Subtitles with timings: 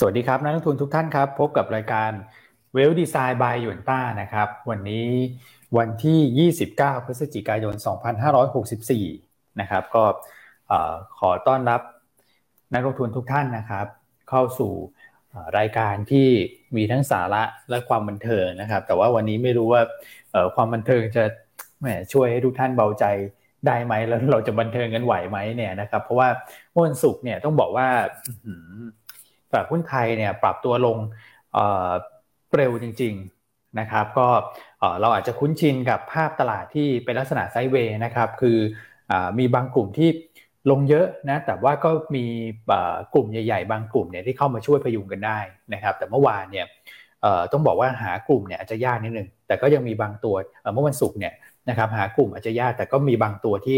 [0.00, 2.10] สวัสดีครับนักลงทุนทุกท่านครับ พบกับรายการ
[2.74, 5.08] เวลดีไซน์บายยวนต้านะครับ วันนี้
[5.78, 7.74] วันที่ 29 พฤศจิกายน
[8.66, 10.04] 2564 นะครับ ก็
[11.18, 11.80] ขอต้อนรับ
[12.74, 13.86] นักลงทุนทุกท่านนะครับ
[14.30, 14.72] เข้าสู่
[15.58, 16.28] รายการที่
[16.76, 19.82] มีทั้งสาระและความบันเทิงนะครับ แต่ว่าวันนี้ไม่รู้ว่า
[20.54, 21.24] ความบันเทิงจะ
[21.80, 23.04] แหมช่วยให้ทุกท่านเบาใจ
[23.66, 26.28] ได้ไหมแล้วเราจะบันเทิงกันไหวไหมเนี่ยนะครับ เพราะว่า
[26.86, 27.88] วันศุกร์เนี่ยต้องบอกว่า
[29.50, 30.98] ตลาดหุ้นไทยเนี่ยปรับตัวลง
[32.56, 34.28] เร็วจริงๆนะครับก็
[35.00, 38.58] เราอาจจะคุ้นชินกับภาพตลาดที่เป็นลักษณะไซด์เวย์นะครับคือ
[39.10, 40.10] อมีบางกลุ่มที่
[40.70, 42.24] ลงเยอะนะแต่ว่าก็มี
[43.14, 45.38] กลุ่มใหญ่ ๆ บางกลุ่มเนี่ยที่เข้ามาช่วยพยุงกันได้
[45.74, 46.66] นะครับแต่เมื่อวานเนี่ย
[47.52, 50.34] ต้องบอกว่าหากลุ่มเนี่ยอาจจะยากนิดนึงแต่ก็ยังมีบางตัว
[50.72, 51.34] เมื่อวันศุกร์เนี่ย
[51.68, 53.76] นะครับหากลุ่มอาจจะยากแต่ก็มีบางตัวที่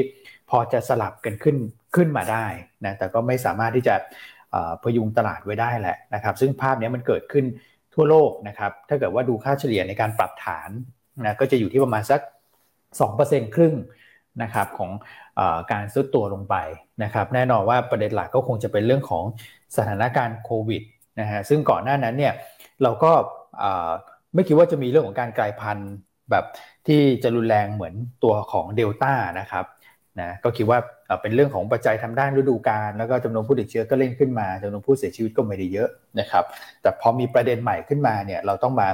[0.51, 1.57] พอจะสลับกันขึ้น
[1.95, 2.47] ขึ้นมาได้
[2.85, 3.95] นะแต่ก็ไม่สามารถที่จะ
[4.83, 7.45] พยุงตลาดไว้ได้แหละนะครับ ซึ่งภาพนี้มันเกิดขึ้น
[7.95, 10.71] ทั่วโลกนะครับ ถ้าเกิดว่าดูค่าเฉลี่ยในการปรับฐาน
[11.25, 12.21] นะก็จะอยู่ที่ประมาณสัก
[12.89, 13.75] 2%ครึ่ง
[14.43, 14.91] นะครับของ
[15.39, 15.41] อ
[15.73, 16.57] การซุดตัวลงไป
[17.03, 19.25] นะครับ แน่นอนว่าประเด็นหลักก็คงจะเป็นเรื่องของ
[19.77, 20.83] สถานการณ์โควิด
[21.21, 22.35] นะฮะซึ่งก่อนหน้านั้นเนี่ย
[22.83, 23.13] เราก็
[24.35, 25.91] ไม่คิดว่าจะมีเรื่องของการกลายพันธุ์
[26.31, 26.45] แบบ
[26.87, 27.95] ที่จะรุนแรงเหมือน
[28.25, 29.65] ตัวของเดลต้านะครับ
[30.23, 30.79] นะก็คิดว่า
[31.23, 35.89] เป็นเรื่องของปัจจัยทางด้านฤดูกาลแล้วก็จำนวนผู้ติดเชื้อก็เร่งขึ้นมาจำนวนผู้เสียชีวิตก็ไม่ได้เยอะ
[36.21, 36.45] นะครับ
[36.83, 38.89] แต่พอมีประเด็นใหม่ขึ้นมาเนี่ยเราต้องมา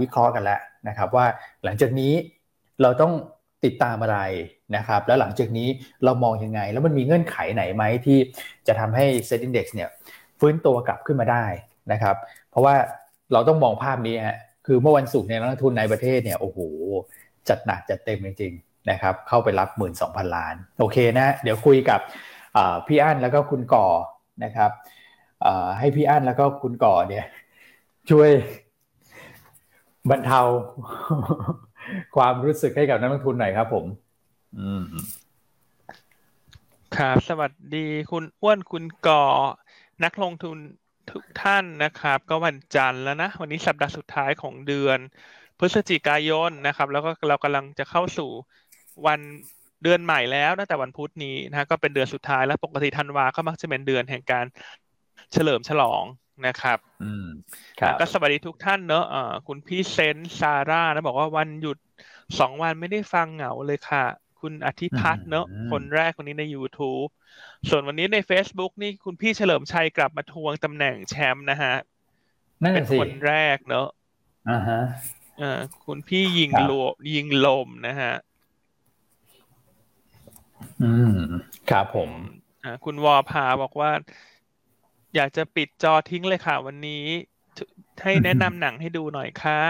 [0.00, 1.26] วิเคราะห์กันแล้วนะครับว่า
[1.64, 2.12] หลังจากนี้
[2.82, 3.12] เราต้อง
[3.64, 4.18] ติดตามอะไร
[4.76, 5.68] นะครับ แล้วหลังจากนี้
[6.04, 8.18] เรามองยังไง แล้วมันมีเงื่อนไขไหนไหมที่
[8.66, 9.88] จะทำให้ Set Index เนี่ย
[10.40, 11.44] ฟื้นตัวกลับขึ้นมาได้
[11.92, 12.16] นะครับ
[12.50, 12.74] เพราะว่า
[13.32, 16.58] เราต้องมองภาพนี้ฮะคือเมื่อวันศุกร์เนี่ยนักทุนในประเทศเนี่ยโอ้โห
[17.48, 18.52] จัดหนักจัดเต็มจริง
[18.90, 22.00] นะครับเข้าไปรับ 1 2 0 0 0 ล้าน โอเคนะเดี๋ยวคุยกับ
[22.86, 23.86] พี่อั้นแล้วก็คุณก่อ
[24.44, 24.70] นะครับ
[25.78, 27.24] ให้พี่อั้นแล้วก็คุณก่อเนี่ย
[28.10, 28.30] ช่วย
[30.10, 30.40] บรรเทา
[32.16, 33.84] ความรู้สึกให้กับนักลงทุนหน่อยครับผม
[34.58, 34.84] อืม
[36.96, 39.24] ครับ สวัสดีคุณอ้วนคุณก่อ
[40.04, 40.58] นักลงทุน
[41.10, 44.98] ทุกท่านนะครับ ก็วันจันทร์แล้วนะ วันนี้สัปดาห์สุดท้ายของเดือน
[45.58, 48.30] พฤศจิกายนนะครับ แล้วก็เรากำลังจะเข้าสู่
[49.06, 49.20] วัน
[49.82, 54.46] เดือนใหม่แล้วตั้งแต่วันพุธนี้นะก็เป็นเดือนสุดท้ายแล้วปกติธันวาก็มักจะเป็นเดือนแห่งการ
[55.32, 56.04] เฉลิมฉลอง
[56.46, 57.26] นะครับ อืม
[58.00, 61.78] ก็สวัสดีทุกท่านเนอะอ่าคุณพี่เซนซาร่านะบอกว่าวันหยุด
[62.38, 64.04] สองวันไม่ได้ฟังเหงาเลยค่ะ
[64.40, 67.08] คุณอธิพัฒน์เนอะคนแรกคนนี้ใน YouTube
[67.68, 71.74] ส่วนวันนี้ใน Facebook นี่คุณพี่เฉลิมชัยกลับมาทวงตำแหน่งแชมป์นะฮะ
[72.74, 73.88] เป็นคนแรกเนอะ
[74.50, 74.80] อ่าฮะ
[75.42, 78.12] อ่าคุณพี่ยิงลมยิงลมนะฮะ
[80.82, 81.18] อืม
[81.70, 82.10] ครับผม
[82.64, 83.90] อ่าคุณวอพาบอกว่า
[85.14, 87.04] อยากจะปิดจอทิ้งเลยค่ะ วันนี้
[88.02, 89.60] ให้แนะนำหนังให้ดูหน่อยค่ะ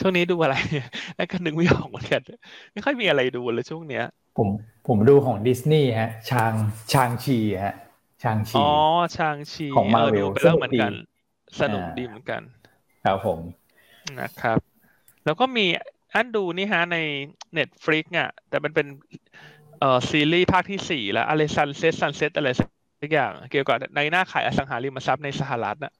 [0.00, 0.54] ช่วงนี้ดูอะไร
[1.16, 2.22] แล้วก็นึกไม่ออกเหมือนกัน
[2.72, 4.04] ไม่ค่อยมีอะไรดูเลยช่วงเนี้ย
[4.36, 4.48] ผม
[4.88, 6.52] ผมดูของดิสนีย์ฮะ Shang
[6.92, 7.74] Shang-Chi ฮะ
[8.22, 8.68] Shang-Chi อ๋อ
[9.16, 10.92] Shang-Chi ของมาเวลเรื่องเหมือนกัน
[11.60, 12.42] สนุกดีเหมือนกัน
[13.04, 13.38] ครับผม
[14.20, 14.58] นะครับ
[15.24, 15.66] แล้วก็มี
[16.14, 16.98] อันดูนี่ฮะใน
[17.58, 18.86] Netflix อะ แต่มันเป็น
[19.80, 25.92] เอ่อซีรีส์ภาคที่สี่แล้วอะไร Sunset Sunset อะไรสักอย่าง เกี่ยวกับในหน้าขายอสังหาริมทรัพย์ในสหรัฐอะ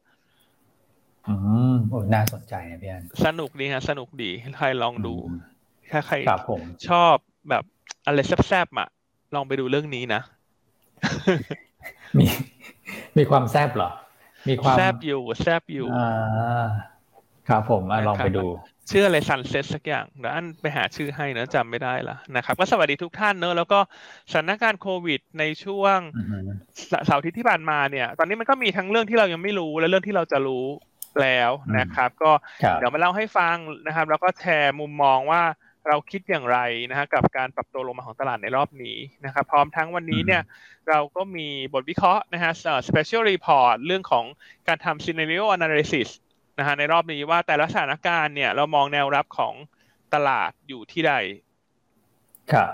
[1.28, 1.34] อื
[1.72, 5.14] มโอ้น่าสนใจนะพี่อันสนุกดีฮะ สนุกดี ใครลองดู
[5.90, 6.16] ถ้าใคร
[6.48, 7.14] ผมชอบ
[7.50, 7.64] แบบ
[8.06, 8.88] อะไรแซ่บๆอะ
[9.34, 10.20] ลองไปดูเรื่องนี้นะ
[12.18, 12.26] มี
[13.18, 13.90] มีความแซ่บเหรอ
[14.48, 16.64] มีความแซ่บอยู่แซ่บอยู่อ่า
[17.48, 18.44] ครับผมลองไปดู
[18.90, 23.78] ชื่ออะไรซันเซ็ตสักอย่างเดี๋ยวอันไปหาชื่อให้นะจำไม่ได้ละนะครับ ก็สวัสดีทุกท่านเนอะแล้วก็
[24.30, 25.98] สถานการณ์โควิด ในช่วง
[27.06, 30.66] เสาร์อาทิตย์ที่ผ่านมาเนี่ย ตอนนี้มันก็มีทั้งเรื่องที่เรายังไม่รู้และเรื่องที่เราจะรู้
[31.22, 32.32] แล้วนะครับ ก็
[32.78, 33.56] เดี๋ยวมาเล่าให้ฟัง
[33.86, 35.42] นะครับ แล้วก็แชร์มุมมองว่า
[35.88, 36.58] เราคิดอย่างไร
[36.90, 40.42] นะฮะกับการปรับตัวลงมาของตลาดในรอบนี้นะครับ พร้อมทั้งวันนี้เนี่ย
[40.88, 42.52] เราก็มีบทวิเคราะห์นะฮะ
[42.88, 44.24] special report เรื่องของ
[44.68, 46.08] การทำ scenario analysis
[46.58, 49.54] นะฮะในรอบนี้ว่าแต่ละสถานการณ์เนี่ยเรามองแนวรับของ
[50.14, 51.14] ตลาดอยู่ที่ใด
[52.52, 52.70] ครับ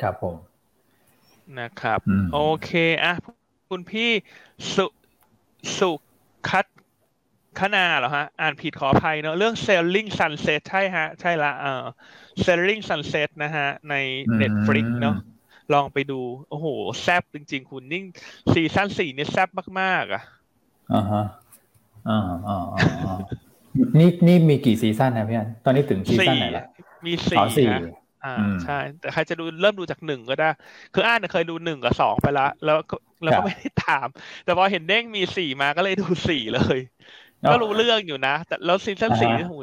[0.00, 0.36] ครับผม
[1.60, 2.00] นะครับ
[2.32, 2.70] โอเค
[3.04, 3.14] อะ
[3.70, 4.10] คุณพี่
[4.74, 4.86] สุ
[5.78, 5.90] สุ
[6.48, 6.66] คัด
[7.60, 11.84] คณาเหรอฮะ อ่านผิดขออภัยเนอะเรื่อง selling sunset ใช่ฮะ ใช่ละเออ
[12.44, 13.94] selling sunset นะฮะ ใน
[14.40, 15.16] Netflix เนาะ
[15.72, 16.66] ลองไปดู โอ้โห
[17.00, 18.04] แซบจริง ๆ คุณ นิ่ง
[18.52, 19.48] ซีซั่นสี่นี่แซบ
[19.80, 20.22] มาก ๆ อะ
[20.94, 21.24] อ่าฮะ
[22.08, 22.58] อ่าอ่า
[23.98, 26.64] นี่นี่มีกี่ซีซั่นนะพี่อันตอนนี้ถึงซีซั่นไหนละ
[27.06, 27.68] มีสี่สี่
[28.24, 28.34] อ่า
[28.64, 30.50] ใช่ แต่ใครจะดูเริ่มดูจากหนึ่งก็ได้
[30.94, 32.78] คืออ่านเคยดูหนึ่งกับสองไปแล้วแล้ว
[33.24, 34.06] แล้วก็ไม่ได้ตาม
[34.44, 36.78] แต่พอเห็นเด้งมีสี่มาก็เลยดูสี่เลย
[37.50, 39.56] ก็รู้เรื่องอยู่นะ แต่แล้วซีซั่นสี่หู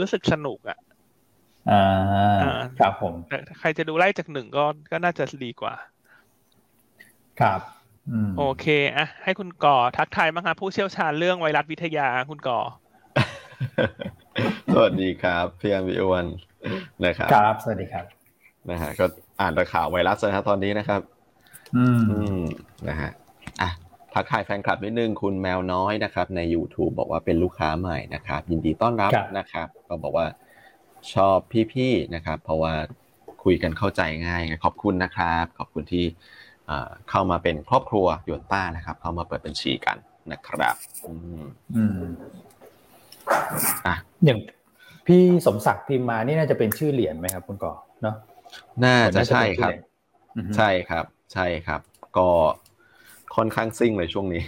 [0.00, 0.78] รู้สึกสนุกอะ
[1.70, 1.82] อ่า
[2.80, 3.14] ครับผม
[3.58, 5.74] ใครจะดูไล่จากหนึ่งก็ก็น่าจะดีกว่า
[7.40, 7.60] ครับ
[8.38, 8.66] โอเค
[8.96, 12.60] อะให้คุณก่อทักทายบ้างครับผู้เชี่ยวชาญเรื่องไวรัสวิทยาคุณก่อ
[14.72, 16.26] สวัสดีครับพี่อันวิวัน
[17.04, 18.04] นะครับครับ สวัสดีครับ
[18.70, 19.04] นะฮะก็
[19.40, 21.00] อ่านข่าวไวรัสนะครับตอนนี้นะครับ
[21.76, 21.84] อื
[22.40, 22.42] ม
[22.88, 23.10] นะฮะ
[23.60, 23.70] อะ
[24.14, 30.26] ทักทายแฟนคลับนิดนึงคุณแมวน้อยนะครับ ใน YouTube บอกว่าเป็นลูกค้าใหม่นะครับ ยินดีต้อนรับนะครับ ก็บอกว่า
[31.14, 31.36] ชอบ
[31.72, 32.72] พี่ๆนะครับ เพราะว่า
[33.44, 36.04] คุยกันเข้าใจง่ายขอบคุณนะครับ ขอบคุณที่
[37.10, 39.96] เข้ามาเป็นครอบครัวหยวนต้านะครับ เข้ามาเปิดบัญชีกัน
[40.32, 40.76] นะครับ
[41.76, 42.04] อืม
[43.86, 43.94] อะ
[44.24, 44.38] อย่าง
[45.06, 47.72] พี่สมศักดิ์พิมมานี่น่าจะเป็นชื่อเหรียญไหมครับ คุณก่อ
[48.02, 48.16] เนาะ
[48.84, 49.72] น่าจะใช่ครับ
[50.56, 51.80] ใช่ครับ ใช่ครับ
[52.16, 52.28] ก็
[53.36, 54.42] ค่อนข้างซิ่งเลยช่วงนี้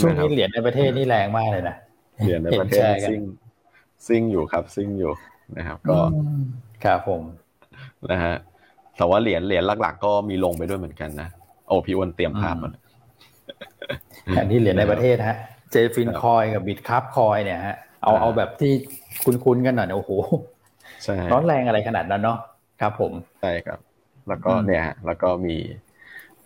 [0.00, 1.76] ช่วงนี้เหรียญในประเทศนี่แรงมากเลยนะ
[2.18, 3.22] เหรียญในประเทศซิ่ง
[4.06, 5.12] ซิ่งอยู่ครับ ซิ่งอยู่
[5.56, 5.98] นะครับ ก็
[6.84, 7.22] ครับผม
[8.10, 8.34] นะฮะ
[8.98, 11.28] แต่ว่าเหรียญเหรียญหลัก ๆ ก็มีลงไปด้วยเหมือนกันนะ
[11.68, 12.70] โอ้พี่อ้วนเตรียมภาพมา
[14.38, 15.36] อันนี้เหรียญในประเทศฮะ
[15.70, 18.72] JFIN Coin กับ Bitkub Coin เนี่ยฮะเอาเอาแบบที่
[19.22, 20.10] คุ้นๆกันหน่อยโอ้โห
[21.04, 22.38] ใช่ร้อนแรงอะไรขนาดนั้นเนาะ
[22.80, 23.78] ครับผมใช่ครับ
[24.28, 25.54] แล้วก็เนี่ยแล้วก็มี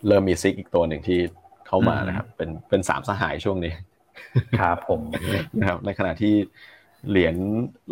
[0.07, 1.19] เริ่มมี SIX อีกตัวหนึ่งที่
[1.67, 3.73] เข้ามานะครับ เป็นเป็นสามสหายช่วงนี้
[4.59, 5.01] ครับผม
[5.59, 6.33] นะครับ ในขณะที่
[7.09, 7.35] เหรียญ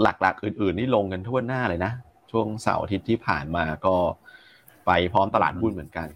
[0.01, 1.91] หลักๆ อื่น ๆ นี่ลงกันทั่วหน้าเลยนะ
[2.31, 3.95] ช่วงเสาร์อาทิตย์ที่ผ่านมาก็
[4.85, 6.07] ไปพร้อมตลาดหุ้นเหมือนกัน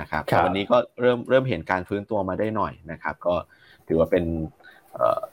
[0.00, 3.34] นะครับวันนี้ก็เริ่มเริ่มเห็นการฟื้นตัวมาได้หน่อยนะครับ ก็
[3.88, 4.24] ถือว่าเป็น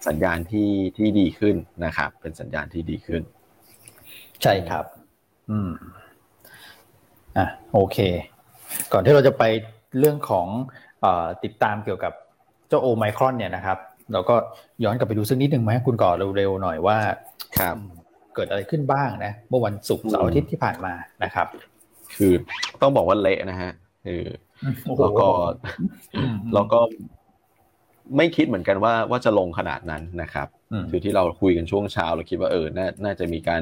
[0.07, 1.55] สัญญาณที่ที่ดีขึ้น
[1.85, 3.21] นะครับ เป็นสัญญาณที่ดีขึ้น
[4.43, 4.85] ใช่ครับ
[5.49, 5.71] อืม
[7.37, 7.97] อะโอเค
[8.93, 9.43] ก่อนที่เราจะไป
[9.99, 10.47] เรื่องของ
[11.03, 11.05] อ
[11.43, 12.13] ติดตามเกี่ยวกับ
[12.67, 13.77] เจ้าโอไมครอนเนี่ยนะครับ
[14.13, 14.35] เราก็
[14.83, 16.97] ย้อนกลับไปดูสักนิดหนึ่งไหมคุณก่อเร็วๆหน่อยว่า
[17.59, 17.75] ครับ
[18.35, 20.93] เกิดอะไรขึ้นบ้างนะ เมื่อวันศุกร์เสาร์อาทิตย์ที่ผ่านมา
[21.23, 21.47] นะครับ
[22.19, 22.33] คือ
[22.81, 23.71] ต้องบอกว่าเละนะฮะ
[24.05, 24.23] คือ
[25.01, 25.27] แล้วก็
[26.53, 26.79] แล้วก็
[28.17, 30.47] ไม่คิดเหมือนกันว่าว่าจะลงขนาดนั้นนะครับ
[30.89, 33.61] คือที่เราคุยกันช่วงเช้าเราคิดว่าเออน่าน่าจะมีการ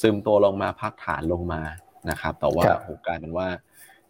[0.00, 1.62] ซึมตัวลงมาพักฐานลงมา
[2.10, 3.48] นะครับ แต่ว่าโอกาสเป็นว่า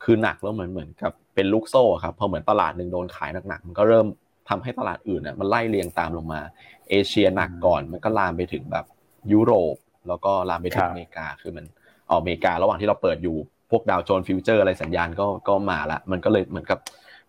[0.04, 4.06] คือหนักแล้วเหมือนเหมือนกับเป็นลูกโซ่ครับพอเหมือนตลาดหนึ่งโดนขายหนักๆมันก็เริ่ม
[4.48, 6.40] ทำให้ตลาดอื่นอะมันไล่เรียงตามลงมา
[6.90, 8.84] เอเชียหนักก่อนมันก็ลามไปถึงแบบ
[9.32, 9.76] ยุโรป
[10.08, 11.64] แล้วก็ลามไปถึงอเมริกาคือมัน
[12.10, 13.36] อเมริการะหว่างที่เราเปิดอยู่
[13.72, 16.78] พวก Dow Jones future อะไรสัญญาณก็ก็มาละ มันก็เลยเหมือนกับ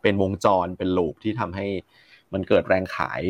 [0.02, 1.68] เป็นวงจรเป็น loop ที่ทำให้
[2.34, 3.22] มันเกิดแรงขาย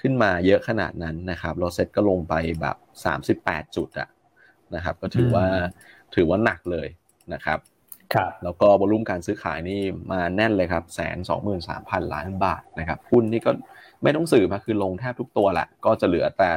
[0.00, 4.08] ขึ้นมาเยอะขนาดนั้นนะครับโรเซ็ตก็ลงไปแบบสามสิบแปดจุดอะ
[4.74, 5.46] นะครับ ก็ถือว่า
[6.14, 6.88] ถือว่าหนักเลย
[7.32, 7.58] นะครับ
[8.14, 9.80] ครับแล้วก็บอลุ่มการซื้อขายนี่
[10.12, 13.50] มาแน่นเลยครับแสนสองหมื่นสามพันล้านบาทนะครับหุ้นนี่ก็
[14.02, 16.50] ไม่ต้องสื่อมาคือลงแทบทุกตัวแหละก็จะเหลือแต่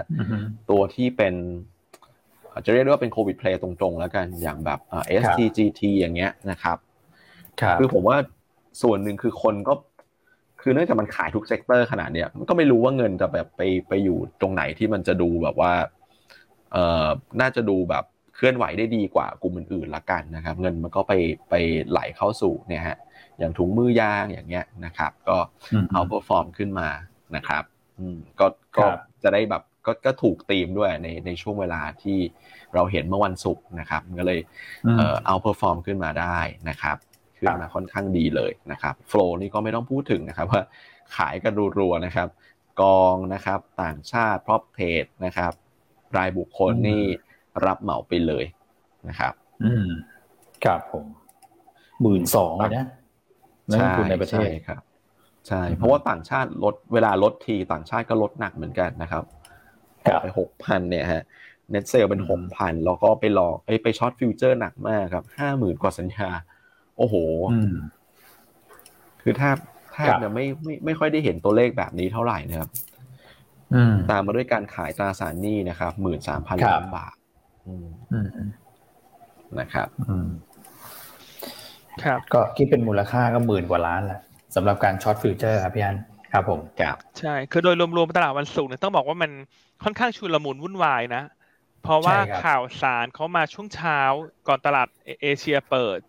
[0.70, 1.34] ตัวที่เป็น
[2.66, 6.78] จะเรียกว่าเป็นโควิดเพลย์ตรงๆ แล้วกันอย่างแบบเอสทีจีทีอย่างเงี้ยนะครับ
[7.80, 8.18] คือผมว่า
[8.82, 9.74] ส่วนหนึ่งคือคนก็
[10.62, 15.74] คือเนื่องจากมันขายทุก sector ขนาดเนี้ยมันก็ไม่รู้ว่าเงินจะแบบไปไปอยู่ตรงไหนที่มันจะดูแบบว่า
[16.72, 17.08] เอ่อ
[17.42, 18.04] น่าจะดูแบบ
[18.36, 21.14] เคลื่อนไหวได้ดีกว่ากลุ่มอื่นๆละกันนะครับ เงินมันก็ไป
[21.50, 21.54] ไป
[21.90, 22.98] ไหลเข้าสู่เนี่ยฮะ
[23.40, 25.38] อย่างถุงมือยางอย่างเงี้ยนะครับ ก็
[25.94, 26.90] outperform ขึ้นมา
[27.36, 27.64] นะครับ
[28.00, 28.46] อืมก็
[28.78, 28.86] ก็
[29.24, 32.18] จะได้แบบ ก็ก็ถูกตีมด้วยในในช่วงเวลาที่
[32.74, 34.40] เราเห็นเมื่อวันศุกร์นะครับก็เลย
[34.98, 36.38] เอ่อ outperform ขึ้นมาได้
[36.70, 36.98] นะครับ
[37.40, 40.62] ขึ้นมาค่อนข้างดีเลยนะครับ flow นี่ก็ไม่ต้องพูดถึงนะครับว่า
[41.16, 42.28] ขายกันรัวๆนะครับ
[42.82, 45.54] กองนะครับต่างชาติ prop trade นะครับ
[46.18, 47.04] รายบุคคลนี่
[47.66, 48.46] รับเหมาไปเลย
[49.08, 49.88] นะครับ อืม
[50.66, 51.06] ครับผม
[52.02, 52.88] หมื่นสองเลยนะ
[53.72, 54.82] นักลงทุนในประเทศครับ
[55.48, 59.24] ใช่ เพราะว่าต่างชาติลดเวลาลดทีต่างชาติก็ลดหนักเหมือนกันนะครับ
[60.22, 61.24] ไปหกพันเนี่ยฮะ
[61.72, 66.30] net sell เป็นหกพันแล้วก็ไปหลอกไป short futures หนักมากครับห้าหมื่นกว่าสัญญา
[66.98, 67.16] โอ้โห
[69.22, 69.50] คือถ้า
[69.94, 72.70] แทบจะไม่ไม่ไม่ค่อยได้เห็นตัวเลขแบบนี้เท่าไหร่นะครับ
[74.10, 77.16] ตามมาด้วยการขายตราสารหนี้นะครับหมื่นสามพันล้านบาท
[79.60, 79.88] นะครับ
[82.04, 84.20] ครับ ก็คิดเป็นมูลค่าก็หมื่นกว่าล้านแหละ
[84.56, 85.98] สำหรับการ short futures ครับพี่อัน
[86.34, 89.32] ครับผมครับใช่ คือโดยรวมๆตลาดวันศุกร์เนี่ยต้องบอกว่ามัน
[89.84, 91.24] ค่อนข้างชุลมุนวุ่นวายนะ
[91.84, 94.00] เพราะว่าข่าวสารเขามาช่วงเช้า
[94.48, 94.88] ก่อนตลาด
[95.22, 96.00] เอเชียเปิด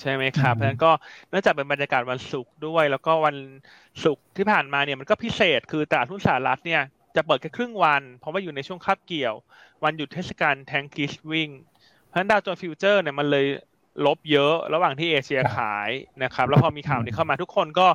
[0.00, 0.90] ใช่ไหมครับเพราะฉะนั้นก็
[1.30, 3.36] เนื่องจากเป็นบรรยากาศวันศุกร์ด้วย แล้วก็วัน
[4.04, 6.82] ศุกร์ที่ผ่านมาเนี่ยมันก็พิเศษคือตลาดหุ้นสหรัฐเนี่ย
[7.16, 9.34] จะเปิดแค่ครึ่งวัน เพราะว่าอยู่ในช่วงคาบเกี่ยว
[9.84, 11.50] วันหยุดเทศกาล Thanksgiving
[12.06, 13.46] เพราะฉะนั้นดาวโจนส์ฟิวเจอร์เนี่ยมันเลย
[14.06, 15.90] ลบเยอะระหว่างที่เอเชียขาย
[16.22, 17.86] นะครับ แล้วพอมีข่าวนี้เข้ามาทุกคนก็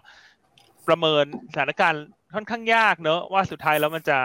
[0.87, 2.03] ประเมินสถานการณ์
[2.35, 4.19] ค่อนข้างยากเนอะว่าสุดท้ายแล้วมันจะ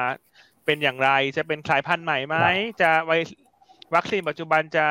[0.71, 2.37] เป็นอย่างไร จะเป็นสายพันธุ์ใหม่ไหม
[2.81, 3.13] จะไว
[3.95, 4.87] วัคซีนปัจจุบันจะ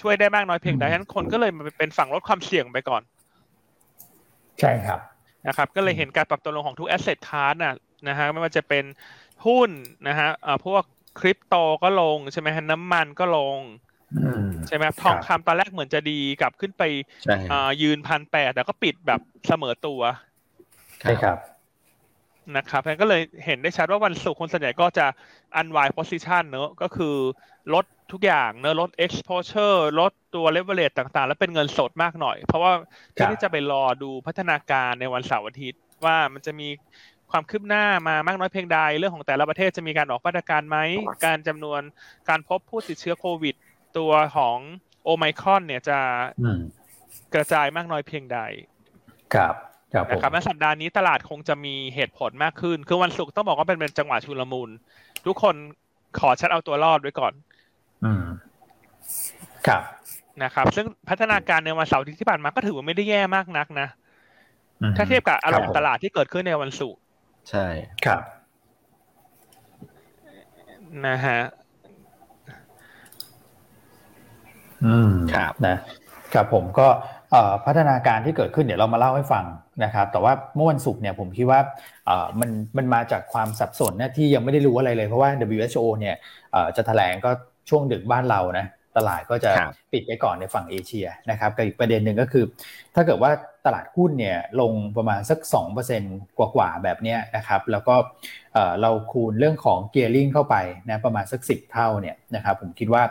[0.00, 3.02] ช่วยได้มากน้อยเพียงใดฉะนั้นคนก็เลยมาเป็นฝั่งลดความเสี่ยงไปก่อน
[4.60, 5.00] ใช่ครับ
[5.46, 7.74] นะครับ ก็เลยเห็นการปรับตัวลงของทุกแอสเซทคลาสน่ะ
[8.08, 8.84] นะฮะไม่ว่าจะเป็น
[9.46, 9.70] หุ้น
[10.08, 10.28] นะฮะ
[10.66, 10.82] พวก
[11.20, 13.58] คริปโตก็ลงใช่ไหมฮะน้ำมันก็ลง
[14.68, 16.82] ใช่ไหมทองคำตอนแรกเหมือนจะดีกลับขึ้นไป
[17.82, 20.00] ยืนพันแปดแต่ก็ปิดแบบเสมอตัว
[21.02, 21.38] ใช่ครับ
[22.56, 25.06] นะครับก็เลยเห็นได้ชัดว่าวันศุกร์คนส่วนใหญ่ก็จะ
[25.60, 27.16] unwind position เนอะก็คือ
[27.74, 32.72] ลดทุกอย่างเนอะลด exposure ลดตัว leverage ต่างๆ แล้วเป็นเงินสดมากหน่อย เพราะว่า
[33.16, 36.68] ที่จะไปรอดูพัฒนาการในวันเสาร์อาทิตย์ ว่ามันจะมี
[37.30, 40.78] ความคืบหน้ามามากน้อยเพียงใดเรื่องของแต่ละประเทศจะมีการออกมาตรการไหม
[41.24, 41.80] การจำนวน
[42.28, 43.54] การพบผู้ติดเชื้อโควิด
[43.98, 44.58] ตัวของ
[45.04, 45.98] โอไมครอนเนี่ยจะ
[47.34, 48.38] กระจายมากน้อยเพียงใด
[49.34, 49.73] ครับครับ
[50.10, 54.70] นะครับและสัปดาห์นี้ตลาดคงจะมีเหตุผลมากขึ้น คือวันศุกร์ต้องบอกว่าเป็นเป็นจังหวะชุลมุน
[55.26, 55.54] ทุกคน
[56.18, 57.32] ขอชัดเอาตัวรอดไว้ก่อน
[58.04, 58.24] อืม
[59.66, 59.82] ครับ
[60.42, 63.88] นะครับ ซึ่งพัฒนาการในวันเสาร์ที่ผ่านมาก็ถือว่าไม่ได้แย่มากนักนะ
[64.96, 67.00] ถ้าเทียบกับอารมณ์ตลาดที่เกิดขึ้นในวันศุกร์
[67.50, 67.66] ใช่
[68.04, 68.22] ครับ
[71.06, 71.40] นะฮะ
[74.86, 75.76] อืม ครับ นะ
[76.34, 76.88] ครับผมก็
[77.66, 79.44] พัฒนาการที่เกิดขึ้นเดี๋ยวเรามาเล่าให้ฟัง
[79.84, 81.60] นะครับแต่ว่าเมื่อวันศุกร์เนี่ยผมคิดว่า
[82.40, 86.16] มันมันมาจากความสับสนนะที่ยังไม่ได้รู้อะไรเลยเพราะว่า WHO เนี่ย
[86.76, 87.30] จะแถลงก็
[87.68, 88.66] ช่วงดึกบ้านเรานะ
[88.96, 89.52] ตลาดก็จะ
[89.92, 92.44] ปิดไปก่อนในฝั่งเอเชียนะครับกับอีกประเด็นหนึ่งก็คือ
[92.94, 93.30] ถ้าเกิดว่า
[93.66, 95.38] ตลาดหุ้นเนี่ยลงประมาณสัก
[95.88, 97.94] 2%กว่าๆแบบนี้นะครับแล้วก็
[98.80, 100.56] เราคูณเรื่องของเกียร์ลิงเข้าไป
[100.88, 103.02] นะประมาณสัก 10 เท่าเนี่ยนะครับผมคิดว่า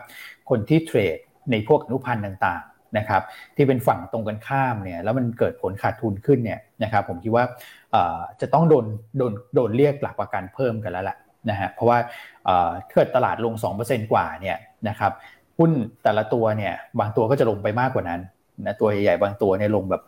[0.49, 1.17] คนที่เทรด
[1.51, 3.21] ในพวกอนุพันธ์ต่างๆ นะครับ
[3.55, 7.45] ที่เป็นฝั่งตรงกันข้ามเนี่ยแล้วมันเกิดผลขาดทุนขึ้นเนี่ยนะครับผมคิดว่า
[8.41, 8.85] จะต้องโดน
[9.17, 11.17] โดนโดนเรียกหลักประกันเพิ่มกันแล้วแหละ
[11.49, 11.97] นะฮะเพราะว่า
[12.91, 14.57] เกิดตลาดลง 2%กว่าเนี่ย
[14.89, 15.11] นะครับ
[15.57, 15.71] หุ้น
[16.03, 18.21] แต่ละตัวเนี่ยบางตัวก็จะลงไปมากกว่านั้น
[18.65, 20.01] นะตัวใหญ่ๆบางตัวเนี่ยลงแบบ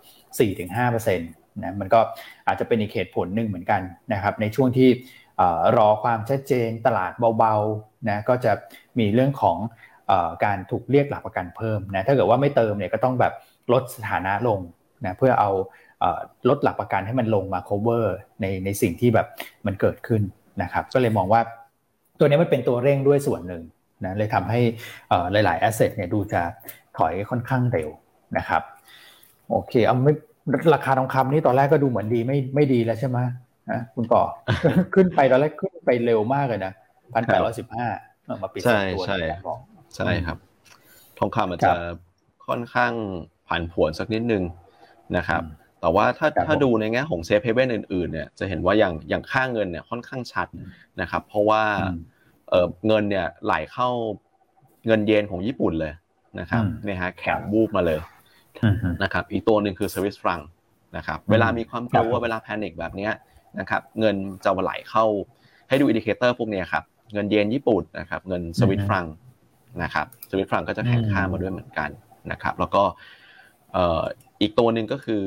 [0.80, 2.00] 4-5%นะมันก็
[2.48, 3.82] อาจจะเป็นอีกเหตุผลหนึ่งเหมือนกัน
[4.14, 4.90] นะครับในช่วงที่
[5.78, 8.52] รอความชัดเจนตลาดเบาๆนะก็จะ
[9.00, 9.58] มีเรื่องของ
[10.44, 13.34] การถูกเรียกหลักประกันเพิ่มนะถ้าเกิดว่าไม่เติมเนี่ยก็ต้องแบบ
[13.74, 14.60] ลดสถานะลง
[15.06, 15.52] นะเพื่อเอา
[16.50, 18.06] ลดหลักประกันให้มันลงมา cover
[18.42, 19.28] ในในสิ่งที่แบบ
[19.66, 20.22] มันเกิดขึ้น
[20.62, 21.42] นะครับก็เลยมองว่า
[22.20, 23.64] ตัวนี้มันเป็นตัวเร่งด้วยส่วนหนึ่ง
[24.06, 24.60] นะเลยทำให้
[25.32, 26.42] หลายๆแอสเซทเนี่ยดูจะ
[26.98, 27.90] ถอยค่อนข้างเร็ว
[28.38, 28.62] นะครับ
[29.50, 30.14] โอเคเอาไม่
[30.74, 33.18] ราคาทองคำนี่ตอนแรกก็ดูเหมือนดีไม่ไม่ดีแล้วใช่ไหม
[33.72, 34.24] นะคุณก่อ
[34.96, 36.74] ขึ้นไปตอนแรกขึ้นไปเร็วมากเลยนะ
[37.14, 37.88] พันแปดร้อยสิบห้า
[38.44, 39.18] มาปิดตัวใช่ใช่
[39.96, 40.38] ใช่ครับ
[41.20, 41.74] ทองคำมันจะ
[42.48, 42.94] ค่อนข้าง
[43.48, 44.44] ผันผวนสักนิดนึง
[45.18, 45.42] นะครับ
[45.82, 50.48] แต่ว่าถ้าถ้าดูในแง่ของ safe haven อื่นๆเนี่ยจะเห็นว่าอย่างอย่างค่าเงินเนี่ยค่อนข้างชัด
[51.02, 51.64] นะครับ เพราะว่า
[52.88, 53.90] เงินเนี่ยไหลเข้า
[54.88, 55.94] เงินเยนของญี่ปุ่นเลย
[56.40, 58.00] นะครับเนี่ยฮะแข็งวูบมาเลย
[59.04, 60.40] นะครับ อีกตัวหนึ่งคือสวิสฟรังก์
[60.98, 63.10] นะครับ เวลามีความกลัวเวลา panic แบบนี้
[63.60, 65.06] นะครับ เงินจะไหลเข้า
[65.70, 66.84] ให้ดู indicator พวกนี้ครับ
[67.14, 69.06] เงินเยนญี่ปุ่นนะครับ เงินสวิสฟรังก์
[69.84, 71.90] นะครับสวิสฟรังก์ก็จะแข็งค่ามาด้วยเหมือนกัน
[72.32, 72.84] นะครับ แล้วก็
[74.42, 75.24] อีกตัวหนึ่งก็คือ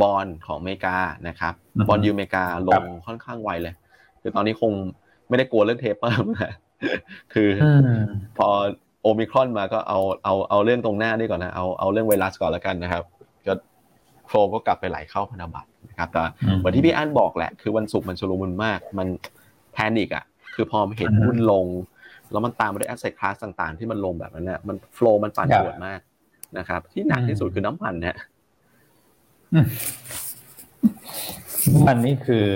[0.00, 0.96] บอลของอเมริกา
[1.28, 1.54] นะครับ
[1.88, 3.74] bond yield อเมริกาลงค่อนข้างไวเลย
[4.20, 4.72] คือตอนนี้คง
[5.28, 6.54] ไม่ได้กลัวเรื่อง taper นะ
[7.32, 7.48] คือ
[8.38, 8.48] พอ
[9.02, 13.02] โอมิครอนมาก็เอาเอาเอาเรื่องตรงหน้านี่ก่อนนะเอาเอาเรื่องไวรัสก่อนแล้วกันนะครับ
[13.46, 13.54] ก็
[14.28, 16.24] flow ก็กลับไปไหลเข้าพันธบัตรนะครับแต่
[16.56, 19.08] เหมือนที่พี่อันบอกแหละ คือวันศุกร์มันชุลมุนมาก มัน
[19.72, 21.66] panic อะ คือพอเห็นหุ้นลง
[22.32, 26.00] แล้วมันตามมาด้วยแอสเซทคลาสต่างๆ ที่มันลงแบบนั้นเนี่ยมันโฟล์มันปั่นป่วนมาก
[26.58, 28.16] นะครับ ที่หนักที่สุดคือน้ำมันเนี่ย
[31.86, 32.46] มันนี่คือ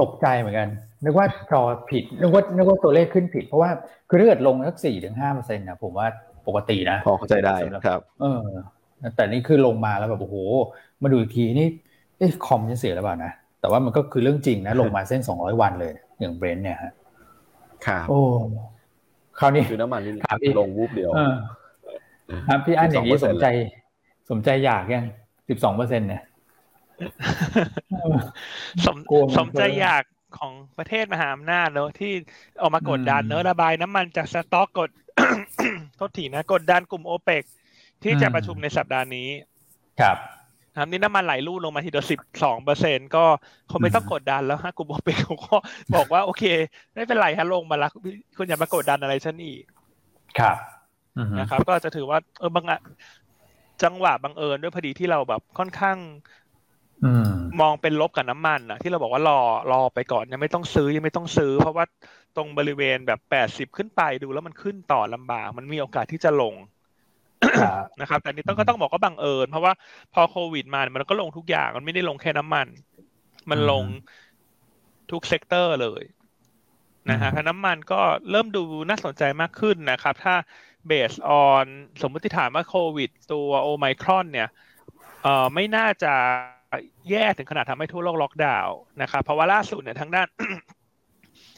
[0.00, 0.68] ตกใจเหมือนกัน
[1.04, 3.70] นึกว่าจอผิด นึกว่านึกว่าตัวเลขขึ้นผิด เพราะว่า
[4.08, 6.06] คือถ้าเกิดลงสักสี่ถึงห้าเปอร์เซ็นต์นะผมว่า
[6.46, 7.56] ปกตินะพอเข้าใจได้
[7.86, 8.42] ครับ เออ
[9.16, 10.36] แต่นี่คือลงมาแล้วแบบโอ้โห
[11.02, 11.68] มาดูอีกทีนี่
[12.18, 16.92] เอ๊ะคอมจะเสียหรือเปล่านะ แต่ว่ามันก็คือเรื่องจริงนะ ลงมาเส้นสองร้อยวันเลย อย่าง Brent เนี่ยฮะ
[17.86, 18.20] ครับโอ้
[19.38, 21.10] คราวนี้คือน้ำมันนี่ลงวูบเดียว
[22.48, 23.46] ครับพี่อันอย่างนี้สมใจ
[24.30, 25.04] สมใจอยากยัง
[25.48, 26.22] สิบสองเปอร์เซ็นต์เนี่ย
[28.86, 28.96] สม
[29.38, 30.04] สมใจอยาก
[30.38, 32.12] ของประเทศมหาอำนาจเนอะที่
[32.60, 34.90] ออกมากดดันเนอะระบายน้ำมันจากสต็อกกด
[35.96, 37.44] โทษทีนะ กดดันกลุ่มโอเปก
[38.02, 39.28] ที่จะประชุมในสัปดาห์นี้
[40.00, 40.16] ครับ
[40.74, 43.18] ครับนี่น้ำมันไหลลู่ลงมาทีเดียวสิบสองเปอร์เซ็นก็
[43.66, 45.56] เขาไม่ต้องกดดันแล้วฮะกลุ่มโอเปกเขาก็
[45.94, 46.42] บอกว่าโอเค
[46.94, 47.90] ไม่เป็นไรฮะลงมาแล้ว
[48.36, 49.62] คุณอย่ามากดดันอะไรฉันอีก
[50.38, 50.56] ครับ
[51.38, 52.64] นะครับ ก็จะถือว่า เออบาง
[53.82, 55.98] จังหวะบังเอิญด้วยพอดีที่เราแบบค่อนข้าง
[57.60, 59.32] มองเป็นลบกับน้ำมันนะที่เราบอกว่ารอ
[59.70, 61.84] รอไปก่อนยังไม่ต้องซื้อยังไม่ต้องซื้อ เพราะว่า
[62.34, 66.54] ตรงบริเวณแบบแปดสิบขึ้นไปดูแล้วมันขึ้นต่อลำบาก มันมีโอกาสที่จะลง
[68.00, 69.72] นะครับแต่นี้ต้องก็ต้องบอกว่าบังเอิญเพราะว่า
[70.14, 72.66] พอโควิดมามันก็ลงทุกอย่างมันไม่ได้ลงแค่น้ำมัน
[73.50, 73.84] มันลง
[75.10, 76.02] ทุก sector เลย
[77.10, 80.34] นะฮะน้ำมันก็เริ่มดูน่าสนใจมากขึ้นนะครับ ถ้า
[80.86, 81.66] based on
[82.00, 84.48] สมมติฐานว่าโควิด ตัวโอไมครอน เนี่ย
[85.22, 86.14] เอ่อไม่น่าจะ
[87.10, 90.26] แย่ถึงขนาดทำให้ทั่วโลกล็อกดาวน์นะครับเพราะว่าล่าสุดเนี่ยทางด้าน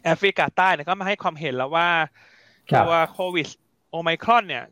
[0.04, 1.88] แอฟริกาใต้เนี่ยก็มาให้ความเห็นแล้วว่า
[2.76, 3.46] ตัวโควิด
[3.90, 4.64] โอไมครอน เนี่ย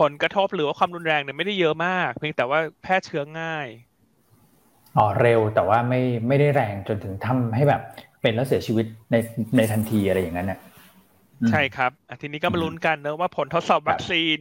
[0.00, 3.66] ผลกระทบหรือว่าความรุนแรงเนี่ยไม่ได้เยอะมาก เพียงแต่ว่าแพร่เชื้อง่าย
[4.96, 7.82] อ๋อเร็วแต่ว่าไม่ไม่ได้แรงจนถึงทำให้แบบ
[8.22, 9.16] เป็นแล้วเสียชีวิตใน
[9.56, 10.60] ในทันทีอะไรอย่างนั้นเนี่ย
[11.50, 11.90] ใช่ครับ
[12.20, 14.36] ทีนี้ก็มาลุ้นกันเนอะว่าผลทดสอบวัคซีน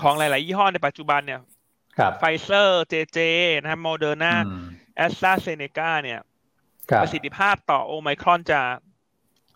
[0.00, 1.40] ของหลาย ๆ ยี่ห้อในปัจจุบันเนี่ย
[2.18, 3.18] ไฟเซอร์เจเจ
[3.60, 4.32] นะครับโมเดอร์นา
[4.96, 6.20] แอสตราเซเนกาเนี่ย
[7.02, 8.60] ประสิทธิภาพต่อโอไมครอนจะ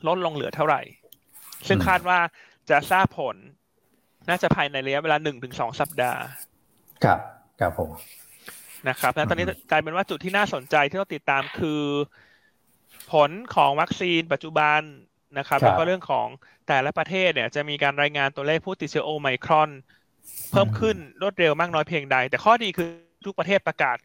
[0.06, 0.82] ลดลงเหลือเท่าไหร่
[1.68, 2.18] ซึ่งคาดว่า
[2.70, 3.36] จะทราบผล
[4.28, 6.20] น่าจะภายในระยะเวลาหนึ่งถึงสองสัปดาห์
[7.04, 7.18] ครับ
[7.60, 7.90] ครับผม
[8.88, 11.82] นะครับแล้วตอนนี้กลายเป็นว่าจุดที่น่าสนใจที่ต้องติดตามคือ
[13.12, 14.80] ผลของวัคซีนปัจจุบัน
[15.38, 16.26] นะครับแล้วก็เรื่องของ
[16.68, 19.70] แต่ละประเทศเนี่ย จะมีการรายงานตัวเลขผู้ติดเชื้อโอไมครอน
[20.50, 22.88] เพิ่มขึ้นรวดเร็วมากน้อยเพียงใด แต่ข้อดีคือ
[23.26, 23.96] ทุกประเทศประกาศ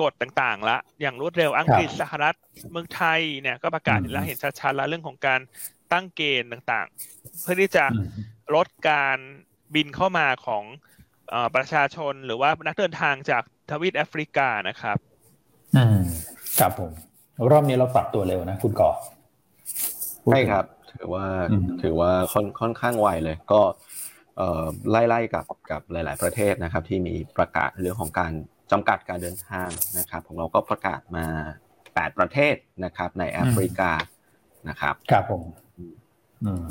[0.00, 2.36] กฎต่างๆละอย่างรวดเร็วอังกฤษสหรัฐ
[2.70, 5.40] เมืองไทยเนี่ยก็ประกาศแล้วเห็นชัดๆแล้วเรื่องของการ
[5.92, 7.84] ตั้งเกณฑ์ต่างๆ เพื่อที่จะ
[8.54, 9.18] ลดการ
[9.74, 10.64] บินเข้ามาของ
[11.56, 14.96] ประชาชนหรือว่านักเดินทางจากทวีปแอฟริกานะครับ
[15.76, 16.00] อืม
[16.60, 16.90] ครับผม
[17.50, 18.90] รอบนี้เราปรับตัวเร็วนะ คุณก่อ
[20.30, 21.24] ใช่ครับ ถือว่า
[21.82, 23.60] ถือว่าค่อนค่อนข้างไวเลย ก็
[24.90, 28.32] ไล่ๆกับกับหลาย ๆ ประเทศนะครับ ที่มีประกาศเรื่องของการ
[28.72, 31.26] จำกัดการเดินทางนะครับ ของเราก็ประกาศมา
[31.94, 33.90] แปดประเทศนะครับ ในแอฟริกา
[34.68, 35.42] นะครับ ครับผม
[36.44, 36.66] อืม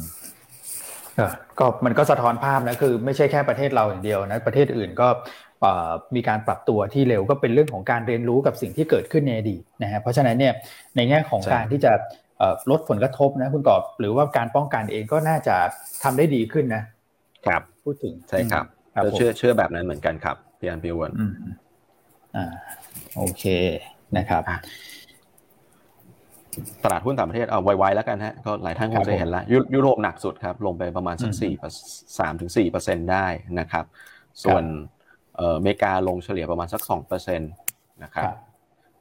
[1.60, 5.08] ก็มันก็สะท้อนภาพนะคือไม่ใช่แค่ประเทศเราอย่างเดียวนะประเทศอื่นก็
[6.16, 10.54] มีการปรับตัวที่เร็วก็เป็นเรื่องของการเรียนรู้กับสิ่งที่เกิดขึ้นในอดีตนะฮะเพราะฉะนั้นเนี่ย
[10.96, 11.92] ในแง่ของการที่จะ
[12.72, 15.56] ลดผลกระทบนะคุณกอบหรือว่าการป้องกันเองก็น่าจะ
[16.04, 16.84] ทำได้ดีขึ้นนะ
[17.46, 21.12] ครับพูดถึงใช่ครับเราเชื่อเชื่อแบบนั้นเหมือนกันครับพี่อันพี่วัน
[22.36, 22.46] อ่า
[23.18, 23.44] โอเค
[24.18, 24.42] นะครับ
[26.84, 31.54] ตลาดหุ้นต่างประเทศเอาไวๆแล้วกันฮะก็หลายท่านคงจะเห็นแล้วยุโรปหนักสุดครับ ลงไปประมาณสักสี่
[32.20, 33.28] สามถึงสี่เปอร์เซ็นได้
[33.60, 33.86] นะครับ
[34.44, 34.64] ส่วน
[35.40, 37.46] อเมริกาลงเฉลี่ยประมาณสักสองเปอร์เซ็นต
[38.04, 38.26] นะครับ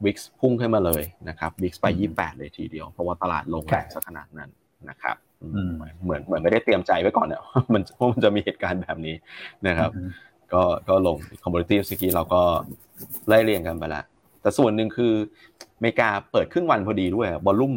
[0.05, 4.51] วิกซ์พุ่งขึ้นมาเลยนะครับวิกซ์ไปยี่แปดเลยทีเดียว เพราะว่าตลาดลงแรงสักขนาดนั้น
[4.91, 5.17] นะครับ
[6.03, 9.15] เหมือนเหมือนไม่ได้เตรียมใจไว้ก่อนเนี่ยมันว่ามันจะมีเหตุการณ์แบบนี้
[9.69, 9.91] นะครับ
[10.53, 12.41] ก็ก็ลง commodity เมื่อกี้เราก็
[13.29, 14.05] ไล่เรียงกันไปแล้ว
[14.49, 15.13] แต่ส่วนหนึ่งคือ
[15.77, 17.75] อเมริกาเปิดครึ่งวันพอดีด้วย volume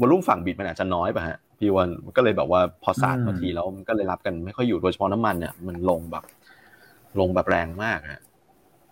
[0.00, 6.24] volume ฝั่ง bid มันอาจจะน้อยป่ะฮะพี่อันก็เลยแบบว่าพอสาดพอทีแล้วมันก็เลยรับกันไม่ค่อยอยู่โดยเฉพาะน้ำมันเนี่ยมันลงแบบ
[7.20, 8.20] ลงแบบแรงมากฮะ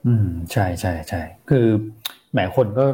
[0.07, 1.67] อืมใช่ใช่ใช่คือ
[2.33, 2.85] แหมคนก็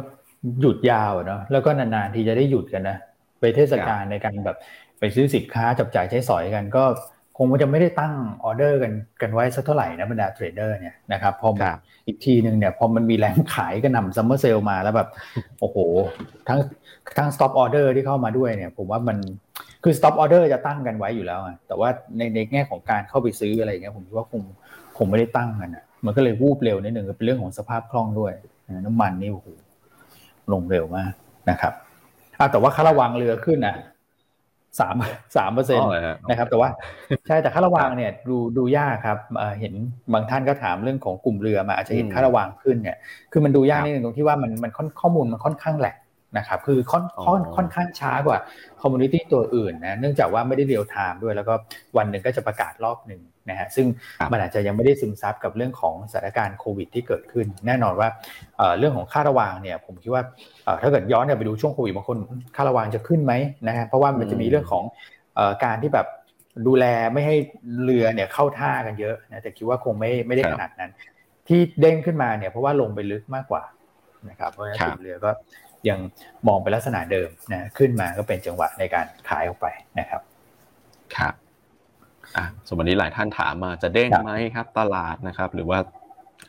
[0.61, 2.97] หยุดยาวเนาะแล้วก็นานๆที่จะได้หยุดกันนะ
[3.39, 4.57] ไปเทศกาลในการแบบ
[4.99, 6.83] ไปซื้อสินค้าจับจ่ายใช้สอยกันก็
[7.22, 11.49] ค งจะไม่ได้ตั้งออเดอร์กันกันไว้สักเท่าไหร่นะบรรดา trader เนี่ยนะครับพอ
[12.07, 15.09] อีกทีหนึ่งเนี่ยพอมันมีแรงขายก็นำ summer sale มาแล้วแบบ
[15.59, 15.77] โอ้โห
[16.47, 16.59] ทั้ง
[17.17, 19.17] ทั้ง stop order ที่เข้ามาด้วยเนี่ย ผมว่ามัน
[19.83, 24.41] คือ stop order จะตั้งกันไว้อยู่แล้วแต่ว่าในในแง่ของการเข้าไปซื้ออะไรเงี้ยผมคิดว่าคง
[24.97, 28.33] คงไม่ได้ตั้งกันอะมันก็เลยวูบเร็วนิดหนึ่งเป็นเรื่องของสภาพคล่องด้วย
[28.85, 29.47] น้ำมันนี่โอ้โห
[30.53, 31.13] ลงเร็วมาก
[31.49, 31.73] นะครับ
[32.37, 33.75] อ่แต่ว่าค่าระวังเรือขึ้นนะ
[34.79, 34.95] สาม
[35.35, 35.89] สามเปอร์เซ็นต์
[36.29, 36.69] นะครับ แต่ว่า
[37.27, 39.17] ใช่แต่ค่าระวังเนี่ยดูดูยากครับ
[39.59, 39.73] เห็น
[40.13, 42.97] บางท่านก็ถามเรื่องของกลุ่มเรือมาอาจจะเห็นค่าระวังขึ้นเนี่ย
[43.31, 45.95] คือมันดูยากนิดนึงตรงที่ว่ามันมันข้อมูลมันค่อนข้าง lag
[46.37, 48.37] นะครับคือค่อนค่อนค่อนข้างช้ากว่า
[48.81, 51.53] commodity ตัวอื่นนะเนื่องจากว่าไม่ได้ real time ด้วยแล้วก็
[51.97, 53.87] วันหนึ่งก็จะประกาศรอบหนึ่งนะฮะซึ่ง
[54.31, 58.09] มันอาจจะยังไม่ได้ซึมซับกับเรื่องของสถานการณ์โควิดที่เกิดขึ้น แน่นอนว่า
[58.77, 60.23] เรื่องของค่าระวางเนี่ยผมคิดว่า
[60.81, 62.17] ถ้าเกิดย้อนไปดูช่วงโควิดบางคน
[62.55, 63.33] ค่าระวางจะขึ้นไหม
[63.67, 64.83] นะฮะเพราะว่ามันจะมีเรื่องของ
[65.63, 66.07] การที่แบบ
[66.67, 67.35] ดูแลไม่ให้
[67.83, 70.91] เรือเนี่ยเข้าท่ากันเยอะนะแต่คิดว่าคงไม่ไม่ได้ขนาดนั้น
[71.47, 73.63] ที่เด้งขึ้นมาเนี่ยเพราะว่าลงไปลึกมากกว่า
[74.29, 75.31] นะครับเพราะฉะนั้นเรือก็
[75.89, 75.99] ยัง
[76.47, 79.67] มองเป็นลักษณะเดิมนะขึ้นมาก็เป็นจังหวะในการขายออกไป
[79.99, 80.21] นะครับ
[81.15, 81.33] ครับ
[82.37, 85.79] อะสมมตินี้หลายท่านถามมาจะเด้งไหมครับ ตลาดนะครับ หรือว่า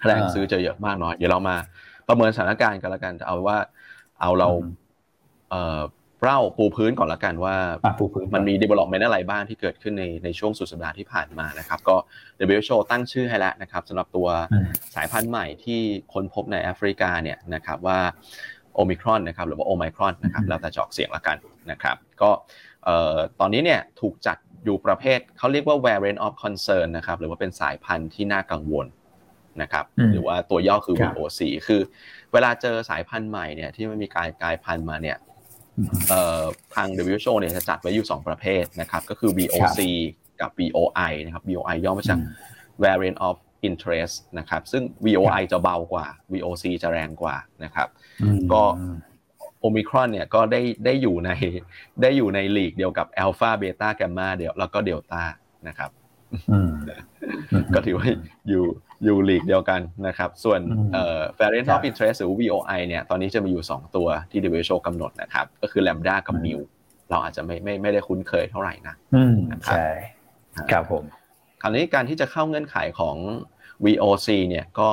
[0.06, 1.56] แรงซื้อจะเยอะมากน้อยเดี๋ยวเรามา
[2.08, 3.58] ประเมินสถานการณ์กันละกันจะเอาว่า
[4.20, 4.48] เอาเรา
[5.50, 7.56] เอ่อป เล่าปูพื้นก่อนละกันว่า
[8.34, 11.96] มันมี development อะไรบ้างที่เกิดขึ้นในในช่วงสุดสัปดาห์ที่ผ่านมานะครับ ก็
[12.46, 14.28] WHO ตั้งชื่อให้แล้วนะครับสำหรับตัว
[14.94, 15.80] สายพันธุ์ใหม่ที่
[16.12, 17.98] ค้นพบในแอฟริกาเนี่ยนะครับว่า
[18.74, 21.36] โอมิครอนนะครับหรือว่าโอไมครอนนะครับแล้วแต่จอกเสียงละกัน
[21.70, 22.30] นะครับก็
[23.40, 28.86] ตอนนี้เนี่ยถูกจัดอยู่ประเภทเขาเรียกว่า variant of concern นะครับหรือว่าเป็นสายพันธุ์ที่น่ากังวล
[29.62, 31.80] นะครับหรือว่าตัวย่อคือ VOC คือ
[32.32, 35.18] เวลาเจอสายพันธุ์ใหม่เนี่ยที่มันมีการกลายพันธุ์มาเนี่ย
[36.74, 39.80] ทาง WHO เนี่ยจะจัดไว้อยู่ 2 ประเภทนะครับ ก็คือ VOC
[40.40, 42.18] กับ VOI นะครับ VOI ย่อมาจาก
[42.84, 43.36] variant of
[43.68, 47.88] interest นะครับ ซึ่ง VOI จะเบากว่า VOC จะแรงกว่านะครับ
[48.52, 48.62] ก็
[49.60, 51.30] โอมิครอนเนี่ยก็ได้ได้อยู่ใน
[52.02, 55.22] ได้อยู่ในลีกเดียวกับอัลฟาเบต้าแกมมาเดียวแล้วก็เดลต้า
[55.68, 55.90] นะครับ
[57.74, 58.08] ก็ถือว่า
[58.48, 58.64] อยู่
[59.04, 60.60] อยู่ลีกเดียวกันนะครับ ส่วน
[60.92, 66.56] เอ่อ variant of interest หรือ VOI เนี่ย ตอนนี้จะมีอยู่ 2 ตัวที่ WHO กำหนดนะครับ ก็คือ lambda กับ mu
[67.10, 68.94] เราอาจจะไม่ไม่ไม่ได้คุ้นเคยเท่าไหร่นะ
[69.66, 69.86] ใช่
[70.70, 71.04] ครับผม
[71.62, 73.16] คราวนี้การที่จะเข้าเงื่อนไขของ
[73.84, 74.90] VOC เนี่ยก็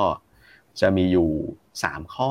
[0.80, 1.30] จะมีอยู่
[1.74, 2.30] 3 ข้อ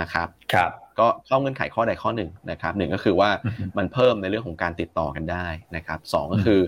[0.00, 3.30] นะครับครับก็เข้าเงื่อนไขข้อใดข้อหนึ่งนะครับหนึ่งก็คือว่า
[3.78, 6.60] มันเพิ่มในเรื่องของการติดต่อกันได้นะครับสองก็คือ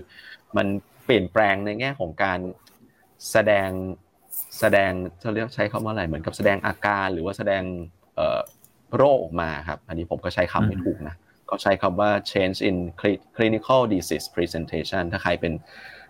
[0.57, 0.67] มัน
[1.05, 2.39] เปลี่ยนแปลงในแง่ของการ
[3.31, 3.69] แสดง
[4.59, 4.91] แสดง
[5.23, 7.63] จะเรียกใช้คำว่าอะไรเหมือนกับแสดงอาการหรือว่าแสดง
[8.95, 11.15] โรคออกมาครับ อันนี้ผมก็ใช้คำไม่ถูกนะ
[11.49, 12.75] ก็ใช้คำว่า change in
[13.37, 15.53] clinical disease presentation ถ้าใครเป็น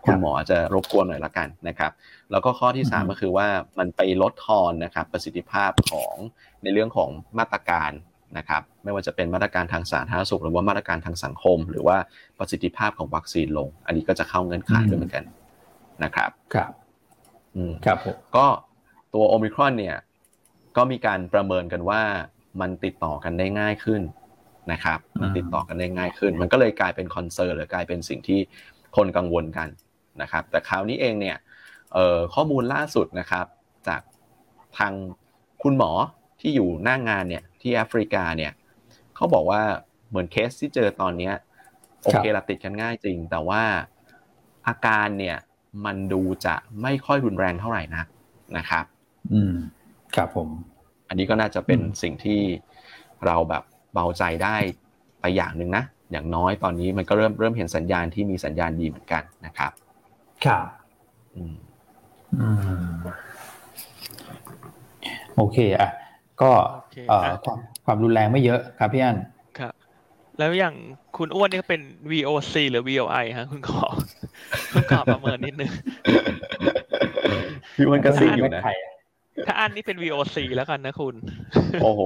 [0.06, 1.92] คุณหมอจะรบกวนหน่อยละกันนะครับ
[2.32, 3.48] แล้วก็ข้อที่ 3 ก็คือว่า
[3.80, 6.16] มันไปลดทอนนะครับประสิทธิภาพของ
[6.64, 7.92] ในเรื่องของมาตรการ
[8.38, 11.98] นะครับ ไม่ว่าจะเป็นมาตรการทางสาธารณสุข หรือว่ามาตรการทางสังคม หรือว่า
[12.40, 15.24] ประสิทธิภาพของวัคซีนลง อันนี้ก็จะเข้าเงื่อนไขด้วยเหมือนกัน
[16.04, 16.72] นะครับ ครับ
[17.86, 18.48] ครับผมก็
[19.14, 19.98] ตัวโอมิครอนเนี่ย
[20.78, 22.02] ก็มีการประเมินกันว่า
[22.62, 24.02] มันติดต่อกันได้ง่ายขึ้น
[24.72, 28.40] นะครับ มันติดต่อกันได้ง่ายขึ้น มันก็เลยกลายเป็น concern หรือกลายเป็นสิ่งที่
[28.96, 29.70] คนกังวลกัน
[30.22, 31.38] นะครับ แต่คราวนี้เองเนี่ย
[32.34, 33.46] ข้อมูลล่าสุดนะครับ
[33.88, 34.02] จาก
[34.78, 34.94] ทาง
[35.64, 35.92] คุณหมอ
[36.42, 38.52] ที่อยู่หน้างงานเนี่ยที่แอฟริกาเนี่ย
[39.16, 39.62] เขาบอกว่า
[40.10, 41.32] เหมือนเคสที่เจอตอนนี้
[42.04, 43.64] โอเคละติดกันง่ายจริง แต่ว่า
[44.68, 45.38] อาการเนี่ย
[45.86, 48.08] มันดูจะไม่ค่อยรุนแรงเท่าไหร่นัก
[48.58, 48.86] นะครับ
[49.34, 49.54] อืม
[50.16, 50.50] ครับผม
[51.08, 52.40] อันนี้ก็น่าจะเป็นสิ่งที่
[53.26, 54.56] เราแบบเบาใจได้
[55.22, 59.72] ไปอย่างหนึ่งนะ อย่างน้อยตอนนี้มันก็เริ่มเริ่มเห็นสัญญาณที่มีสัญญาณดีเหมือนกันนะครับ
[60.46, 60.66] ครับ
[61.36, 61.56] อืม
[65.36, 65.90] โอเคอะ
[66.42, 66.52] ก็
[67.46, 69.33] ความความรุนแรงไม่เยอะครับพี่อันครับ
[70.38, 70.76] แล้วอย่าง
[71.18, 73.88] คุณอ้วนนี่เป็น VOC หรือ VOI ฮะ คุณขอ
[74.74, 75.72] คุณขอประเมินนิดนึง
[77.76, 78.64] พี่อ้วนก็ซิงอยู่นะ
[79.48, 81.16] ถ้าอันนี้เป็น VOC แล้วกันนะคุณ
[81.82, 82.02] โอ้โห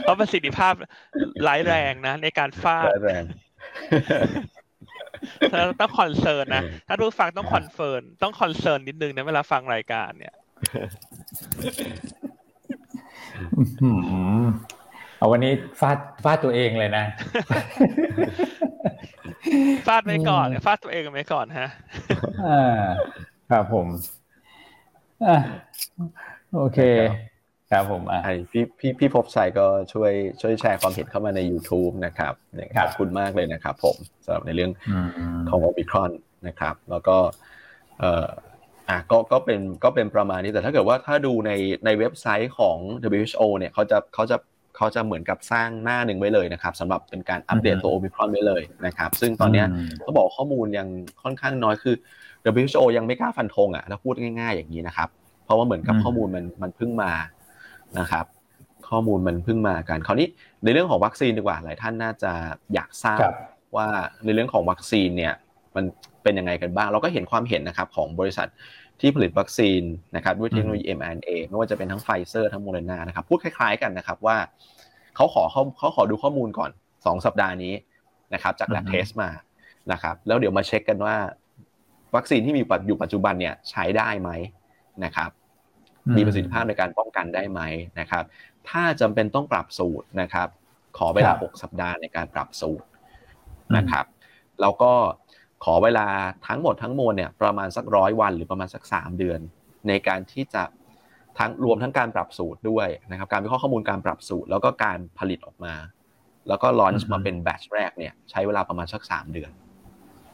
[0.00, 0.74] เพราะประสิทธิภาพ
[1.46, 3.24] ร้ายแรงนะ ในการฟาดแรง
[5.80, 10.34] ต้องคอนเซิร์นนะ ถ้ารู้ฟังต้องคอนเฟิร์นต้องคอนเซิร์นนิดนึงนะเวลาฟังรายการเนี่ย
[15.18, 17.04] เอาวันนี้ฟาดฟาดตัวเองเลยนะ
[19.86, 21.68] ฟาดไปก่อนฟาดตัวเองไปก่อนฮะ
[22.46, 22.80] อ่า
[23.50, 23.86] ครับผม
[25.26, 25.36] อ่า
[26.54, 26.80] โอเค
[27.70, 32.34] ครับผมอะพี่พี่พี่พบชัยก็ช่วยช่วยแชร์ความเห็นเข้ามาใน YouTube นะครับ
[32.82, 34.70] ขอบคุณมากเลยนะครับผมสำหรับในเรื่อง
[35.48, 36.12] ของโอมิครอน
[36.46, 37.16] นะครับ แล้วก็
[38.00, 38.26] เอ่อ
[38.88, 41.52] อะก็ก็เป็นก็เป็นประมาณนี้แต่ถ้าเกิดว่าถ้าดูใน
[41.84, 42.76] ในเว็บไซต์ของ
[43.20, 44.36] WHO เนี่ยเขาจะเขาจะ
[44.76, 49.64] เขาจะเหมือนกับสร้างหน้าหนึ่งไว้เลยนะครับสำหรับเป็นการอัปเดตตัวโอมิครอนไว้เลยนะครับ ซึ่งตอนนี้
[50.00, 50.88] เขาบอกข้อมูลยัง
[51.22, 51.94] ค่อนข้างน้อยคือ
[52.54, 55.08] WHO ยังไม่กล้าฟันธงอะถ้าพูดง่าย ๆอย่างนี้นะครับ
[55.44, 57.12] เพราะว่าเหมือนกับข้อมูลมันมันเพิ่งมา
[57.98, 58.24] นะครับ
[58.88, 60.28] ข้อมูลมันเพิ่งมากันคราวนี้
[60.64, 62.32] ในเรื่องของวัคซีนดีกว่าหลายท่านน่าจะ
[62.74, 63.20] อยากทราบ
[63.76, 63.88] ว่า
[64.24, 65.34] ในเรื่องของวัคซีนเนี่ย
[65.76, 65.84] มัน
[66.22, 68.48] เป็นยังไงกันบ้าง เราก็เห็นความเห็นนะครับของบริษัท
[69.00, 69.82] ที่ผลิตวัคซีน
[70.16, 74.36] นะครับด้วยเทคโนโลยี mRNA ไม่ว่าจะเป็นทั้งไฟเซอร์ทั้งโมเดอร์นานะครับพูดคล้ายๆกันนะครับว่า
[75.16, 77.74] เขาขอเขาเขาขอดูข้อมูลก่อน 2 สัปดาห์นี้
[78.34, 79.30] นะครับจาก lab test มา
[79.92, 81.16] นะครับแล้วเดี๋ยวมาเช็คกันว่า
[82.16, 84.30] วัคซีนที่มีอยู่ปัจจุบันเนี่ยใช้ได้ไหม
[85.04, 85.30] นะครับ
[86.16, 87.60] มีประสิทธิภาพในการป้องกันได้ไหม
[88.00, 88.24] นะครับ
[88.68, 90.48] ถ้าจำเป็นต้องปรับสูตรนะครับ
[90.98, 92.86] ขอเวลา 6 สัปดาห์ในการปรับสูตร
[93.76, 94.06] นะครับ
[94.60, 94.92] แล้วก็
[95.68, 96.06] ขอเวลา
[96.48, 99.40] ทั้งหมดทั้งมวลเนี่ยประมาณสักร้อยวันหรือประมาณสักสามเดือน
[99.88, 100.62] ในการที่จะ
[101.38, 105.74] ทั้งรวมทั้งการปรับสูตรด้วยนะครับการวิเคราะห์ข้อมูลการปรับสูตร แล้วก็การผลิตออกมา
[106.48, 109.50] แล้วก็ลอนช์มาเป็นแบตช์แรกเนี่ยใช้เวลาประมาณสักสามเดือน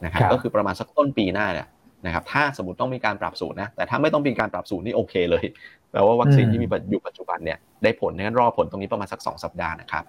[0.05, 1.69] นะครับก็คือประมาณสักต้นปีหน้าเนี่ย
[2.07, 5.45] นะครับถ้าสมมติต้องมีการปรับสูตรนะแต่ถ้าไม่ต้องมีการปรับสูตรนี่โอเคเลย
[5.91, 10.05] แปลว่าวัคซีนที่มีอยู่ปัจจุบันเนี่ยได้ผลงั้นรอผลตรงนี้ประมาณสักสองสัปดาห์นะครับ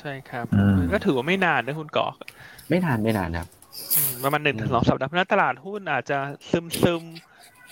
[0.00, 0.46] ใใช่ครับ
[0.92, 2.14] ก็ถือว่าไม่นานนะคุณกอก
[2.68, 3.48] ไม่นานไม่นานครับ
[4.24, 6.18] ประมาณหนึ่งถึงสองสัปดาห์เพราะตลาดหุ้นอาจจะ
[6.50, 7.02] ซึมซึม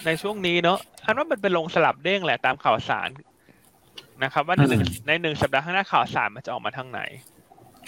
[0.06, 3.08] ในช่วงนี้เนาะอันว่ามันเป็นลงสลับเด้งแหละตามข่าวสาร
[4.22, 7.00] นะครับว่าในหนึ่งในหนึ่งสัปดาห์ข้างหน้าข่าวสารมันจะออกมาทางไหน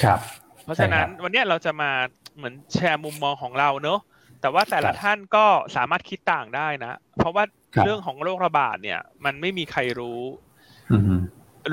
[0.02, 0.18] ครับ
[0.64, 1.90] เพราะฉะนั้นวันนี้เราจะมา
[2.36, 4.00] เหมือนแชร์มุมมองของเราเนาะ
[4.40, 5.46] แต่ว่าแต่ละท่านก็
[5.76, 7.44] สามารถคิดต่างได้นะ เพราะว่า
[7.84, 10.20] เรื่องของโรคระบาดเนี่ย มันไม่มีใครรู้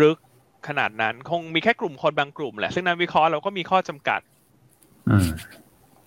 [0.01, 0.17] ลึก
[0.67, 4.21] ขนาดนั้น คงมีแค่กลุ่มคนบางกลุ่มแหละ ซึ่งนันวิเคราะห์เราก็มีข้อจำกัด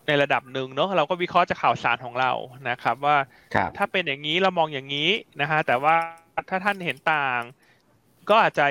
[0.06, 2.32] ในระดับหนึ่งเนาะเราก็วิเคราะห์จากข่าวสารของเรา
[2.70, 3.16] นะครับ ว่า
[3.76, 5.94] ถ้าเป็นอย่างนี้เรามองอย่างนี้นะฮะแต่ว่า
[6.50, 7.40] ถ้าท่านเห็นต่าง
[8.30, 8.66] ก็อาจจะ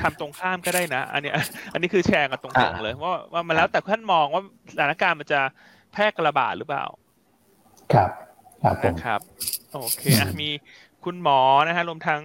[0.00, 1.32] ทำตรงข้ามก็ได้นะ อันนี้
[1.72, 4.42] อันนี้คือแชร์กันตรงๆเลยว่าว่ามันแล้วแต่ท่านมองว่า
[4.72, 5.40] สถานการณ์มันจะ
[5.92, 6.84] แพร่กระบาดหรือเปล่า
[7.92, 8.10] ครับ
[8.62, 9.20] ครับนะครับ
[9.72, 10.50] โอเคอะมี
[11.04, 12.22] คุณหมอนะฮะรวมทั้ง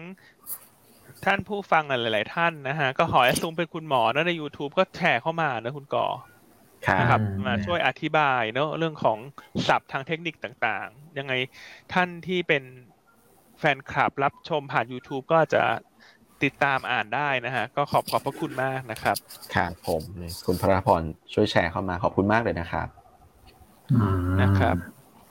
[1.26, 6.08] ท่านผู้ฟังหลาย ๆ ท่านนะฮะก็ขอให้ซูมเป็นคุณหมอนะใน YouTube ก็แชร์เข้ามานะคุณก่อ
[7.00, 9.18] นะครับมาช่วยอธิบายเนาะเรื่องของ
[9.68, 11.34] ศัพท์ทางเทคนิคต่างๆ ยังไง
[11.94, 12.64] ท่านที่เป็น
[13.60, 15.64] แฟนคลับรับชมผ่าน YouTube ก็จะ
[16.44, 19.16] ติดตามอ่านได้นะฮะ ก็ขอบขอบพระคุณมากนะครับ
[19.56, 20.02] ครับผม
[20.46, 21.02] คุณพระพร
[21.34, 22.88] ช่วยแชร์เข้ามาขอบคุณมากเลยนะครับ
[24.42, 24.76] นะครับ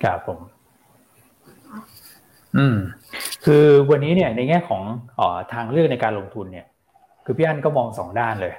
[0.04, 0.38] ครับผม
[2.56, 2.76] อืม
[3.44, 4.82] คือวันนี้เนี่ยในแง่ของ
[5.18, 6.66] ออทางเลือกในการลงทุนเนี่ย
[7.24, 8.54] คือพี่อันก็มองสองด้านเลย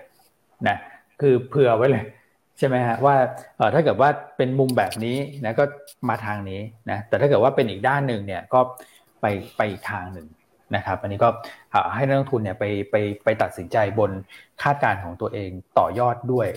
[0.68, 0.78] นะ
[1.22, 2.04] คือเผื่อไว้เลย
[2.58, 3.16] ใช่ไหมฮะว่า
[3.58, 5.64] เออถ้าเกิดว่าเป็นมุมแบบนี้นะก็
[6.10, 8.60] มาทางนี้นะแต่ถ้าเกิดว่าเป็นอีกด้านหนึ่งเนี่ยก็
[9.22, 9.26] ไป
[9.58, 10.28] ไปอีกทางหนึ่ง
[10.76, 11.30] นะครับอันนี้ก็
[11.96, 14.12] ให้นักลงทุนเนี่ยไปไปไปตัดสินใจบน
[14.64, 16.48] คาดการณ์ของตัวเองต่อยอดด้วย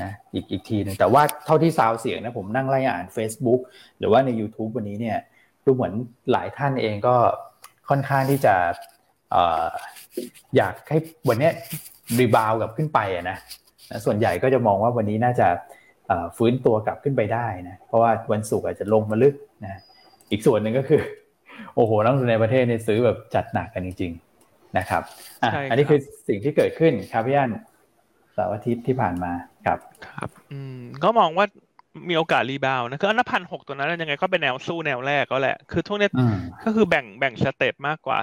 [0.00, 3.60] นะอีกอีกทีหนึ่งแต่ว่าเท่าที่ซาวเสียงนะผมนั่งไล่อ่าน Facebook
[3.98, 5.18] หรือว่าใน YouTube วันนี้เนี่ย
[5.64, 5.92] ดูเหมือน
[6.32, 7.16] หลายท่านเองก็
[7.88, 8.54] ค่อนข้างที่จะ
[10.56, 11.50] อยากให้วันนี้
[12.18, 13.38] รีบาวกับขึ้นไปนะ
[14.04, 15.48] ส่วนใหญ่ก็จะมองว่าวันนี้น่าจะ
[16.36, 19.80] ฟื้นตัวกลับขึ้นไปได้นะเพราะว่าวันศุกร์อาจจะลงมาลึกนะ
[20.30, 21.00] อีกส่วนหนึ่งก็คือ
[21.74, 24.12] โอ้โหนักลงทุนในประเทศเนี่ยซื้อแบบจัดหนักกันจริง
[24.44, 25.02] ๆ นะครับ
[25.42, 27.50] อะอันนี้คือสิ่งที่เกิดขึ้นครับพี่อัน
[28.34, 29.32] เสาร์อาทิตย์ที่ผ่านมา
[29.66, 31.46] ครับครับ อืมก็มองว่า
[32.08, 36.12] มีโอกาสรีบาวนะคืออันพันหกตัวนั้นยังไงก็เป็นแนวสู้แนวแรกก็แหละ คือทุกเนี้ย
[36.64, 38.18] ก็คือแบ่งแบ่งสเต็ปมากกว่า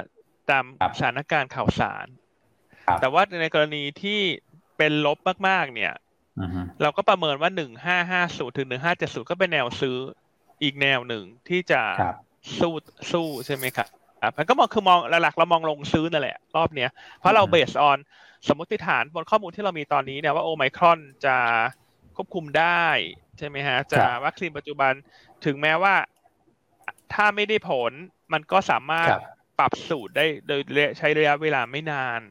[0.50, 0.64] ตาม
[0.98, 2.08] สถานการณ์ข่าวสาร
[3.02, 4.20] แต่ว่าในกรณีที่
[4.78, 5.94] เป็นลบมากๆ เนี่ย
[6.82, 9.98] เราก็ประเมินว่าหนึ่งห้าห้าศูนย์ถึงหนึ่งห้าเจ็ดศูนย์ก็เป็นแนวซื้อ
[10.64, 11.82] อีกแนวหนึ่งที่จะ
[12.60, 12.74] สู้
[13.12, 13.88] สู้ใช่ไหมครับ
[14.22, 17.98] อะมันก็มองคือมองหลักๆเรามองลงซื้อนั่นแหละ รอบเนี้ยเพราะเราเบสออน
[18.48, 21.36] สมมติฐานบนข้อมูลที่เรามีตอนนี้เนี่ยว่าโอไมครอนจะ
[22.16, 22.86] ควบคุมได้
[23.38, 24.94] ใช่ไหมฮะจะวัคซีนปัจจุบัน
[25.46, 25.96] ถึงแม้ว่า
[27.14, 27.92] ถ้าไม่ได้ผล
[28.34, 29.10] มันก็สามารถ
[29.60, 30.62] ปรับสูตรได้โดย
[30.98, 32.22] ใช้ระยะเวลาไม่นาน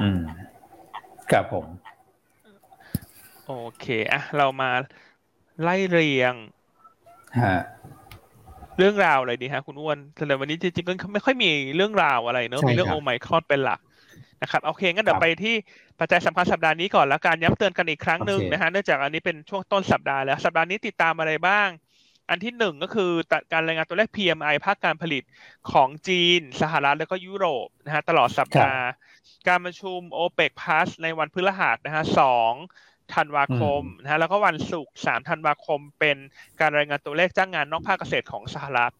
[0.00, 0.22] อืม
[1.30, 1.66] ครับผม
[3.46, 4.70] โอเคอะเรามา
[5.62, 6.34] ไล่เรียง
[7.42, 7.58] ฮะ
[8.78, 13.80] เรื่องราวอะไรดีฮะคุณอ้วนแต่วันนี้จริงๆก็ไม่ค่อยมีเรื่องราวอะไรเนอะมีเรื่องโอไมครอนเป็นหลัก
[14.42, 15.54] นะครับโอเคงั้นเดี๋ยวไปที่
[15.98, 21.68] ปัจจัยสำคัญสัปดาห์นี้ก่อนแล้วการย้ำเตือนกันอีกครั้งหนึ่งนะฮะเนื่องจากอันนี้เป็นช่วงต้นสัปดาห์แล้ว สัปดาห์นี้ติดตามอะไรบ้าง
[22.30, 23.10] อันที่หนึ่งก็คือ
[23.52, 25.22] การรายงานตัวเลข PMI ภาคการผลิต
[25.72, 28.84] ของจีน สหรัฐแล้วก็ยุโรปนะฮะตลอดสัปดาห์
[29.48, 32.52] การประชุม OPEC Plus ในวันพฤหัสนะฮะสอง
[33.14, 36.16] ธันวาคมนะฮะแล้วก็วันศุกร์สามธันวาคม เป็น
[36.60, 38.92] การรายงานตัวเลขจ้างงานนอกภาคเกษตรของสหรัฐ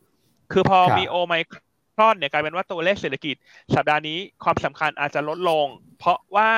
[0.53, 1.53] คือพอมีโอไมค
[1.99, 3.37] รอนเนี่ยกลายเป็นว่าตัวเลขเศรษฐกิจ
[3.75, 5.67] สัปดาห์นี้ความสำคัญอาจจะลดลง
[5.99, 6.53] เพราะว่า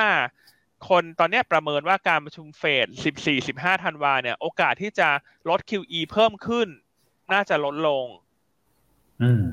[0.89, 2.87] คนตอนนี้ประเมินว่าการประชุมเฟด
[3.23, 5.09] 14 15 ธันวาเนี่ย โอกาสที่จะ
[5.49, 6.67] ลด QE เพิ่มขึ้น
[7.33, 8.05] น่าจะลดลง
[9.21, 9.43] อืม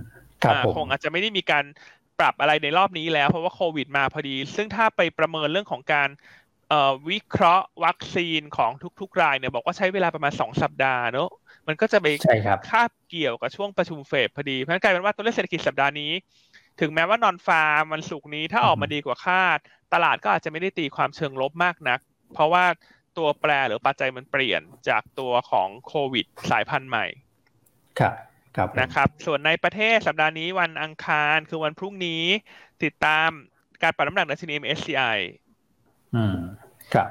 [0.42, 1.64] ครับคงอาจจะไม่ได้มีการ
[2.20, 6.08] ปรับอะไรในรอบนี้แล้วเพราะว่าโควิดมาพอดี ซึ่งถ้าไปประเมินเรื่องของการ
[7.10, 11.30] วิเคราะห์วัคซีนของทุกๆ รายเนี่ยบอกว่าใช้เวลาประมาณสองสัปดาห์เนอะ
[11.68, 12.06] มันก็จะไป
[12.70, 16.12] คาบเกี่ยวกับช่วงประชุมเฟดพอดีเพราะนั้นกลายเป็นว่าตัวเลขเศรษฐกิจสัปดาห์นี้
[16.80, 19.58] ถึงแม้ว่านอนฟาร์มวันศุกร์นี้ถ้าออกมาดีกว่าคาด
[19.94, 22.00] ตลาดก็อาจจะไม่ได้ตีความเชิงลบมากนัก
[22.34, 22.64] เพราะว่า
[23.18, 27.06] ตัวแปรหรือปัจจัยมันเปลี่ยนจากตัวของโควิดสายพันธุ์ใหม่
[28.00, 28.35] ครับครับ
[28.80, 32.22] นะครับ ส่วนในประเทศสัปดาห์นี้วันอังคารคือวันพรุ่งนี้
[32.82, 33.28] ติดตาม
[33.82, 35.18] การปรับน้ำหนักดัชนี MSCI
[36.14, 36.36] อืม
[36.94, 37.10] ครับ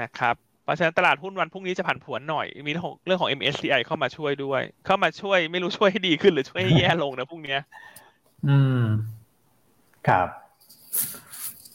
[0.00, 7.56] นะครับเพราะฉะนั้นตลาดหุ้นวันพรุ่งนี้จะผันผวนหน่อย มีเรื่องของ MSCI เข้ามาช่วยด้วย เข้ามาช่วยไม่รู้ช่วยให้ดีขึ้นหรือช่วยให้แย่ลงนะพรุ่งนี้
[8.48, 8.84] อืม
[10.08, 10.28] ครับ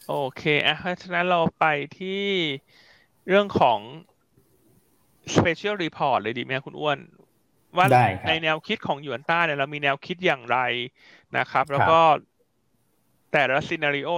[0.09, 1.65] โอเคอะเพราะฉะนั้นเราไป
[1.99, 2.23] ที่
[3.27, 3.79] เรื่องของ
[5.35, 6.97] Special Report เลยดีไหมคุณอ้วน
[7.77, 7.87] ว่า
[8.27, 10.57] ในแนวคิดของหยวนต้าเนี่ยเรามีแนวคิดอย่างไร
[11.37, 11.99] นะครับ แล้วก็
[13.33, 14.09] แต่ละซีนารีโอ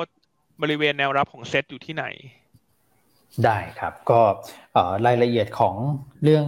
[0.62, 2.06] บริเวณแนวรับของเซตอยู่ที่ไหน
[3.46, 4.22] ได้ครับ ก็
[5.06, 5.76] รายละเอียดของ
[6.24, 6.46] เรื่อง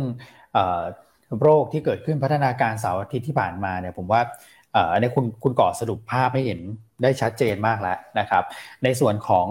[1.41, 4.21] โรคที่เกิดขึ้นพัฒนาการเสาร์อาทิตย์ที่ผ่านมาเนี่ยผมว่า
[4.91, 6.59] อันนี้คุณคุณก่อสรุปภาพให้เห็น
[7.03, 8.43] ได้ชัดเจนมากแล้วนะครับ
[8.83, 9.45] ในส่วนของ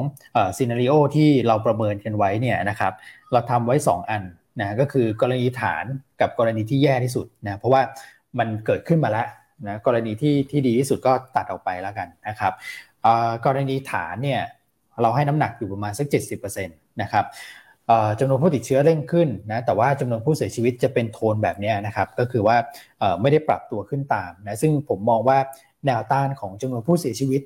[0.57, 2.93] ซีนารีโอที่เราประเมินกันไว้เนี่ยนะครับ
[3.33, 4.23] เราทำไว้ 2 อัน
[4.61, 5.85] นะก็คือกรณีฐาน
[6.21, 7.83] กับกรณีที่แย่ที่สุดนะเพราะว่า
[8.39, 9.27] มันเกิดขึ้นมาแล้ว
[9.67, 12.53] นะกรณีที่ที่ดีที่สุดก็ตัดออกไปแล้วกันนะครับ
[13.47, 14.41] กรณีฐานเนี่ย
[15.03, 17.25] เราให้น้ำหนักอยู่ประมาณสัก 70%นะครับ
[18.21, 22.57] จำนวนผู้ติดเชื้อเร่งขึ้นนะแต่ว่าจำนวนผู้เสียชีวิตจะเป็นโทนแบบนี้นะครับก็คือว่า
[23.21, 25.39] ไม่ได้ปรับตัวขึ้นตามนะซึ่งผมมองว่า
[25.87, 27.43] แนวต้านของจำนวนผู้เสียชีวิต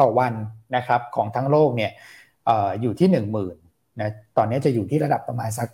[0.00, 0.32] ต่อวัน
[0.76, 1.92] นะครับของทั้งโลกเนี่ย
[2.80, 3.54] อยู่ที่ 1 0,000
[4.00, 5.68] นะตอนนี้จะอยู่ที่ระดับประมาณสัก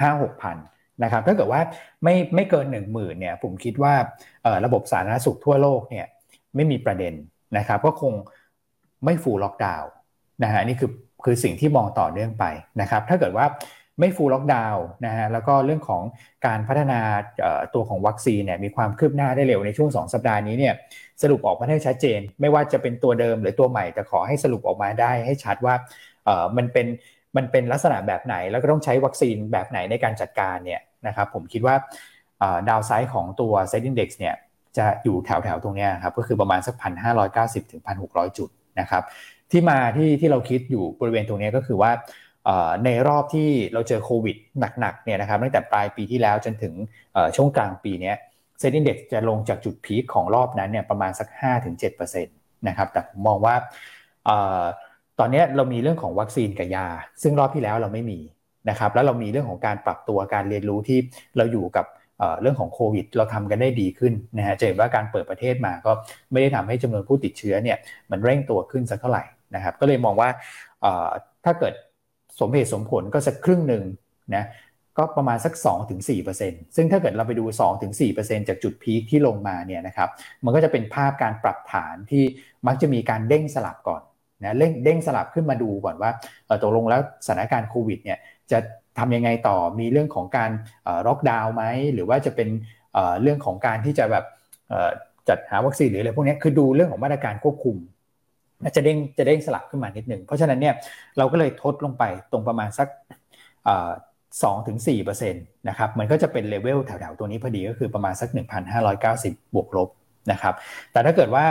[0.00, 0.56] 5 6พัน
[1.02, 1.60] นะครับถ้าเกิดว่า
[2.04, 3.94] ไม่ไม่เกิน1 0,000เนี่ยผมคิดว่า
[4.64, 6.06] ระบบสาธารณสุขทั่วโลกเนี่ย
[6.54, 7.14] ไม่มีประเด็น
[7.58, 8.12] นะครับก็คง
[9.04, 9.90] ไม่ฟูล็อกดาวน์
[10.42, 10.90] นะฮะนี่คือ
[11.24, 12.44] คือสิ่งที่มองต่อเนื่องไป
[12.80, 13.46] นะครับถ้าเกิดว่า
[14.00, 16.02] ไม่ฟูลล็อกดาวน์นะฮะแล้วก็เรื่องของ
[16.46, 17.00] การพัฒนา
[17.74, 20.74] ตัวของวัคซีนเนี่ยมีความคืบหน้าได้เร็วในช่วง 2 สัปดาห์นี้เนี่ย
[21.22, 25.74] สรุปออกมาได้ชัดเจน ไม่ว่าจะเป็นตัวเดิมหรือตัวใหม่แต่ขอให้สรุปออกมาได้ให้ชัดว่า
[26.56, 26.86] มันเป็น
[27.36, 31.74] มันเป็นลักษณะแบบไหน แล้วก็ต้องใช้วัคซีนแบบไหนในการจัดการเนี่ยนะครับผมคิดว่า
[32.68, 34.34] ดาวไซด์ของตัวเซ็นดิงเด็กเนี่ย
[34.76, 38.48] จะอยู่แถวๆตรงนี้ครับก็คือประมาณสักพันห้าร้อยเก้าสิบถึงพันหกร้อยจุด
[38.80, 39.02] นะครับ
[39.50, 41.90] ที่มาที่ที่เราคิดอยู่บริเวณตรงนี้ก็คือว่า
[42.84, 44.36] ในรอบที่เราเจอโควิด
[44.80, 46.74] หนักๆเนี่ยนะครับตั้งแต่ปลายปีที่แล้วจนถึง
[47.36, 48.12] ช่วงกลางปีนี้
[48.58, 51.28] เซ็นดิ้งเด็กจะลงจากจุดพีคของรอบนั้นเนี่ยประมาณสัก
[51.78, 53.54] 5-7%นะครับแต่ผมมองว่า
[55.18, 56.86] ตอนนี้เรามีเรื่องของวัคซีนกับยา
[57.22, 58.18] ซึ่งรอบที่แล้วเราไม่มี
[58.70, 60.98] นะครับแล้วเรามีเรื่องของการปรับตัวการเรียนรู้ที่
[61.36, 61.86] เราอยู่กับ
[62.40, 65.92] เรื่องของโควิด เราทำกันได้ดีขึ้นนะฮะจะเห็นว่าการเปิดประเทศมาก็
[66.32, 67.78] ไม่ได้ทำให้จำนวนผู้ติดเชื้อเนี่ย
[68.10, 70.28] มันเร่งตัวขึ้นสักเท่าไหร่นะครับก็เลยมองว่า
[71.44, 71.74] ถ้าเกิด
[72.40, 73.84] สมเหตุสมผลก็สักครึ่งหนึ่ง
[74.34, 74.44] นะ
[74.98, 75.54] ก็ประมาณสัก
[76.14, 77.44] 2-4%ซึ่งถ้าเกิดเราไปดู
[77.96, 80.08] 2-4%จากจุดพีคที่ลงมาเนี่ยนะครับ
[80.44, 82.24] มันก็จะเป็นภาพการปรับฐานที่
[82.66, 84.02] มักจะมีการเด้งสลับก่อน
[84.42, 86.10] นะเด้งเด้งสลับขึ้นมาดูก่อนว่า
[86.62, 88.18] ตกลงแล้วสถานการณ์โควิดเนี่ย
[88.50, 88.58] จะ
[88.98, 90.50] ทำยังไงต่อมีเรื่องของการ
[91.06, 92.48] ล็อกดาวน์ไหมหรือว่าจะเป็น
[93.22, 94.24] เรื่องของการที่จะแบบ
[95.28, 97.76] จัดหาวัคซีนหรืออะไรพวกนี้คือดูเรื่องของมาตรการควบคุม
[98.76, 100.74] จะเด้งจะเด้งสลับขึ้นมานิดหนึ่งเพราะฉะนั้นเนี่ย
[101.18, 102.88] เราก็เลยทดลงไปตรงประมาณสัก
[104.42, 108.28] สองถึงสี่เปอร์เซ็นต์นะครับมันก็จะเป็นเลเวลแถวๆตัวนี้พอดีก็คือประมาณสัก
[108.92, 109.88] 1,590 บวกลบ
[110.32, 110.54] นะครับ
[110.92, 111.44] แต่ถ้าเกิดว่า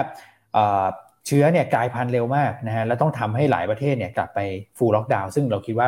[1.27, 4.39] เชื้อเนี่ยกลายพันธุ์เร็วมากนะฮะแล้วต้องทำให้หลายประเทศเนี่ยกลับไป
[4.77, 5.87] full lockdown ซึ่งเราคิดว่า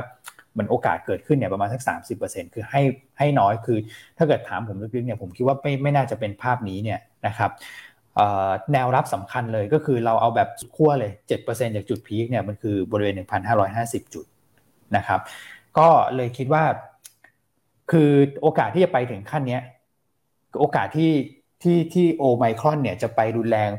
[0.58, 1.82] มันโอกาสเกิดขึ้นเนี่ยประมาณสัก
[2.19, 2.82] 30%คือให้
[3.19, 3.78] ให้น้อยคือ
[4.17, 7.52] ถ้าเกิดถามผมลึกๆเนี่ยผมคิดว่าไม่ไม่น่าจะเป็นภาพนี้เนี่ยนะครับ
[8.73, 11.12] แนวรับสำคัญเลยก็คือเราเอาแบบขั้วเลย
[11.45, 13.15] 7%จากจุด peak เนี่ยมันคือบริเวณ
[13.63, 14.25] 1,550 จุด
[14.95, 15.19] นะครับ
[15.78, 16.63] ก็เลยคิดว่า
[17.91, 19.60] คือโอกาสที่จะไปถึงขั้นนี้
[20.60, 21.12] โอกาสที่
[21.62, 23.71] ที่ที่โอไมครอนเนี่ยจะไปรุนแรง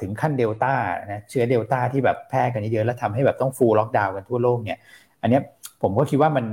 [0.00, 0.74] ถึงขั้นเดลต้า
[1.06, 4.78] นะเชื้อเดลต้าที่แบบแพร่กันเยอะแล้วทำให้แบบต้อง full lockdown กันทั่วโลกเนี่ย
[5.22, 5.40] อันนี้
[5.82, 6.46] ผมก็คิดว่ามัน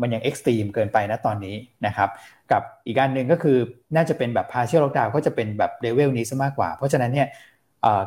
[0.00, 1.54] มันยัง extreme เกินไปนะตอนนี้
[1.86, 2.08] นะครับ
[2.52, 3.56] กับอีกการหนึ่งก็คือ
[3.96, 7.28] น่าจะเป็นแบบ partial lockdown ก็จะเป็นแบบเลเวลนี้ซะมากกว่า เพราะฉะนั้นเนี่ย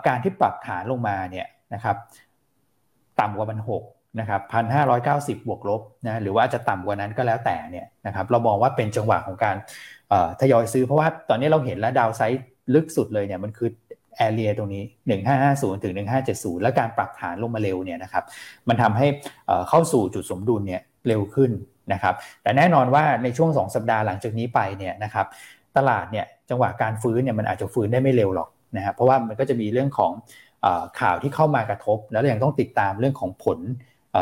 [0.08, 1.96] การที่ปรับฐานลงมาเนี่ยนะครับ
[3.20, 3.84] ต่ำกว่ามันหก
[4.20, 9.56] นะครับพันห้าร้อยเก้าสิบบวกลบนะหรือว่าจะต่ำกว่านั้นก็แล้วแต่เนี่ยนะครับเรามองว่าเป็นจังหวะของการ
[10.42, 13.70] ทยอยซื้อเพราะว่าตอนนี้เราเห็นแล้ว downside ลึกสุดเลยเนี่ยมันคือ
[14.18, 14.84] area ตรงนี้
[15.34, 15.94] 1550 ถึง
[16.28, 18.24] 1570 และการปรับฐานลงมาเร็วเนี่ยนะครับ
[18.68, 19.08] มันทำให้
[19.70, 21.52] เข้าสู่จุดสมดุลเนี่ยเร็วขึ้น
[21.94, 25.26] นะครับแต่แน่นอนว่าในช่วง 2 สัปดาห์หลังจากนี้ไปเนี่ยนะครับ
[25.78, 30.12] ตลาดเนี่ยจังหวะการฟื้นเนี่ยมันอาจจะฟื้นได้ไม่เร็วหรอกนะครับเพราะว่ามันก็จะมีเรื่องของ
[31.00, 33.60] ข่าวที่เข้ามากระทบ แล้วยังต้องติดตามเรื่องของผล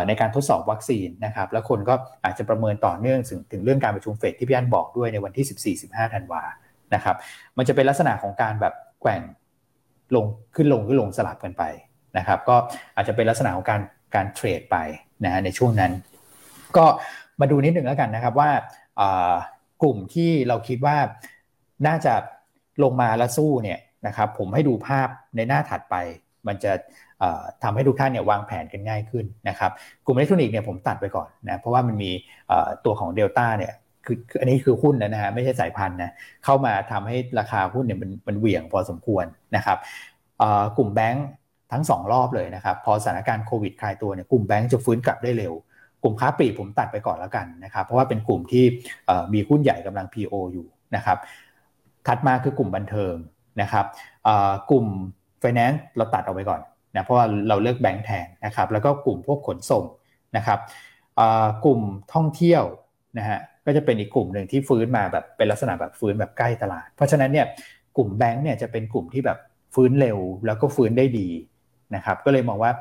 [0.07, 6.43] ในการทดสอบวัคซีนนะครับแล้วคนก็อาจจะประเมินต่อเนื่องถึงถึงเรื่องการประชุมเฟดที่พี่อันบอกด้วยในวันที่ 14-15ธันวา
[6.95, 7.15] นะครับ
[7.57, 9.21] มันจะเป็นลักษณะของการแบบแกว่ง
[10.15, 11.63] ลงขึ้นลงขึ้นลงสลับกันไป
[12.17, 12.55] นะครับ ก็
[12.95, 13.81] อาจจะเป็นลักษณะของการ
[14.15, 14.77] การเทรดไป
[15.23, 15.91] นะฮะในช่วงนั้น
[16.77, 16.85] ก็
[17.39, 18.49] มาดูนิดหนึ่งแล้วกันนะครับว่า
[19.81, 20.97] กลุ่มที่เราคิดว่า
[21.87, 22.13] น่าจะ
[22.83, 25.95] ลงมาแล้วสู้เนี่ยนะครับ ผมให้ดูภาพในหน้าถัดไป
[26.47, 26.71] มันจะ
[27.63, 29.71] ทำให้ทุกท่านเนี่ยวางแผนกันง่ายขึ้นนะครับ
[30.05, 32.11] กลุ่มอิเล็กทรอนิกส์เนี่ยผมตัดไปก่อนนะเพราะว่ามันมี
[32.85, 33.73] ตัวของเดลต้าเนี่ย
[34.05, 36.11] คืออันนี้คือหุ้นนะฮะไม่ใช่สายพันธุ์นะ
[36.45, 39.25] เข้ามาทำให้ราคาหุ้นเนี่ยมันมันเหวี่ยงพอสมควร
[39.55, 39.77] นะครับ
[40.77, 41.25] กลุ่มแบงค์
[41.71, 45.53] ทั้ง 2 รอบเลยนะครับ พอสถานการณ์โควิดคลายตัวเนี่ยกลุ่มแบงค์จะฟื้นกลับได้เร็ว
[46.03, 48.63] กลุ่มค้าปลีกผมตัดไปก่อนแล้วกันนะครับ เพราะว่าเป็นกลุ่มที่
[49.33, 51.17] มีหุ้นใหญ่กำลัง PO อยู่นะครับ
[52.07, 53.15] ถัดมาคือกลุ่มบันเทิง
[53.61, 53.85] นะครับ
[54.71, 54.85] กลุ่ม
[55.43, 56.61] Finance เราตัดเอาไว้ก่อน
[56.95, 59.85] นะเพราะว่าเราเลือกแบงค์แทนนะครับแล้วก็กลุ่มพวกขนส่ง
[60.37, 60.59] นะครับ
[61.65, 61.81] กลุ่ม
[62.13, 62.63] ท่องเที่ยว
[63.17, 67.45] นะฮะ ก็จะเป็นอีกกลุ่มหนึ่งที่ฟื้นมาแบบเป็นลักษณะแบบฟื้นแบบใกล้ตลาด เพราะฉะนั้นเนี่ย
[67.97, 69.37] กลุ่มแบงค์เนี่ยจะเป็นกลุ่มที่แบบ
[69.75, 71.27] ฟื้นเร็วแล้วก็ฟื้นได้ดี
[71.95, 72.71] นะครับก็เลยมองว่า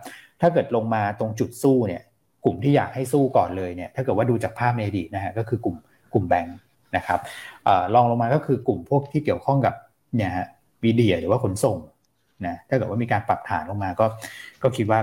[0.41, 2.03] ถ้าเกิดลงมาตรงจุดสู้เนี่ย
[2.45, 5.77] กลุ่มที่อยากให้สู้ก่อนเลยเนี่ยถ้าเกิดว่าดูจากภาพในอดีตนะฮะก็คือกลุ่ม
[6.13, 6.57] กลุ่มแบงค์
[6.97, 7.21] นะครับ
[7.95, 9.75] ลองลงมาก็คือกลุ่มพวกที่เกี่ยวข้องกับ
[10.17, 10.47] เนี่ยฮะ
[10.85, 11.79] วีเดียหรือว่าขนส่ง
[12.47, 14.07] นะถ้าเกิดว่ามีการปรับฐานลงมาก็
[14.63, 15.01] ก็คิดว่า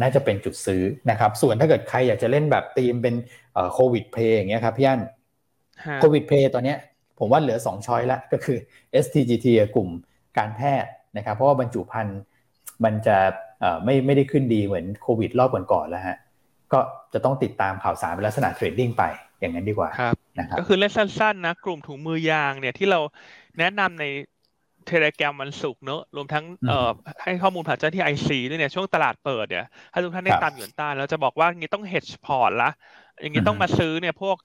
[0.00, 3.14] น่าจะเป็นจุดซื้อนะครับ ส่วนถ้าเกิดใครอยากจะเล่นแบบธีมเป็น
[3.72, 5.00] โควิดเพย์อย่างเงี้ยครับพี่อัน
[6.00, 6.74] โควิดเพย์ตอนนี้
[7.18, 8.58] ผมว่าเหลือ 2ช้อยละก็คือ
[9.04, 9.88] STGT กลุ่ม
[10.38, 12.18] การแพทย์นะครับ เพราะว่าบรรจุภัณฑ์
[12.84, 13.16] มันจะ
[13.84, 16.16] ไม่ไม่ได้ขึ้นดีเหมือนโควิดรอบก่อนๆแล้วฮะ
[16.72, 16.80] ก็
[17.12, 19.04] จะต้องติดตามข่าวสารเป็นลักษณะเทรดดิ้งไป
[19.40, 23.00] อย่างนั้นดีกว่าครับนะครับก็คือเล่นสั้นๆนะกลุ่มถุงมือยางเนี่ยที่เรา
[23.58, 24.04] แนะนำใน
[24.88, 26.90] Telegram วันศุกร์เนอะรวมทั้งเอ่อ
[27.22, 32.70] ให้ข้อมูลผ่านเจ้าหน้าที่ IC ด้วยเนี่ยช่วงตลาดเปิดเนี่ยถ้าทุกท่านได้ตามหยวนต้าแล้วจะบอกว่างี้ต้อง hedge พอร์ตละ
[33.20, 34.36] อย่างนี้ต้องมาซื้อเนี่ยพวก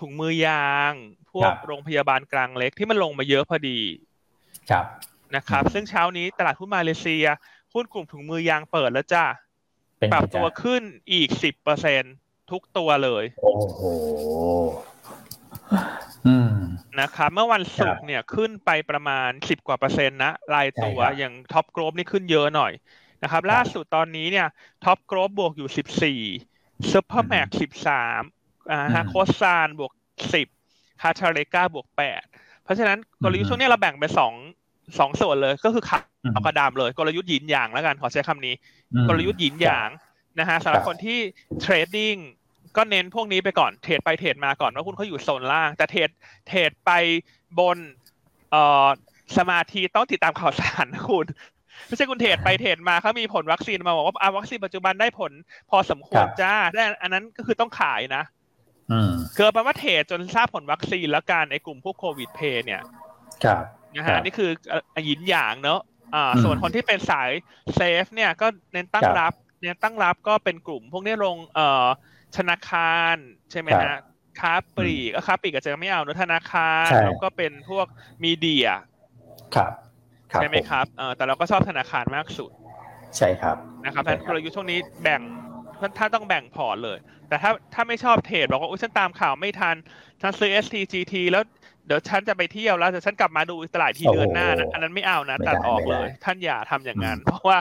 [0.00, 0.92] ถุงมือยาง
[1.32, 3.78] พวกโรงพยาบาลกลางเล็กที่มันลงมาเยอะพอดี
[4.70, 4.84] ครับ
[5.36, 7.26] นะครับ ซึ่งเช้านี้ตลาดหุ้นมาเลเซีย
[7.74, 9.24] หุ้นกลุ่มถุงมือยางเปิดแล้วจ้า
[10.12, 10.82] ปรับตัวขึ้น
[11.12, 12.02] อีกสิบเปอร์เซ็นต์
[12.50, 13.80] ทุกตัวเลย โอ้โห
[17.00, 22.72] นะครับเมื่อวันศุกร์เนี่ยขึ้นไปประมาณสิบกว่าเปอร์เซ็นต์นะรายตัวอย่าง Top Glove นี่ขึ้นเยอะหน่อย
[23.22, 24.46] นะครับ ล่าสุดตอนนี้เนี่ย
[24.84, 26.20] Top Glove บวกอยู่สิบสี่
[26.92, 28.22] Supermax สิบสาม
[28.70, 29.92] อ่าฮะ Kossan บวก
[30.34, 30.48] สิบ
[31.00, 32.22] Hartalega บวกแปด
[32.64, 34.34] เพราะฉะนั้นกลยุทธ์ช่วงนี้เราแบ่งเป็นสอง
[34.98, 36.02] สองส่วนเลยก็คือขับ
[36.32, 38.54] เอากระดามเลยกลยุทธ์หยินหยางแล้วกันขอใช้คำนี้
[39.08, 39.90] กลยุทธ์หยินหยาง
[40.38, 41.18] นะฮะสำหรับคนที่
[41.60, 42.16] trading
[42.78, 46.10] ก็เน้นพวกนี้ไปก่อนเทรดไปเทรดมาก่อนว่าคุณเขาอยู่โซนล่าง แต่เทรด
[46.48, 46.90] เทรดไป
[47.60, 47.78] บน
[48.50, 48.86] เอ่อ
[49.38, 51.26] สมาธิต้องติดตามข่าวสารนะคุณ
[51.86, 55.32] ไม่ใช่คุณเทรดไปเทรดมาเขามีผลวัคซีนมาบอกว่าอาวัคซีนปัจจุบันได้ผล
[55.70, 58.22] พอสมควรจ้าแต่อันนั้นก็คือต้องขายนะ
[59.36, 62.82] เกิดแปลว่าเทรดจนทราบผลวัคซีนแล้วการไอ้กลุ่มพวกโควิดเพย์เนี่ย
[63.44, 63.64] ครับ
[63.94, 64.50] นะฮะนี่คือ
[65.04, 65.80] หยินหยางเนอะ
[66.14, 67.30] อ่า ส่วนคนที่เป็นสาย
[67.74, 71.86] เซฟเนี่ยก็เน้นตั้งรับ เน้นตั้งรับก็เป็นกลุ่ม พวกนี้ลงเอ่อ
[72.36, 73.16] ธนาคาร
[73.50, 73.96] ใช่ไหมฮะ
[74.40, 77.86] ค้าปลีกก็ค้าปลีกก็จะไม่เอาเนอะธนาคารแล้วก็เป็นพวก
[78.24, 78.68] มีเดีย
[79.54, 79.72] ครับ
[80.40, 82.50] ใช่ไหมครับเออแต่เราก็ชอบธนาคารมากสุด
[83.16, 85.22] ใช่ครับนะครับเพราะกลยุทธ์ช่วงนี้แบ่ง
[85.98, 86.98] ถ้าต้องแบ่งพอร์ตเลย
[87.28, 89.76] แต่ถ้าถ้าไม่ชอบเทรดบอกว่าอุ้ยฉันตามข่าวไม่ทัน
[90.20, 91.42] ฉันซื้อ STGT แล้ว
[91.86, 97.58] เดี๋ยวฉันจะไปเที่ยวแล้วแต่ฉันกลับมาดูตลาดที่เดือนหน้านะอันนั้นไม่เอานะตัดออกเลย ท่านอย่าทำอย่างนั้น เพราะว่า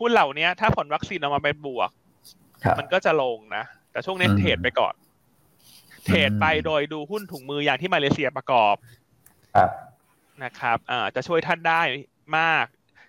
[0.00, 1.90] หุ้นเหล่านี้ถ้าผลวัคซีนออกมาเป็นบวก
[2.78, 3.64] มันก็จะลงนะ
[3.98, 4.94] แต่ช่วงนี้เทรดไปก่อน
[6.04, 8.76] เทรดไปโดยดูหุ้นถุงมืออย่างที่มาเลเซียประกอบ
[10.44, 11.82] นะครับอ่าจะช่วยท่านได้
[12.38, 12.66] มาก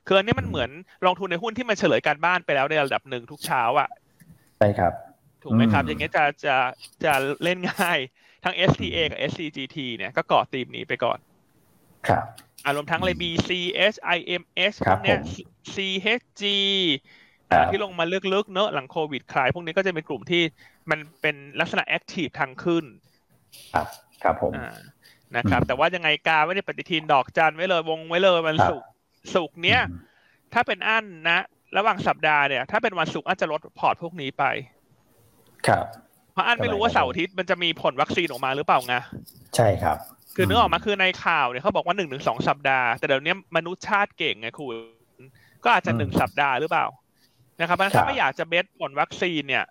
[0.07, 0.69] คืออันนี้มันเหมือน
[1.05, 3.89] ลงทุนในหุ้นที่มันเฉลยการบ้านไปแล้วในระดับหนึ่งทุกเช้าอะ
[4.57, 4.93] ใช่ครับ
[5.43, 6.55] ถูกไหมครับ อย่างเงี้ยจะจะ
[7.05, 7.13] จะ
[7.43, 7.99] เล่นง่าย
[8.43, 11.19] ทั้ง STA กับ SCGT เนี่ยก็เกาะธีมนี้ไปก่อน
[12.07, 12.23] ครับ
[12.65, 15.19] อารมณ์ทั้งเลย BCH IMH พวกเนี้ย
[15.73, 16.43] CHG
[17.71, 20.43] ที่ลงมาลึกๆเนอะหลังโควิดคลายพวกนี้ก็จะเป็นกลุ่มที่
[20.89, 22.85] มันเป็นลักษณะ active ทางขึ้น
[23.73, 23.87] ครับ
[24.23, 24.51] ครับผม
[25.37, 28.89] นะครับ แต่ว่ายังไงกาไว้ในปฏิทินดอกจันไว้เลยวงไว้เลยวันศุกร์
[29.35, 29.81] ศุกร์เนี้ย
[30.53, 31.43] ถ้าเป็นอันนะ
[31.77, 34.43] ระหว่างสัปดาห์เนี่ย ถ้าเป็นวันศุกร์อันจะลดพอร์ตพวกนี้ไป
[35.67, 35.85] ครับ
[36.39, 38.95] เพราะอันไม่รู้ว่าเสาร์อาทิตย์มันจะมีผลวัคซีนออกมาหรือเปล่าไง
[39.55, 39.97] ใช่ครับ
[40.35, 44.75] คือเนื้อออกมาคือในข่าวเนี่ยเขาบอกว่าหนึ่งถึงสองสัปดาห์ แต่เดี๋ยวนี้มนุษย์ชาติเก่งไงคุณ
[45.63, 46.85] ก็อาจจะหนึ่งสัปดาห์หรือเปล่า
[47.59, 49.65] นะครับถ้าไม่อยากจะเบสผลวัคซีนเนี่ย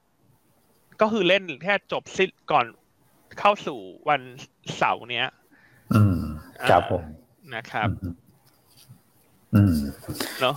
[1.00, 2.66] ก็คือเล่นแค่จบสิ้นก่อน
[3.38, 3.78] เข้าสู่
[4.08, 4.20] วัน
[4.76, 5.26] เสาร์เนี้ย
[5.94, 6.18] อืม
[6.70, 7.02] ครับผม
[7.54, 7.88] นะครับ
[9.54, 9.76] อืม
[10.40, 10.54] เนาะ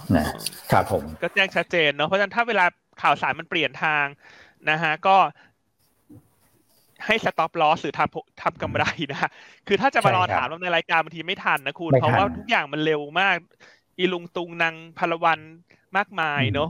[0.71, 2.65] ครับผม ก็แจ้งชัดเจนเนาะเพราะฉะนั้นถ้าเวลา
[3.01, 4.05] ข่าวสารมันเปลี่ยนทาง
[4.69, 5.17] นะฮะก็
[7.05, 9.29] ให้สต็อปลอสหรือทำทำกำไรนะ
[9.67, 13.35] คือถ้าจะมารอถามเราในรายการบางทีไม่ทันนะคุณ เพราะว่าทุกอย่างมันเร็วมาก
[13.97, 15.39] อีลุงตุงนางพลวัน
[15.97, 16.69] มากมายเนาะ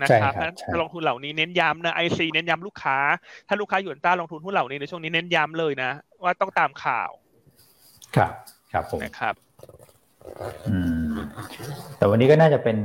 [0.00, 0.32] นะครับ
[0.70, 2.96] ถ้าลงทุนเหล่านี้เน้นย้ำนะไอซีเน้นย้ำลูกค้า
[3.48, 5.90] ถ้าลูกค้าอยู่ต้าลงทุนหุ้นเหล่านี้ในช่วงนี้เน้นย้ำเลยนะ
[6.22, 7.10] ว่าต้องตามข่าว
[8.16, 8.32] ครับ
[8.72, 9.34] ครับผมนะครับ
[10.68, 10.76] อื
[11.12, 11.14] ม
[11.98, 12.76] แต่วันนี้ก็น่าจะเป็น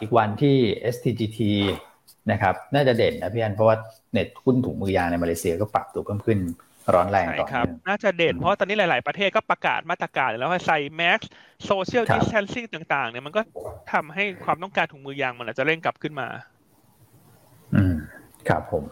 [0.00, 0.56] อีกวันที่
[0.94, 1.38] STGT
[2.30, 3.76] นะครับ น่าจะเด่นนะพี่อันเพราะว่า
[4.12, 6.38] เน็ตหุ้นถุงมือยางในมาเลเซียก็ปรับตัวเพิ่มขึ้น
[6.94, 13.42] ร้อนแรงต่อเนื่องน่าจะเด่นเพราะตอนนี้หลาย ๆ ประเทศก็ประกาศมาตรการแล้วว่าใส่ mask social distancing ต่าง ๆ เนี่ยมันก็
[13.92, 16.28] ทำให้ความต้องการถุงมือยางมันอาจจะเร่งกลับขึ้นมา
[17.74, 17.94] อืม
[18.48, 18.84] ครับผม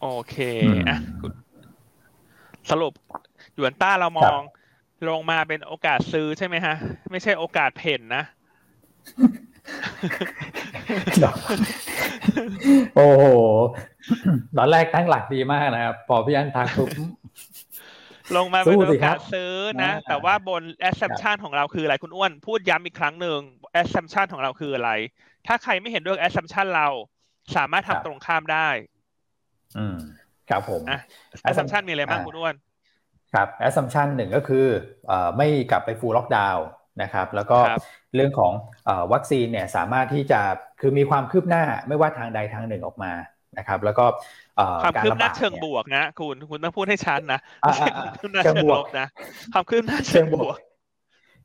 [0.00, 0.36] โอเค
[0.88, 0.98] อะ
[2.70, 2.92] สรุป
[3.54, 4.40] หยวนต้าเรามอง
[5.08, 6.74] ลงมาเป็นโอกาสซื้อใช่ไหมฮะ
[7.10, 8.24] ไม่ใช่โอกาสเพ่นนะ
[12.96, 13.24] โอ้โห
[14.56, 16.88] ตอนแรกตั้งหลักดีมากนะครับ พอพี่อันทักปุ๊บ
[18.36, 23.40] ลงมาเป็นโอกาสซื้อนะ แต่ว่าบน assumption ของเราคืออะไรคุณอ้วน พูดย้ำอีกครั้งหนึ่ง
[23.80, 24.90] assumption ของเราคืออะไร
[25.46, 26.88] ถ้าใครไม่เห็นด้วย assumption เรา
[27.56, 28.68] สามารถทำตรงข้ามได้
[29.78, 29.96] อืม
[30.50, 30.82] ครับผม
[31.48, 32.54] assumption มีอะไรบ้างคุณอ้วน
[33.34, 34.66] ครับ assumption หนึ่งก็คือ
[35.36, 36.60] ไม่กลับไป full lockdown
[37.02, 37.58] นะครับ แล้วก็
[38.14, 38.52] เรื่องของ
[39.12, 40.40] วัคซีนเนี่ยสามารถที่จะ
[40.80, 43.12] คือมีความคืบหน้าไม่ว่าทางใดทางหนึ่งออกมา
[43.58, 44.04] นะครับ แล้วก็
[44.82, 49.06] ความคืบหน้าเชิงบวกนะคุณคุณต้องพูดให้ชัดนะไม่ใช่ความคืบหน้าเชิงลบนะ
[49.52, 50.58] ความคืบหน้าเชิงบวก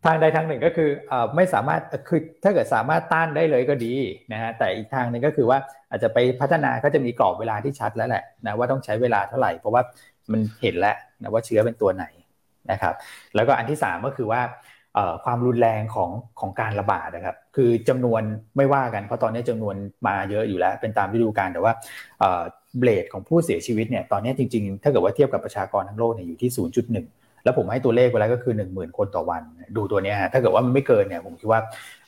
[0.05, 0.89] ทางใดทางหนึ่งก็คือ
[1.35, 3.93] ไม่สามารถคือถ้าเกิดสามารถต้านได้เลยก็ดี
[4.31, 5.57] นะฮะแต่อีกทางหนึ่งก็คือว่า
[5.89, 9.81] อาจจะไปพัฒนาก็จะมีกรอบเวลาที่ชัดแล้วแหละนะว่าต้องใช้เวลาเท่าไหร่ เพราะว่า
[10.31, 12.05] มันเห็นแล้วนะว่าเชื้อเป็นตัวไหน
[12.71, 12.93] นะครับ
[13.35, 14.41] แล้วก็อันที่สามก็คือว่า
[15.25, 16.09] ความรุนแรงของ
[16.39, 18.21] ของการระบาดนะครับ คือจำนวน
[18.57, 19.75] ไม่ว่ากันเพราะตอนนี้จำนวน
[20.07, 21.73] มาเยอะอยู่แล้ว เป็นตามฤดูกาลแต่ว่า
[22.79, 26.51] เบลดของผู้เสียชีวิตเนี่ยตอนนี้จริงๆ ถ้าเกิดว่าเทียบกับประชากรทั้งโลกเนี่ยอยู่ที่
[26.97, 29.41] 0.1 แล้วผมให้ตัวเลขไว้แล้วก็คือ 10,000 คนต่อวัน
[29.77, 31.59] ดูตัวนี้ฮะถ้าเกิดว่ามันไม่เกินเนี่ยผมคิดว่า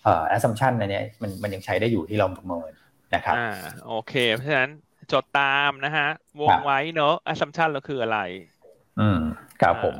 [0.04, 2.72] เอ่อ assumption อันนี้มันมันยังใช้ได้อยู่ที่เราประเมิน
[3.16, 3.52] นะครับอ่า
[3.88, 4.72] โอเคเพราะฉะนั้น
[5.14, 6.08] จดตามนะฮะ
[6.42, 8.20] วงไว้เนอะ assumption เราคืออะไร
[9.00, 9.20] อืม
[9.62, 9.96] ครับผม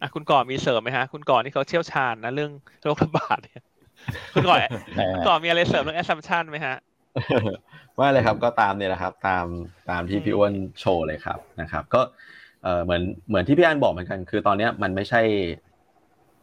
[0.00, 2.52] อะคุณก่อมีเสริมไหมฮะ คุณก่อนี่เขาเชี่ยวชาญนะเรื่อง
[2.84, 3.64] โรคระบาดเนี่ย
[4.34, 4.56] คุณก่อ
[5.14, 6.76] คุณก่อมีอะไรเสริมเรื่อง assumption ไหมฮะ
[7.98, 9.46] ว่าเลยครับก็ตามเนี่ยแหละครับ ตาม
[9.90, 12.00] ตามที่พี่อ้วนโชว์เลยครับนะครับ ก็
[12.62, 15.22] เออเหมือนเหมือนที่พี่อันบอกเหมือนกัน คือตอนเนี้ยมันไม่ใช่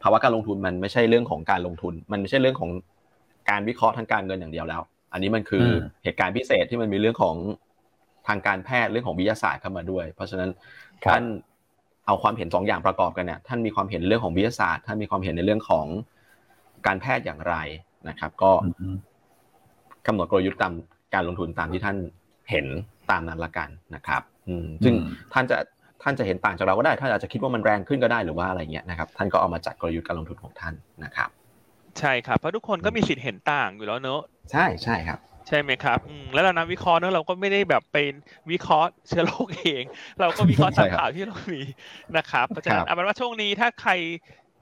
[0.04, 2.72] ภาวะการลงทุนมันไม่ใช่เรื่องของการลงทุน มันไม่ใช่เรื่องของ
[3.49, 4.82] การวิเคราะห์ทางการเงินอย่างเดียวแล้ว
[5.14, 5.66] อันนี้มันคือ
[6.04, 7.36] เหตุการณ์พิเศษที่มันมีเรื่องของ
[8.28, 10.49] ทางการแพทย์เรื่องของวิทยาศาสตร์เข้ามาด้วย เพราะฉะนั้น
[11.06, 11.24] ท่าน
[12.08, 15.86] เอาความเห็นสองอย่างประกอบกันเนี่ยท่านมีความเห็นเรื่องของวิทยาศาสตร์ท่านมีความเห็นในเรื่องของ
[16.86, 17.56] การแพทย์อย่างไร
[18.10, 18.51] นะครับ ก็
[20.08, 20.74] กำหนดกลยุทธ์ตาม
[21.14, 21.97] การลงทุนตามที่ท่าน
[22.49, 22.66] เห็น
[23.12, 24.93] ตามนั้นละกันนะครับ อืมซึ่ง
[25.34, 25.58] ท่านจะ
[26.04, 30.74] ท่านจะเห็นต่างจากเราก็ได้ ท่านอาจจะคิดว่ามันแรงขึ้นก็ได้หรือว่าอะไรเงี้ยนะครับ ท่านก็เอามาจัดกลยุทธ์การลงทุนของท่าน
[31.04, 31.30] นะครับ
[31.99, 36.00] ใช่ครับเพราะทุกคนก็มีสิทธิ์เห็นต่างอยู่แล้วเนอะใช่ใช่ครับ ใช่ไหมครับ
[36.34, 38.12] แล้วเรานักวิเคราะห์เนอะเราก็ไม่ได้แบบเป็น
[38.52, 39.84] วิเคราะห์เชื้อโรคเอง
[40.20, 41.62] เราก็วิเคราะห์จากข่าวที่เรามี
[42.18, 43.91] นะครับเพราะฉะนั้นเอาเป็นว่าช่วงนี้ถ้าใคร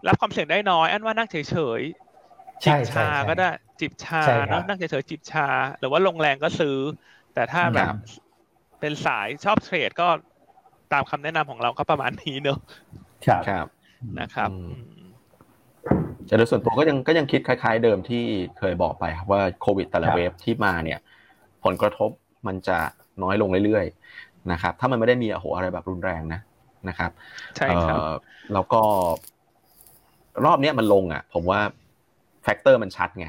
[0.07, 1.35] รับความเสี่ยงได้น้อย อันว่านั่งเฉ
[1.79, 1.81] ย
[2.63, 5.47] จิบชาก็ได้จิบชาเนาะนั่งเฉยๆจิบชา
[5.79, 6.77] หรือว่าลงแรงก็ซื้อ
[7.33, 7.87] แต่ถ้าแบบ
[8.79, 10.07] เป็นสายชอบเทรดก็
[10.93, 12.59] ตามคำแนะนำของเราก็ประมาณนี้เนอะ
[13.25, 13.67] ครับ
[14.19, 14.49] นะครับ
[16.27, 18.23] แต่โดยส่วนตัวก็ยังก็ยังคิดคล้าย ๆ เดิมที่
[18.57, 20.99] เคยบอกไปครับว่าโควิดแต่ละเวฟที่มาเนี่ย
[21.63, 22.09] ผลกระทบ
[22.47, 22.77] มันจะ
[23.23, 26.39] น้อยลงเรื่อยๆนะครับ ถ้ามันไม่ได้มีโหอะไรแบบรุนแรงนะ
[26.89, 27.11] นะครับ
[27.57, 27.97] ใช่ครับ
[28.53, 28.81] แล้วก็
[30.45, 31.59] รอบนี้มันลงอะ ผมว่า
[32.43, 33.27] factor มันชัดไง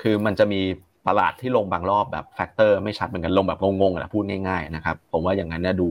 [0.00, 0.60] คือมันจะมี
[1.08, 5.88] ตลาดที่ลงบางรอบแบบ factor ไม่ชัดเหมือนกันลงแบบงงๆนะพูดง่ายๆนะครับ ผมว่าอย่างนั้นเนี่ยดู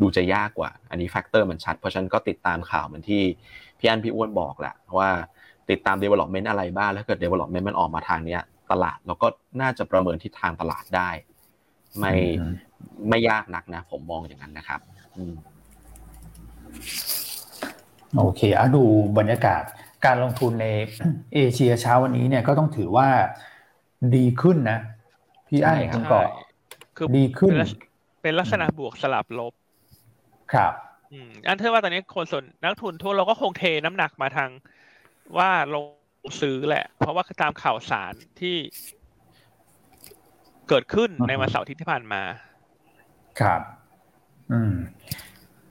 [0.00, 3.22] ดูจะยากกว่า อันนี้ factor มันชัด เพราะฉะนั้นก็ติดตามข่าวเหมือนที่
[3.78, 5.10] พี่อันพี่อ้วนบอกแหละว่า
[5.70, 9.28] ติดตาม development อะไรบ้างแล้วเกิด development มันออกมาทางเนี้ย ตลาดเราก็
[9.60, 11.10] น่าจะประเมินทิศทางตลาดได้
[11.98, 12.12] ไม่
[13.08, 14.80] ไม่ยากนักนะ ผมมองอย่างนั้นนะครับ
[18.18, 18.82] โอเคอะดู
[19.18, 19.62] บรรยากาศ
[20.04, 20.66] การลงทุนใน
[21.34, 23.08] เอเชียเช้าวันนี้เนี่ยก็ต้องถือว่า
[24.16, 24.78] ดีขึ้นนะ
[25.48, 26.22] พี่ไอ้คุณก่อ
[26.96, 27.52] คือดีขึ้น
[28.22, 29.52] เป็นลักษณะบวกสลับลบ
[30.54, 30.72] ครับ
[31.12, 34.50] อืมอันเทอว่าตอนนี้คนส่วนนักทุนทั่วเราก็คงเทน้ำหนักมาทาง
[35.38, 35.84] ว่าลง
[36.40, 38.56] ซื้อแหละ เพราะว่าตามข่าวสารที่
[40.68, 42.22] เกิดขึ้นในวันเสาร์ที่ผ่านมา
[43.40, 43.60] ครับ
[44.52, 44.74] อืม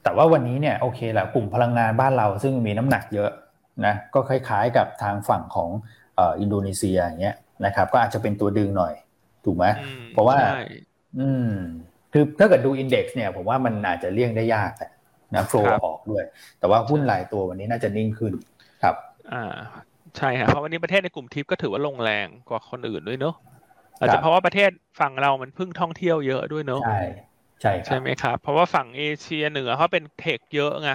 [0.03, 3.31] แต่ว่าวันนี้เนี่ยโอเคแหละกลุ่มพลังงานบ้านเราซึ่งมีน้ำหนักเยอะ
[3.85, 5.69] นะก็คล้ายๆกับทางฝั่งของ
[6.19, 8.93] อินโดนีเซียอย่างเงี้ยนะครับ ก็อาจจะเป็นตัวดึงหน่อย
[9.45, 9.65] ถูกไหม
[10.13, 10.37] เพราะว่า
[11.19, 11.53] อืม
[12.13, 14.71] คือถ้าเกิดดูอินเด็กซ์เนี่ยผมว่ามันอาจจะเลี่ยงได้ยาก
[15.35, 16.23] นะโฟล์ออกด้วย
[16.59, 18.33] แต่ว่าหุ้นหลายตัววันนี้น่าจะนิ่งขึ้น
[18.83, 18.95] ครับ
[19.33, 19.59] อ่า
[20.17, 23.35] ใช่ครับเพราะวันนี้ประเทศในกลุ่มทิปก็ถือว่าลงแรงกว่าคนอื่นด้วยเนอะ
[23.99, 26.97] อาจจะเพราะว่าประเทศฝั่งเรามันพึ่งท่องเที่ยวเยอะด้วยเนอะใช่
[27.61, 30.89] ใช่ใช่ไหมครับ เพราะว่าฝั่งเอเชียเหนือเขาเป็น tech เยอะไง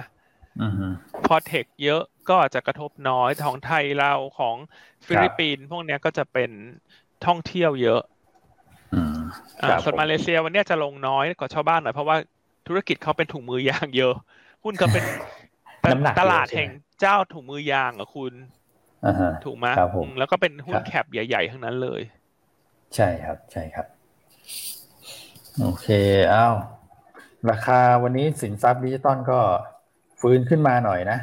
[1.25, 4.57] พอ tech เยอะก็อาจจะกระทบน้อยของไทยเราของ
[5.07, 6.51] ฟิลิปปินส์พวกนี้ก็จะเป็น
[7.25, 7.99] ท่องเที่ยวเยอะ
[9.83, 12.17] ส่วนมาเลเซียวันนี้จะลงน้อยกว่าชาวบ้านหน่อยเพราะว่า
[12.67, 14.13] ธุรกิจเขาเป็นถุงมือยางเยอะ
[14.63, 15.03] หุ้นเขาเป็น
[16.19, 16.69] ตลาดแห่ง
[17.01, 18.33] เจ้าถุงมือยางอะคุณ
[19.45, 19.67] ถูกไหม
[20.17, 22.01] แล้วก็เป็นหุ้นแคปใหญ่ๆทั้งนั้นเลย
[22.95, 23.85] ใช่ครับ ใช่ครับ
[25.61, 25.87] โอเค
[26.33, 26.55] อ้าว
[27.49, 29.39] ราคาวันนี้สินทรัพย์ดิจิตอลก็
[30.21, 31.17] ฟื้นขึ้นมาหน่อยนะ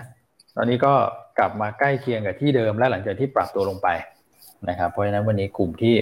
[0.57, 0.95] ตอนนี้ก็
[1.39, 3.89] กลับมาใกล้เคียงกับที่เดิมและหลังจากที่ปรับตัวลงไป
[4.69, 5.95] นะครับ เพราะฉะนั้นวันนี้กลุ่มที่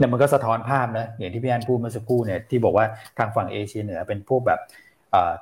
[0.00, 2.86] เนี่ยมันก็สะท้อนภาพนะอย่างที่พี่อันพูดเมื่อสักครู่เนี่ยที่บอกว่า
[3.18, 4.60] ทางฝั่งเอเชียเหนือเป็นพวกแบบ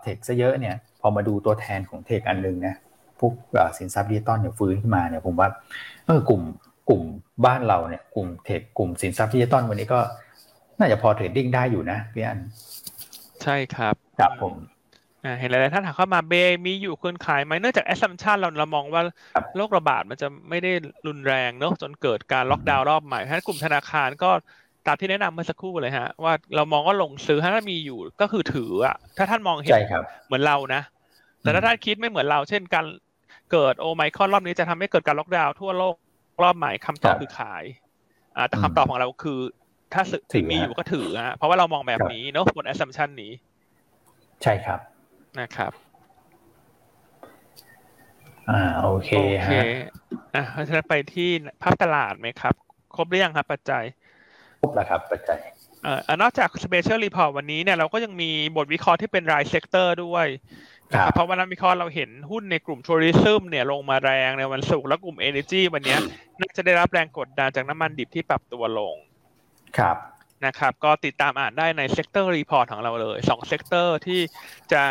[0.02, 2.74] เทคซะเยอะเนี่ยพอมาดูตัวแทนของเทคอันนึงนะ
[3.20, 3.32] พวก
[3.78, 5.48] สินทรัพย์ดิจิตอลเนี่ยฟื้นขึ้นมาเนี่ยผมว่า
[6.06, 6.42] เออกลุ่ม
[6.88, 7.02] กลุ่ม
[7.46, 10.00] บ้านเราเนี่ยกลุ่ม tech กลุ่มสินทรัพย์ดิจิตอลวันนี้ก็
[10.78, 12.38] น่าจะพอ trading ได้อยู่นะพี่อ้วน
[13.42, 14.54] ใช่ครับครับผม
[15.38, 16.32] เห็นหลายๆท่านถามเข้ามาแบงก์
[16.66, 19.02] มีอยู่ควรขายไหมเนื่องจาก assumption เราเรามองว่า
[19.56, 20.72] โรคระบาดมันจะไม่ได้
[21.06, 24.30] รุนแรงเนอะจนเกิดการล็อกดาวน์รอบใหม่ถ้ากลุ่มธนาคารก็
[24.86, 29.74] ตามที่แนะนำเมื่อสักครู่เลยฮะ ว่าเรามองว่าลงซื้อถ้ามีอยู่ก็คือถืออะถ้าท่านมองเห็น
[30.26, 30.82] เหมือนเรานะ
[31.40, 32.86] แต่ถ้าท่านคิดไม่เหมือนเราเช่นการ
[33.52, 35.94] เกิดโอไมครอนรอบนี้จะทำให้เกิดการล็อกดาวน์ทั่วโลก
[36.42, 37.64] รอบใหม่คำตอบคือขาย
[38.36, 39.38] อ่าแต่คำตอบของเราคือ
[39.94, 40.02] ถ้า
[40.32, 43.32] ถึงมีอยู่ก็ถือฮะเพราะว่าเรามองแบบนี้เนาะบน assumption นี้
[44.42, 44.80] ใช่ครับ
[45.40, 45.72] นะครับ
[48.50, 49.52] อ่าโอเคโอเค
[50.34, 51.28] อะเพราะฉะนั้นไปที่
[51.62, 52.54] ภาพตลาดไหมครับ
[52.96, 53.84] ครบหรือยังครับ ปัจจัย
[54.62, 55.38] ครบแล้วครับ ปัจจัย
[55.82, 60.26] เอ่อนอกจาก Special Report วันนี้เนี่ยเราก็ยังมีบทวิเคราะห์ที่เป็นราย sector ด้วย
[60.90, 65.96] นะครับเพราะว่านักวิเคราะห์เราเห็นหุ้นในกลุ่ม tourism เนี่ยลงมาแรงในวันศุกร์แล้วกลุ่ม Energy วันนี้
[66.40, 68.94] น่าจะได้รับแรงกดดันจากน้ำมันดิบที่ปรับตัวลง
[69.78, 69.96] ครับ
[70.46, 74.20] นะครับ ก็ติดตามอ่านได้ใน sector report ของเราเลยสอง sector ที่
[74.72, 74.84] จะ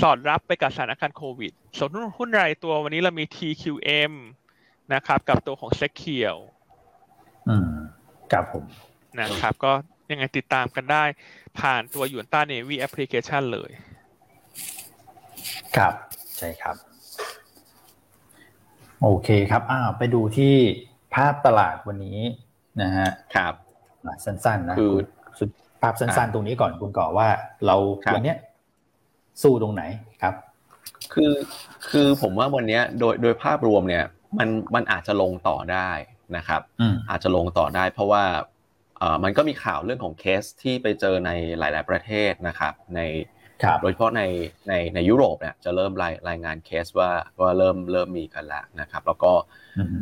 [0.00, 4.12] สอดรับไปกับสถานการณ์โควิดส่วนหุ้นรายตัววันนี้เรามี TQM
[4.94, 6.36] นะครับ กับตัวของ SECURE
[7.48, 7.72] อืม
[8.32, 8.64] ครับผม
[9.20, 9.72] นะครับ ก็
[10.10, 11.04] ยังไงติดตามกันได้
[11.58, 13.70] ผ่านตัวหยวนต้า Navi แอปพลิเคชันเลย
[15.76, 15.94] ครับ
[16.38, 16.76] ใช่ครับ
[19.02, 20.54] โอเคครับ อ้าว ไปดูที่
[21.14, 22.18] ภาพตลาดวันนี้
[22.82, 23.54] นะฮะครับ
[24.24, 24.92] สั้นๆนะคือ
[25.82, 27.28] ภาพสั้นๆตรงนี้ก่อนคุณก่อว่า
[27.66, 27.76] เรา
[28.14, 28.36] วันเนี้ย
[29.42, 29.82] สู้ตรงไหน
[30.22, 30.34] ครับ
[31.14, 31.32] คือ
[31.90, 34.04] คือผมว่าวันนี้โดยโดยภาพรวมเนี่ย
[34.38, 35.90] มันมันอาจจะลงต่อได้
[36.36, 36.60] นะครับ
[37.10, 38.24] อาจจะลงต่อได้เพราะว่า
[38.98, 43.00] เอ่อมันก็มีข่าวเรื่องของเคสที่ไปเจอในหลาย ๆประเทศนะครับ ใน
[43.82, 44.22] โดยเฉพาะใน
[44.68, 47.10] ในในยุโรปเนี่ยจะเริ่มรายรายงานเคสว่า
[47.42, 49.32] ว่าเริ่มเริ่มมีกันแล้วนะครับ แล้วก็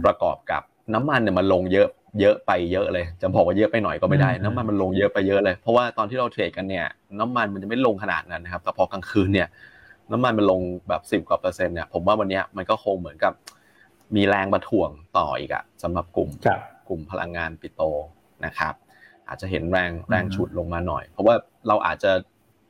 [0.04, 0.62] ประกอบกับ
[0.94, 1.88] น้ำมันเนี่ยมันลงเยอะ
[2.20, 6.86] เยอะไปเยอะเลยจะบอกว่าเยอะไปหน่อยก็ไม่ได้ น้ำมันมันลงเยอะไปเยอะเลย เพราะว่าตอนที่เราเทรดกันเนี่ย
[7.20, 9.48] น้ำมันมันจะไม่ลงขนาดนั้นนะครับ แต่พอกลางคืนเนี่ย
[10.12, 13.32] น้ำมันมันลงแบบสิบกว่าเปอร์เซ็นต์เนี่ย ผมว่าวันนี้มันก็คงเหมือนกับ
[14.16, 16.28] มีแรงมาถ่วงต่ออีกอะสำหรับกลุ่ม
[16.88, 17.82] กลุ่มพลังงานปิโต
[18.46, 18.74] นะครับ
[19.28, 21.34] อาจจะเห็นแรงแรงฉุดลงมาหน่อย เพราะว่า
[21.68, 22.12] เราอาจจะ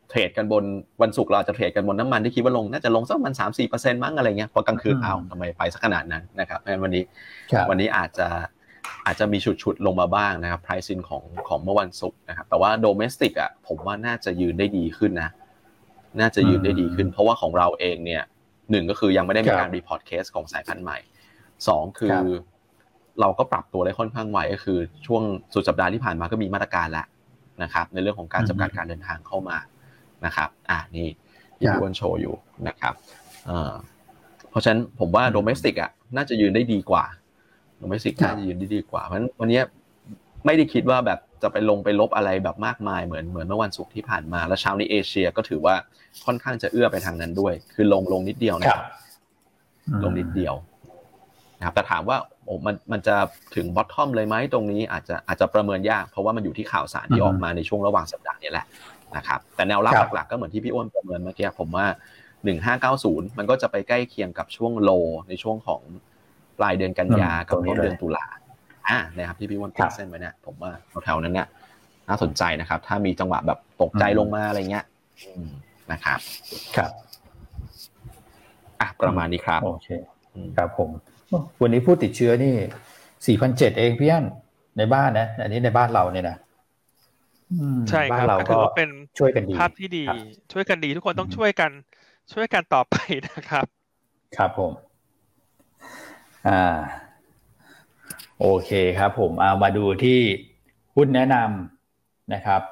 [0.09, 0.65] เทรดกันบน
[1.03, 7.03] วันศุกร์เราอาจจะเทรดกันบนน้ำมันที่คิดว่าลงน่าจะลงสักมันสามสี่เปอร์เซ็นต์มั้งอะไรเงี้ยพอกลางคืนเอาทำไมไปสักขนาดนั้นนะครับเพราะฉะนั้นวันนี้
[7.71, 8.29] วันนี้อาจจะ
[9.07, 15.31] อาจจะมีฉุดๆลงมาบ้างนะครับ pricing ของของเมื่อวันศุกร์นะครับ แต่ว่า domestic อะผมว่าน่าจะยืนได้ดีขึ้นนะ
[16.21, 18.23] น่าจะยืนได้ดีขึ้น เพราะว่าของเราเองเนี่ย
[18.71, 20.99] หนึ่งก็คือยังไม่ได้มีการ report case ของสายพันธุ์ใหม่
[21.69, 22.17] สองคือ
[23.21, 25.23] เราก็ปรับตัวได้ค่อนข้างไวก็คือ ช่วง
[25.55, 27.07] สุดสัปดาห์ที่ผ่านมาก็มีมาตรการแล้ว
[27.63, 29.59] นะครับ ในเรื่องของการจำกัดการเดินทางเข้ามา
[30.27, 31.09] นะครับ อ่านี่
[31.57, 32.35] ที่พี่อ้วนโชว์อยู่
[32.69, 32.95] นะครับ
[34.51, 37.05] เพราะฉะนั้นผมว่า domestic อะน่าจะยืนได้ดีกว่า
[37.79, 39.61] โดเมสติกน่าจะยืนได้ดีกว่า เพราะฉะนั้นวันนี้
[40.47, 45.75] ไม่ได้คิดว่าแบบจะไปลงไปลบอะไรแบบมากมายเหมือนเหมือนเมื่อวันศุกร์ที่ผ่านมา แล้วเช้านี้เอเชียก็ถือว่า
[46.27, 48.87] ค่อนข้างจะเอื้อไปทางนั้นด้วย คือลงลงนิดเดียวนะครับ
[50.05, 50.55] ลงนิดเดียว
[51.59, 53.17] นะครับแต่ถามว่าโอ้มันมันจะ
[53.57, 58.67] ถึงบอททอมเลยไหมตรงนี้อาจจะอาจจะประเมินยาก เพราะว่ามันอยู่ที่ข่าวสารที่ออกมาในช่วงระหว่างสัปดาห์นี้แหละ
[59.17, 61.87] นะครับแต่แนวรับหลักๆก็เหมือนที่พี่อ้วนประเมินเมื่อกี้ผมว่า
[62.45, 64.91] หนึ่งห้าเก้าศูนย์มันก็จะไปใกล้เคียงกับช่วงโล
[65.29, 65.81] ในช่วงของ
[66.59, 68.27] ปลายเดือนกันยากับต้นเดือนตุลา
[68.89, 70.71] อ่านะครับที่พี่อ้วนติดเส้นไว้เนี่ยผมว่า
[71.05, 71.47] แถวๆนั้นเนี่ย
[72.09, 74.85] น่าสนใจนะครับ ถ้ามีจังหวะแบบตกใจลงมาอะไรเงี้ย
[75.93, 76.19] นะครับ
[76.77, 76.91] ครับ
[78.81, 79.89] อะประมาณนี้ครับโอเค
[80.57, 80.91] ครับผม
[81.63, 82.55] วันนี้ผู้ติดเชื้อนี่
[83.27, 84.25] สี่พันเจ็ดเองพี่อัน
[84.79, 86.37] ในบ้านนะ อันนี้ในบ้านเราเนี่ยนะ
[87.91, 90.05] ใช่ครับเราก็เป็นช่วยกันดีภาพที่ดี
[90.53, 91.71] ช่วยกันดีทุกคนต้องช่วยกัน
[92.33, 92.97] ช่วยกันต่อไป
[93.29, 93.65] นะครับ
[94.37, 94.73] ครับผม
[96.49, 96.79] อ่า
[98.41, 100.21] โอเคครับผมเอามาดูที่
[100.97, 102.63] หุ้นแนะนำนะครับ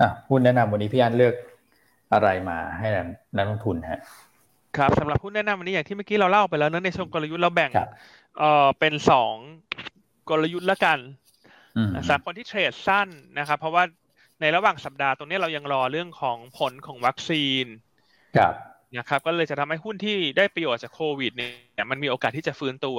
[0.00, 1.34] อะหุ้นแนะนำวันนี้พี่อันเลือก
[2.12, 2.88] อะไรมาให้
[3.36, 4.00] นักลงทุนฮะ
[4.76, 7.70] ครับสำหรับหุ้นแนะนำวันนี้อย่างที่เมื่อกี้เราเล่าไปแล้วนะในช่วงกลยุทธ์เราแบ่ง
[8.38, 9.34] เอ่อเป็นสอง
[10.30, 10.98] กลยุทธ์ละกัน
[12.06, 13.84] สำหรับคนที่เทรดสั้นนะครับเพราะว่า
[14.40, 17.66] ในระหว่างสัปดาห์ตรงนี้เรายังรอเรื่องของผลของวัคซีน
[18.36, 18.54] ครับ
[18.96, 22.98] นะครับก็เลยจะทำให้หุ้นที่ได้ประโยชน์จากโควิดเนี่ยมันมีโอกาสที่จะฟื้นตัว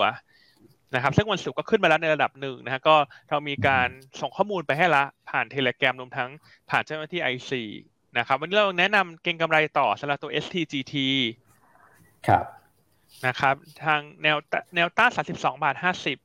[0.96, 2.96] นะครับซึ่งวันศุกร์ก็ขึ้นมาแล้วในระดับหนึ่งนะฮะก็
[3.30, 3.88] เรามีการ
[4.22, 6.30] ส่งข้อมูลไปให้ละผ่านเทเลแกรมรวมทั้ง
[6.70, 7.64] ผ่านเจ้าหน้าที่ไอซี
[8.18, 10.96] นะครับวันนี้เราแนะนำเก็งกำไรต่อสำหรับตัว STGT
[12.28, 12.46] ครับ
[13.28, 14.38] นะครับ ทางแนว
[14.76, 16.18] แนวต้านสามสิบสองบาทห้าสิบ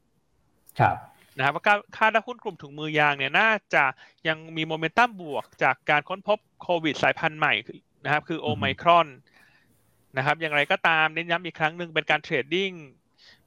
[0.81, 0.97] ครับ
[1.37, 1.65] นะครับว่า
[1.97, 3.85] ค่าด้หุ้นกลุ่มถุงมือยางเนี่ยน่าจะ
[4.29, 7.55] ยังมีโมเมนตัมบวกจากการค้นพบโควิดสายพันธุ์ใหม่
[8.05, 9.07] นะครับคือโอไมครอน
[10.17, 12.73] นะครับอย่างไรก็ตามเน้นย้ำอีกครั้งหนึ่งเป็นการเทรดดิ้ง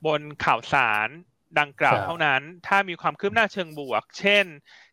[0.05, 1.09] บนข่าวสาร
[1.59, 4.45] ดังกล่าวเท่านั้น ถ้ามีความคืบหน้าเชิงบวก เช่น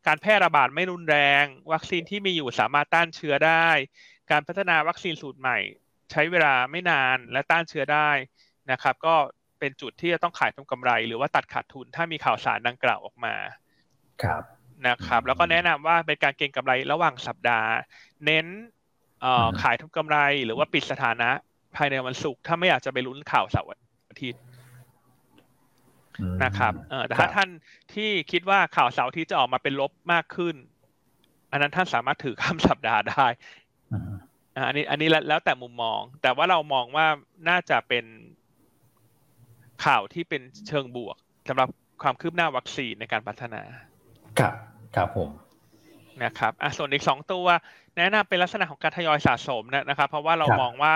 [0.07, 3.69] การแพร่ระบาดไม่รุนแรง วัคซีนที่มีอยู่สามารถต้านเชื้อได้
[4.31, 5.59] การพัฒนาวัคซีนสูตรใหม่
[6.11, 8.11] ใช้เวลาไม่นานและต้านเชื้อได้
[8.71, 9.15] นะครับ ก็
[9.59, 13.35] เป็นจุดที่จะต้องขายทำกำไร หรือว่าตัดขาดทุน ถ้ามีข่าวสารดังกล่าวออกมา
[14.23, 14.43] ครับ
[14.87, 17.71] นะครับ แล้วก็แนะนำว่าเป็นการเก็งกำไรระหว่างสัปดาห์
[18.25, 18.47] เน้น
[19.63, 21.31] ขายทำกำไรหรือว่าปิดสถานะ
[21.77, 23.71] ภายในวันศุกร์ถ้าไม่อยากจะไปลุ้นข่าวเสาร์
[24.11, 24.43] อาทิตย์
[26.45, 27.49] นะครับเออแต่ถ้าท่าน
[27.95, 30.55] ที่คิดว่าข่าวเสาร์ที่จะออกมาเป็นลบมากขึ้น
[31.51, 33.27] อันนั้นท่านสามารถถือข้ามสัปดาห์ได้
[34.67, 37.07] อันนี้ อันนี้แล้วแต่มุมมอง แต่ว่าเรามองว่า
[37.49, 38.05] น่าจะเป็น
[39.85, 41.17] ข่าวที่เป็นเชิงบวก
[41.49, 41.69] สำหรับ
[42.03, 43.63] ความคืบหน้าวัคซีนในการพัฒนา
[44.39, 44.55] ครับ
[44.97, 45.31] ครับผม
[46.25, 47.47] นะครับอะส่วนอีกสองตัว
[47.97, 50.95] แนะนำเป็นลักษณะของการทยอยสะสมนะครับ เพราะว่าเรามองว่า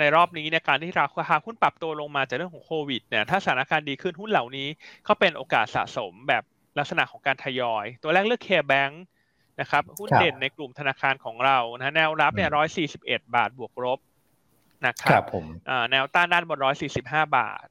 [0.00, 4.68] ในรอบนี้ในการที่ราคาหุ้นปรับตัวลงมาจากเรื่องของโควิดเนี่ยถ้าสถานการณ์ดีขึ้นหุ้นเหล่านี้
[5.08, 6.42] ก็เป็นโอกาสสะสมแบบ
[6.78, 9.02] ลักษณะของการทยอย ตัวแรกเลือกเคแบงค์
[9.60, 13.98] นะครับหุ้นเด่นในกลุ่มธนาคารของเรานะแนวรับเนี่ยร้อยสี่สิบเอ็ดบาทบวกลบ
[14.86, 15.44] นะครับผม
[15.90, 17.66] แนวต้านด้านบนร้อยสี่สิบห้าบาท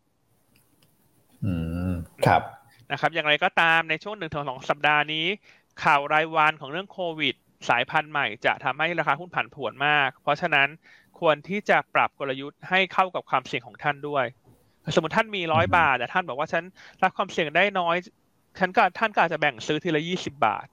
[1.46, 1.54] อื
[1.92, 1.94] ม
[2.26, 2.42] ครับ
[2.92, 5.26] นะครับอย่างไรก็ตามในช่วงหนึ่งถึงสองสัปดาห์นี้
[5.84, 7.36] ข่าวรายวันของเรื่องโควิด
[7.70, 10.68] สายพันธุ์ใหม่จะทำให้ราคาหุ้นผันผวนมาก เพราะฉะนั้น
[11.20, 14.26] ควรที่จะปรับกลยุทธ์ให้เข้ากับความเสี่ยงของท่านด้วย
[14.96, 16.64] สมมติท่านมีร้อยบาทแต่ท่านบอกว่าฉัน
[17.04, 17.96] รับความเสี่ยงได้น้อย
[18.60, 20.68] ฉันก็ท่านก็อาจจะแบ่งซื้อทีละยี่สิบาท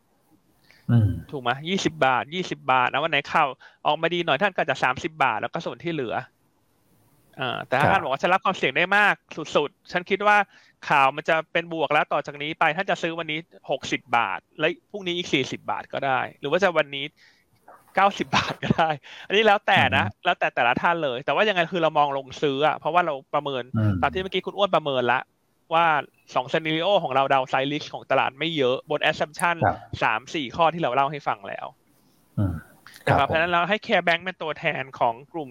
[1.30, 3.44] ถูกไหมยี่สิบาทยี่สิบาท แล้ววันไหนเข้า
[3.86, 6.14] ออกมาดีหน่อยท่านก็จะสามสิบาท แล้วก็ส่วนที่เหลือ
[7.40, 9.14] อ่าแต่ถ้าท่านบอกว่าฉันรับความเสี่ยงได้มาก
[9.56, 10.36] สุดๆ ฉันคิดว่า
[10.88, 13.38] ข่าวมันจะเป็นบวกแล้วต่อจากนี้ไปท่านจะซื้อวันนี้
[13.70, 17.04] หกสิบาท แล้วพรุ่งนี้อีกสี่สิบาทก็ได้ หรือว่าจะวันนี้
[17.96, 18.90] เก้าสิบาทก็ได้
[19.26, 23.62] อันนี้แล้วแต่นะ แล้วแต่แต่ละท่านเลย แต่ว่ายังไงคือเรามองลงซื้ออะเพราะว่าเราประเมิน
[24.02, 25.20] ตามที่เมื่อกี้คุณอ้วนประเมินละ
[25.74, 25.86] ว่า
[26.34, 29.56] สอง scenario ของเรา downside risk ของตลาดไม่เยอะบน assumption
[30.02, 31.66] สามสี่ข้อที่เราเล่าให้ฟังแล้ว
[33.06, 35.50] นะครับเพราะฉะนั้นเราให้แคร์แบงก์เป็นตัวแทนของกลุ่ม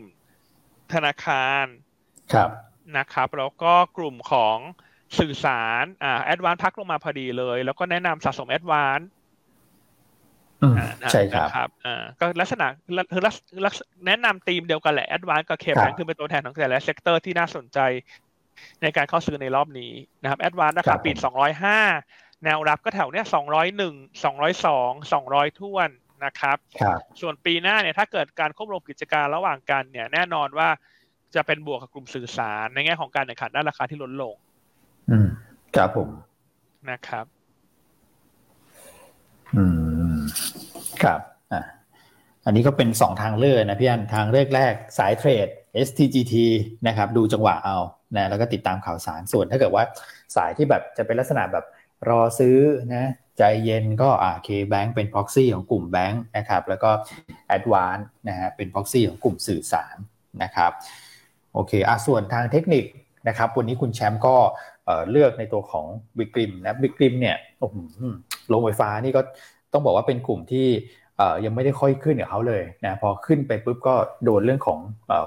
[0.93, 1.65] ธนาคาร
[2.33, 2.49] ครับ
[2.97, 4.57] นะครับ แล้วก็กลุ่มของ
[5.19, 8.99] สื่อสารอ่าแอดวานซ์พักลงมาพอดีเลย แล้วก็แนะนำสะสมแอดวานซ์
[11.11, 13.23] ใช่ครับครับอ่าก็ลักษณะคือ
[13.65, 13.73] ลัก
[14.07, 17.79] แนะนำธีมเดียวกันแหละแอดวานซ์กับเคแบงก์คือเป็นตัวแทนของแต่ละ sector ที่น่าสนใจ
[18.81, 19.91] ในการเข้าซื้อในรอบนี้
[20.21, 21.79] นะครับแอดวานซ์ราคาปิดสองร้อยห้า
[22.43, 25.89] แนวรับก็แถวเนี้ยสองร้อยหนึ่งสองร้อยสองสองร้อยท่วน
[26.25, 26.57] นะครับ
[27.21, 30.69] ส่วนปีหน้าเนี่ยถ้าเกิดการควบรวมกิจการระหว่างกันเนี่ยแน่นอนว่า
[31.35, 34.35] จะเป็นบวกกับกลุ่มสื่อสารในแง่ของการแข่งขันด้านราคาที่ลดลง
[35.11, 35.27] อืม
[35.75, 36.09] ครับผม
[36.89, 37.25] นะครับ
[39.57, 39.94] อืม
[41.03, 41.19] ครับ
[41.53, 41.61] อ่า
[42.45, 45.47] อันนี้ก็เป็นสองทางเลือกนะพี่อันทางเลือกแรกสายเทรด
[45.87, 46.35] STGT
[46.87, 47.77] นะครับดูจังหวะเอา
[48.15, 49.83] นะแล้วก็ติดตามข่าวสารส่วนถ้าเกิดว่า
[50.35, 51.65] สายที่แบบจะเป็นลักษณะแบบ
[52.09, 52.57] รอซื้อ
[52.93, 56.89] นะใจเย็นก็อ่าเคแบงเป็นพ็อกซี่ของกลุ่มแบงค์นะครับแล้วก็
[57.55, 59.97] a d v a n c e นะฮะเป็นพ็อกซี่ของกลุ่มสื่อสาร
[60.43, 60.71] นะครับ
[61.53, 62.85] โอเคอะส่วนทางเทคนิค
[63.27, 64.35] นะครับวันนี้คุณแชมป์ก็
[65.11, 65.85] เลือกในตัวของ
[66.17, 67.37] บิกริมนะบิกริมเนี่ย
[68.49, 69.21] โรงไฟฟ้านี่ก็
[69.73, 70.67] ต้องบอกว่าเป็นกลุ่มที่
[71.45, 74.79] ยังไม่ได้ค่อยขึ้นกับเขาเลยนะพอขึ้นไปปุ๊บก็โดนเรื่องของ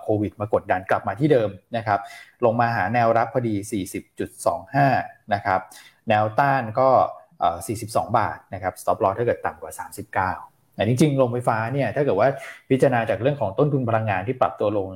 [0.03, 2.01] โควิดมากดดันกลับมาที่เดิมนะครับ
[2.45, 3.55] ลงมาหาแนวรับพอดี
[4.45, 5.61] 40.25 นะครับ
[6.09, 6.89] แนวต้านก็
[7.49, 9.73] 42 บาทนะครับ stop loss ถ้าเกิดต่ำกว่า
[10.19, 12.29] 39แต่จริงๆโรงไฟฟ้าเนี่ยถ้าเกิดว่า
[12.71, 14.87] พิจารณาจากเรื่องของต้นทุนพลังงานที่ปรับตัวลง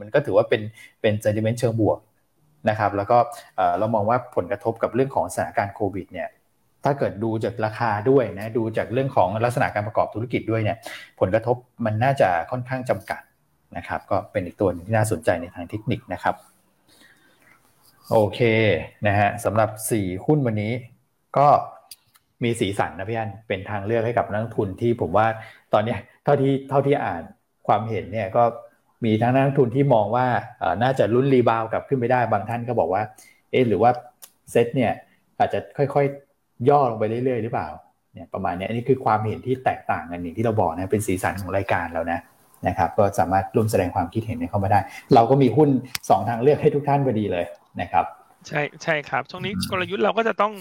[0.00, 0.62] มันก็ถือว่าเป็น
[1.00, 1.98] เป็น sentiment เชิงบวก
[2.68, 3.18] นะครับแล้วก็
[3.78, 6.28] เรามองว่าผลกระทบกับเรื่องของสถานการณ์โควิดเนี่ย
[6.84, 10.76] ถ้าเกิดดูจากราคาด้วยนะดูจากเรื่องของลักษณะการประกอบธุรกิจด้วยเนี่ย
[11.20, 13.22] ผลกระทบมันน่าจะค่อนข้างจำกัด
[13.76, 16.34] นะครับก็เป็นอีกตัวนึงที่น่าสนใจในทางเทคนิคนะครับ
[18.10, 18.40] โอเค
[19.06, 20.72] นะฮะสำหรับ 4 หุ้นวันนี้
[21.38, 21.48] ก็
[22.44, 25.26] มีสีสันนะพี่อันเป็นทางเลือกให้กับนักทุนที่ผมว่า
[25.72, 27.22] ตอนนี้เท่าที่เท่าที่อ่าน
[27.66, 28.42] ความเห็นเนี่ยก็
[29.04, 30.26] มีทั้งนักทุนที่มองว่า
[30.82, 33.02] น่าจะลุ้นรีบาวกลับขึ้นไปได้บางท่านก็บอกว่า
[33.50, 33.90] เอ๊หรือว่า
[34.50, 34.92] เซตเนี่ย
[35.38, 36.06] อาจจะค่อย
[36.68, 37.68] ย่อลงไปเรื่อยๆหรือเปล่า
[38.14, 42.20] เนี่ยประมาณนี้อันนี้คือความเห็นที่แตกต่างกันอย่างที่เราบอกนะเป็นสีสันของรายการเรานะ
[42.68, 44.80] นะครับก็สามารถร่วมแสดงความคิดเห็นเข้ามาได้
[45.14, 45.68] เราก็มีหุ้น
[46.00, 47.44] 2 ทางเลือกให้ทุกท่านพอดีเลย
[47.80, 48.04] นะครับ
[48.48, 50.52] ใช่ใช่ครับช่วงนี้กลยุทธ์เราก็จะต้อง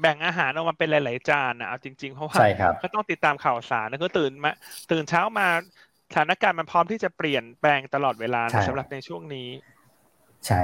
[0.00, 2.38] แบ่งอาหารออกมาเป็นหลาย ๆ จานนะเอาจริง ๆ เพราะว่า
[2.82, 4.52] ก็ต้องติดตามข่าวสารแล้วก็ตื่นมา
[4.92, 5.48] ตื่นเช้ามา
[6.10, 9.48] สถานการณ์มันพร้อมที่จะเปลี่ยนแปลงตลอดเวลาสำหรับในช่วงนี้
[10.46, 10.62] ใช่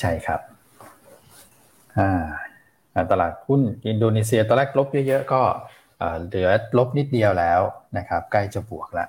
[0.00, 0.40] ใช่ครับ
[1.98, 2.24] อ่า
[3.10, 5.42] ตลาดหุ้นอินโดนีเซียตอนแรกลบเยอะๆก็
[6.26, 7.60] เหลือลบนิดเดียวแล้ว
[7.98, 9.08] นะครับ ใกล้จะบวกแล้ว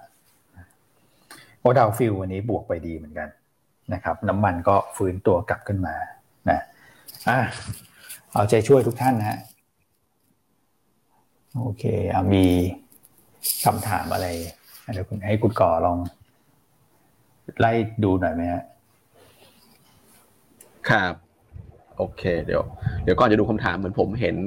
[1.59, 3.29] โอดาวฟิลวันนี้บวกไปดีเหมือนกัน
[3.93, 5.95] นะครับ น้ำมันก็ฟื้นตัวกลับขึ้นมา
[6.49, 6.59] นะ
[7.27, 7.37] อะ
[8.33, 9.39] เอาใจช่วยทุกท่านนะ
[11.57, 12.45] โอเคเอามี
[13.65, 14.27] คำถามอะไร
[14.93, 15.97] เดี๋ยวคุณให้คุณก่อลอง
[17.59, 17.71] ไล่
[18.03, 18.63] ดูหน่อยไหมฮะ
[20.89, 21.24] ครับ
[21.97, 22.61] โอเคเดี๋ยว
[23.03, 24.37] เดี๋ยวก่อนจะดูคำถามเหมือนผมเห็น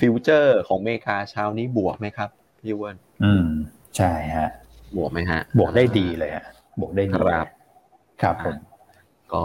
[0.00, 2.30] ฟิวเจอร์ของเมกาเช้านี้บวกไหมครับ
[2.60, 3.46] พี่วนอืม
[3.96, 4.48] ใช่ฮะ
[4.96, 6.44] บวกไหมฮะ บวกได้ดีเลยฮะ
[6.80, 7.46] บวกได้ดีครับ
[8.22, 8.56] ครับผม
[9.32, 9.42] ก็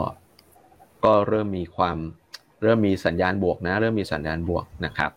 [1.05, 1.97] ก็เริ่มมีความ
[2.61, 5.11] เริ่มมีสัญญาณบวกนะ เริ่มมีสัญญาณบวกนะครับ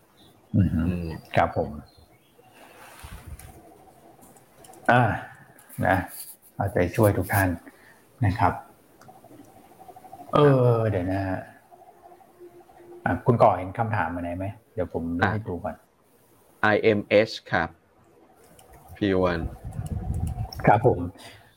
[0.57, 1.69] อืมครับผม
[4.91, 5.03] อ่า
[5.87, 5.97] นะ
[6.57, 7.49] เอาใจช่วยทุกท่าน
[8.25, 8.53] นะครับ
[10.35, 10.39] เอ
[10.75, 11.41] อเดี๋ยวนะฮะ
[13.27, 15.77] คุณก่อเห็นคำถามมาไหนไหม เดี๋ยวผมให้ดูก่อน
[16.75, 17.69] IMH ครับ
[18.97, 19.41] พี่วัน
[20.67, 20.99] ครับผม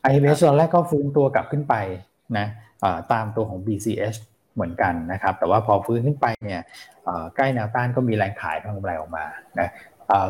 [0.10, 1.76] IMH ตอนแรกก็ฟื้นตัวกลับขึ้นไป
[2.38, 2.48] นะ
[3.14, 4.18] ตามตัวของ BCH
[4.54, 6.62] เหมือนกันนะครับ แต่ว่าพอฟื้นขึ้นไปเนี่ย
[7.36, 9.26] ใกล้แนวต้านก็มีแรงขายทางกำไรออกมา
[9.60, 9.70] นะ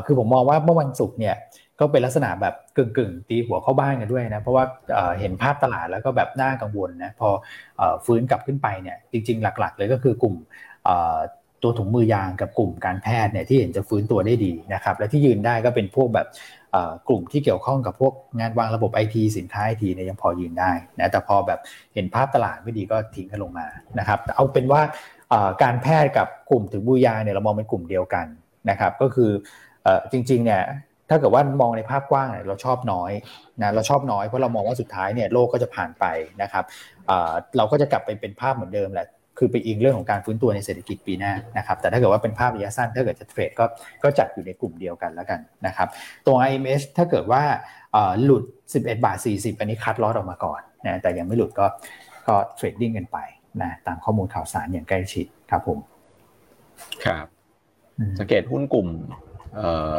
[0.06, 1.36] คือผมมองว่าเมื่อวันศุกร์เนี่ย
[1.80, 4.64] ก็เป็นลักษณะแบบกึ่งกึ่งตีหัวเข้าบ้านกันด้วยนะเพราะว่า
[5.20, 7.30] เห็นภาพตลาดแล้วก็แบบน่ากังวลนะพอ
[8.06, 10.36] ฟื้นกลับขึ้นไปเนี่ยจริง ๆ หลัก ๆ เลยก็คือกลุ่ม
[11.64, 16.28] ตัวถุงมือยางกับกลุ่มการแพทย์เนี่ยที่เห็นจะฟื้นตัวได้ดีนะครับและที่ยืนได้ก็เป็นพวกแบบ
[17.08, 21.60] กลุ่มที่เกี่ยวข้องกับพวกงานวางระบบไอทีสินค้าไอทีเนี่ยยังพอยืนได้นะแต่พอแบบ
[21.94, 23.68] เห็นภาพตลาดไม่ดีก็ทิ้งกันลงมา
[24.00, 24.82] นะครับเอาเป็นว่า
[25.64, 28.26] การแพทย์กับกลุ่มถุงมือยางเนี่ยเรามองเป็นกลุ่มเดียวกัน
[28.70, 29.32] นะครับก็คือ
[30.12, 30.64] จริงๆเนี่ย
[31.10, 33.12] ถ้าเกิดว่ามองในภาพกว้างเราชอบน้อย
[33.62, 36.06] นะเราชอบน้อยเพราะเรามองว่าสุดท้ายเนี่ยโลกก็จะผ่านไป
[36.42, 36.64] นะครับ
[37.58, 39.08] เราก็จะกลับไปเป็นภาพเหมือนเดิมแหละ
[39.44, 43.66] คือไปอิงเรื่องของการฟื้นตัวในเศรษฐกิจปีหน้านะครับแต่ถ้าเกิดว่าเป็นภาพระยะสั้นถ้าเกิดจะเทรดก็
[44.04, 45.88] ก็จัดอยู่ในกลุ่มเดียวกันแล้วกันนะครับ
[46.28, 47.44] ตัว IMH ถ้าเกิดว่า
[48.24, 51.66] หลุด 11 บาท 40 อันนี้ cut loss ออกมาก่อนนะแต่ยังไม่หลุดก็
[52.28, 53.18] ก็ trading กันไป
[53.62, 55.80] นะตามข้อมูลข่าวสารอย่างใกล้ชิดครับผม
[57.06, 57.26] ครับ
[58.20, 58.88] สังเกตหุ้นกลุ่ม
[59.56, 59.98] เอ่อ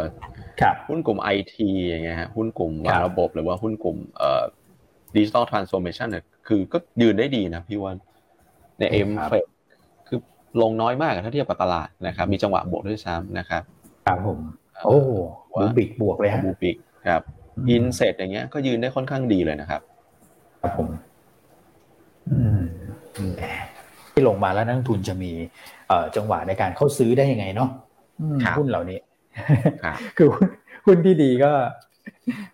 [0.88, 4.42] หุ้นกลุ่มไอทีอย่างเงี้ยฮะหุ้นกลุ่มวางระบบหรือว่าหุ้นกลุ่มเอ่อ
[5.16, 7.96] digital transformation เนี่ยคือก็ยืนได้ดีนะพี่อ้วน
[8.82, 9.32] ในเอ็มเฟ
[10.08, 10.18] คือ
[10.62, 13.62] ลงน้อยมากถ้าเทียบกับตลาดนะครับ มีจังหวะบวกด้วยซ้ำนะครับ
[14.06, 14.38] ครับผม
[14.84, 14.98] โอ้
[15.60, 16.76] บูบิกบวกเลยฮะบูบิก
[17.08, 17.22] ครับ
[17.70, 19.80] อินเสร็จอย่างเงี้ยก็ยืนได้ค่อนข้างดีเลยนะครับ
[20.60, 20.88] ครับผม
[22.30, 22.60] อืม
[24.12, 25.32] ที่ลงมาแล้วนักทุนจะมี
[25.88, 27.70] เอ่อจังหวะในการเข้าซื้อได้ยังไงเนาะ
[28.58, 28.98] หุ้นเหล่านี้
[30.16, 30.28] คือ
[30.86, 31.52] หุ้นที่ดีก็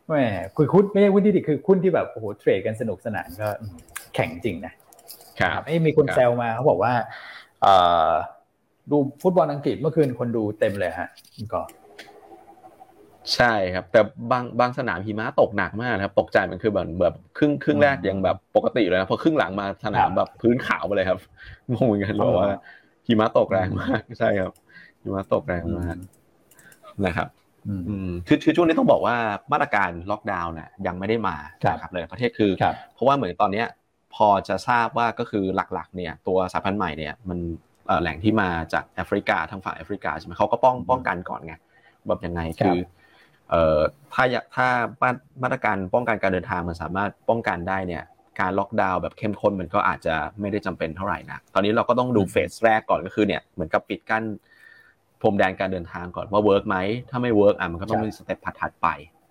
[0.06, 0.14] แหม
[0.56, 3.48] คือหุ้นไม่ใช่หุ้นที่ดีคือหุ้นที่แบบโอ้โหเทรดกันสนุกสนานก็
[4.14, 4.72] แข่งจริงนะ
[5.40, 6.92] ครับไอ้มีคนแซวมาเขาบอกว่า
[8.90, 11.08] ดูฟุตบอลอังกฤษเมื่อคืนคนดูเต็มเลยฮะ
[11.52, 11.60] ก็
[13.34, 14.00] ใช่ครับ แต่
[14.32, 21.18] บางบางสนามหิมะตกหนักมากครับ ตกใจมันคือแบบแบบครึ่งครึ่งแรกยังแบบปกติเลยนะพอครึ่งหลังมาสนามแบบพื้นขาวไปเลยครับ
[21.72, 22.50] งงเหมือนกันเพราะว่า
[23.06, 24.52] หิมะตกแรงมากใช่ครับ
[25.02, 25.96] หิมะตกแรงมาก
[27.06, 27.28] นะครับ
[27.68, 29.16] อืมคือคือช่วงนี้ต้องบอกว่า
[29.52, 31.36] มาตรการล็อกดาวน์เนี่ยยังไม่ได้มา
[31.80, 32.50] ครับเลยประเทศคือ
[32.94, 33.66] เพราะว่าเหมือนตอนเนี้ย
[34.18, 35.44] พอจะทราบว่าก็คือ
[35.74, 37.38] หลักๆเนี่ยตัวสายพันธุ์ใหม่เนี่ยมัน
[38.02, 41.54] แหล่งที่มาจากแอฟริกาทางฝั่งแอฟริกาใช่ไหมเขาก็ป้องป้องกันก่อนไง
[42.06, 42.78] แบบยังไงคือ
[43.50, 43.78] เอ่อ
[44.14, 44.66] ถ้าถ้า
[45.42, 48.04] มาตรการป้องกันการเดินทางมันสามารถป้องกันได้เนี่ย
[48.40, 54.24] การล็อกดาวน์แบบเข้มข้นมันก็อาจจะไม่ได้จำเป็นเท่าไหร่นะตอนนี้เราก็ต้องดูเฟสแรกก่อนก็คือเนี่ยเหมือนกับปิดกั้น
[55.20, 56.76] พรมแดนการเดินทางก่อนว่า work ไหม
[57.10, 58.88] ถ้าไม่ work อะมันก็ต้องมี step ถัดไป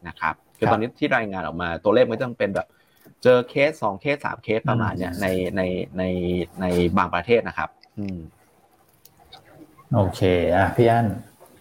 [0.07, 2.67] นะครับคือตอนนี้ที่รายงานออกมาตัวเลขไม่ต้องเป็นแบบ
[3.23, 5.61] เจอเคสสองเคสสามเคสประมาณเนี้ยในใน
[5.97, 6.03] ใน
[6.61, 6.65] ใน
[6.97, 8.19] บางประเทศนะครับ อืม
[9.93, 10.21] โอเค
[10.55, 11.07] อะพี่อ้วน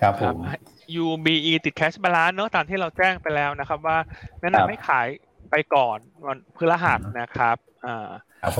[0.00, 0.36] ครับผม
[1.04, 3.98] UBE ติด cash balance เนอะตามที่เราแจ้งไปแล้วนะครับ ว่า
[4.40, 5.06] แนะนำให้ขาย
[5.50, 8.08] ไปก่อนวันพฤหัสนะครับอ่า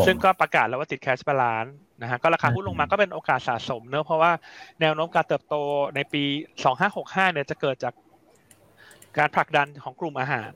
[0.07, 1.67] ซึ่งก็ประกาศแล้วว่าติด cash balance
[2.03, 4.33] นะฮะก็ราคาหุ้นลงมาก็เป็นโอกาสสะสมเนอะเพราะว่า
[4.81, 5.55] แนวโน้มการเติบโต
[5.95, 6.23] ในปี
[6.79, 7.95] 2565เนี่ยจะเกิดจาก
[9.19, 10.51] การผลักดันของกลุ่มอาหาร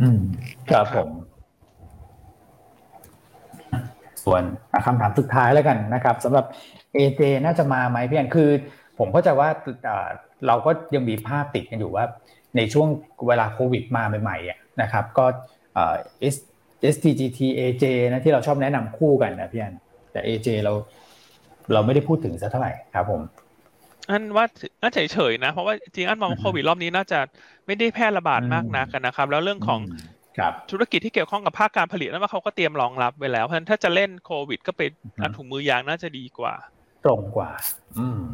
[0.00, 0.20] อืม
[0.70, 1.08] ครับผม
[4.24, 4.42] ส่วน
[4.86, 6.44] คำถามสุดท้ายแล้วกันนะครับสำหรับ
[6.94, 8.50] เอเจน่าจะมาไหมพี่อันคือ
[8.98, 9.48] ผมก็จะว่า
[10.46, 12.04] เราก็ยังมีภาพติดกันอยู่ว่า
[12.56, 12.88] ในช่วง
[13.28, 15.24] เวลาโควิดมาใหม่ๆนะครับ ก็
[15.74, 16.24] เอ
[16.94, 19.74] STGT AJ นะที่เราชอบแนะนำคู่กันนะพี่อัน
[20.12, 20.72] แต่ AJ เรา
[21.72, 23.20] เราไม่ได้พูดถึงสักเท่าไหร่ครับผม
[24.10, 24.44] อันว่า
[24.82, 27.18] น่าเฉยๆนะ เพราะว่าจริงอันมองโควิดรอบนี้น่าจะ
[27.66, 29.80] ไม่ได้แพร่ระบาดมากนักนะครับ แล้วเรื่องของ
[30.70, 34.82] ธุรกิจที่เกี่ยวข้องกับภาคการผลิตแล้วว่าเขาก็เตรียมรองรับไว้แล้วเพราะฉะนั้นถ้าจะเล่นโควิด ก็ไป
[35.36, 36.54] ถุงมือยางน่าจะดีกว่า
[37.04, 37.50] ตรงกว่า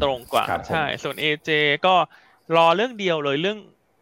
[0.02, 1.50] ตรงกว่าใช่ ส่วนเอเจ
[1.86, 1.94] ก็
[2.56, 3.58] รอเรื่องเดียวเลยเรื่อง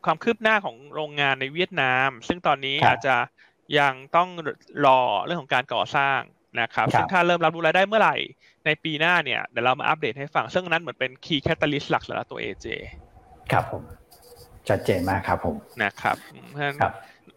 [0.07, 3.17] ความคืบหน้าของโรงงานในเวียดนาม ซึ่งตอนนี้อาจจะ
[3.79, 4.29] ยังต้อง
[4.87, 6.21] รอเรื่องของการก่อสร้าง
[6.61, 8.17] นะครับ ซึ่งถ้าเริ่มรับรู้รายได้เมื่อไหร่
[8.67, 12.67] ในปีหน้าเนี่ยเดี๋ยวเรามาอัปเดตให้ฟัง ซึ่งนั้นเหมือนเป็นคีย์แคตตาลิสต์หลักสำหรับตัว AJ
[13.53, 13.83] ครับผม
[14.69, 16.17] ชัดเจนมากครับผมนะครับ
[16.81, 16.93] ครับ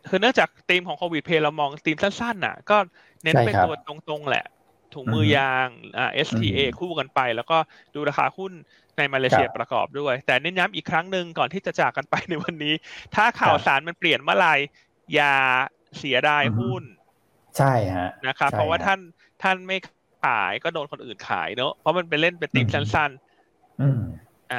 [0.10, 2.78] คือเนื่องจากธีมของโควิดเพย์เรามองธีมสั้นๆน่ะ ก็
[3.24, 4.46] เน้นเป็นตัวตรงๆแหละ
[4.94, 5.68] ถุงมือยาง
[5.98, 7.58] อ่า STA คู่กันไป แล้วก็
[7.96, 8.52] ดูราคาหุ้น
[8.98, 12.74] ในมาเลเซียประกอบด้วย แต่เน้นย้ำอีกครั้งหนึ่งก่อนที่จะจากกันไปในวันนี้
[13.16, 14.56] ถ้าข่าวสารมันเปลี่ยนเมื่อไหร่
[15.14, 15.36] อย่า
[15.98, 16.84] เสียดายหุ้น
[17.58, 19.00] ใช่ฮะนะครับ เพราะว่าท่าน
[19.44, 24.02] ท่านไม่ขายก็โดนคนอื่นขายเนอะเพราะมันเป็นเล่นเป็นตีมสั้นๆอืม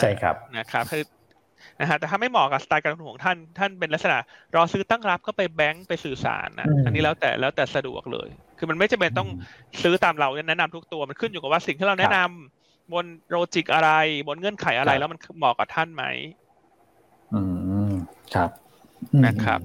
[0.03, 1.05] ใช่ครับนะครับคือ
[1.81, 4.19] นะฮะแต่ถ้าไม่เหมาะกับสไตล์การลงทุนของท่านท่านเป็นลักษณะ
[4.55, 9.29] รอซื้อตั้งรับก็ไปแบงก์ไปสื่อสารนะอันนี้แล้วแต่แล้วแต่สะดวกเลย คือมันไม่จำเป็นต้อง
[9.83, 13.91] ซื้อตามเราแนะนำทุกตัวมันขึ้นอยู่กับว่าสิ่งที่เราแนะนำบนโลจิกอะไร
[14.29, 16.05] บนเงื่อนไขอะไรแล้วมันเหมาะกับท่านไหม
[17.35, 17.41] อื
[17.91, 17.93] ม
[18.35, 18.51] ครับ
[19.27, 19.61] นะครับ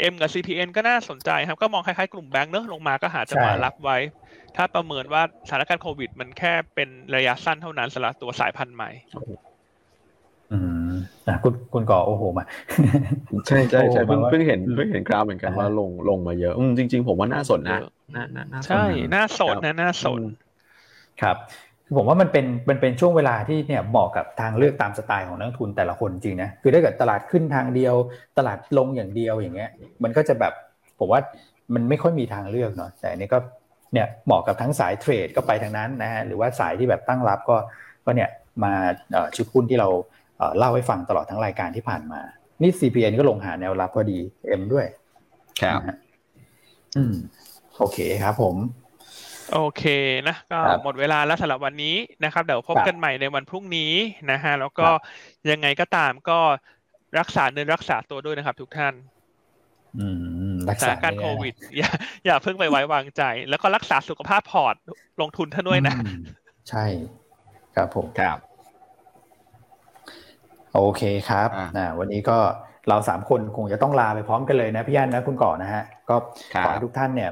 [0.00, 3.96] เอ็มกับ CPN ก็น่าสนใจครับ ก็มองคล้ายๆกลุ่มแบงก์เนอะลงมาก็หาจะมารับไว้
[4.56, 8.88] ถ้าประเมินว่าสถานการณ์โควิด มันแค่เป็นระยะสั้นเท่านั้นสำหรับตัวสายพันธุ์ใหม่
[10.50, 10.54] อื
[10.86, 10.90] ม
[11.26, 12.44] อะคุณคุณก่อโอ้โหมา
[13.48, 17.78] ใช่ใช่ใช่เพิ่งเพิ่งเห็นเพิ่งเห็นกราฟเหมือนกันว่าลงลงมาเยอะจริง ๆ ผมว่าน่าสนนะ
[18.14, 18.22] น่า
[18.52, 18.76] น่าใช่
[19.14, 20.22] น่าสนนะน่าสน
[21.20, 21.36] ครับ
[21.96, 27.94] ผมว่ามันเป็นมันเป็นช่วงเวลาที่เนี่ยเหมาะกับทางเลือกตามสไตล์ของนักทุนแต่ละคนจริงนะคือถ้าเกิดตลาดขึ้นทางเดียว
[28.38, 29.70] ตลาดลงอย่างเดียวอย่างเงี้ย
[30.02, 30.52] มันก็จะแบบ
[30.98, 31.20] ผมว่า
[31.74, 33.38] มันไม่ค่อยมีทางเลือกเนาะแต่อันนี้ก็
[33.92, 37.56] เนี่ยเหมาะกับทั้งสายเทรดก็ไปทางนั้นนะฮะหรือว่าสายที่แบบตั้งรับก็
[38.04, 38.30] ก็เนี่ย
[38.64, 38.72] มา
[39.36, 39.88] ชุดหุ้นที่เรา
[40.58, 42.20] เล่าให้ฟังตลอดทั้งรายการที่ผ่านมา
[42.62, 44.18] นี่ CPN ก็ลงหาแนวรับพอดี
[44.60, 44.86] M ด้วย
[45.62, 45.80] ครับ
[46.96, 47.14] อืม
[47.78, 48.56] โอเคครับผม
[49.54, 49.84] โอเค
[50.28, 53.92] นะก็หมดเวลาแล้วสำหรับวันนี้นะครับ เดี๋ยวพบกันใหม่ในวันพรุ่งนี้
[54.30, 54.88] นะฮะแล้วก็
[55.50, 56.38] ยังไงก็ตามก็
[57.18, 58.94] รักษาเนื้อรักษาตัวด้วยนะครับ ทุกท่าน
[60.70, 61.90] รักษาการโควิด อย่า
[62.26, 64.74] อย่าเพิ่งไปไว้วางใจ แล้วก็รักษาสุขภาพพอร์ต
[65.20, 65.94] ลงทุนท่านด้วยนะ
[66.68, 66.84] ใช่
[67.76, 68.38] ครับผมครับ
[70.74, 72.38] โอเคครับนะวันนี้ก็
[72.88, 76.16] เราสามคนคงจะต้องลาไปพร้อมกันเลยนะพี่ยันนะคุณก่อนะฮะ ก็
[76.64, 77.30] ขอให้ทุกท่านเนี่ย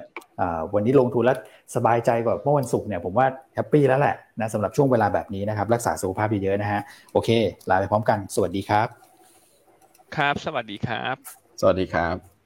[0.74, 1.38] วันนี้ลงทุนแล้ว
[1.76, 6.80] สบายใจกว่าเมื่อวันศุกร์เนี่ยผมว่าแฮปปี้แล้วแหละนะสำหรับช่วงเวลาแบบนี้นะครับ รักษาสุขภาพเยอะๆนะฮะ
[7.12, 7.30] โอเค
[7.70, 8.88] ลาไปพร้อมกัน สวัสดีครับ
[10.16, 11.16] ครับ สวัสดีครับ
[11.60, 12.37] สวัสดีครับ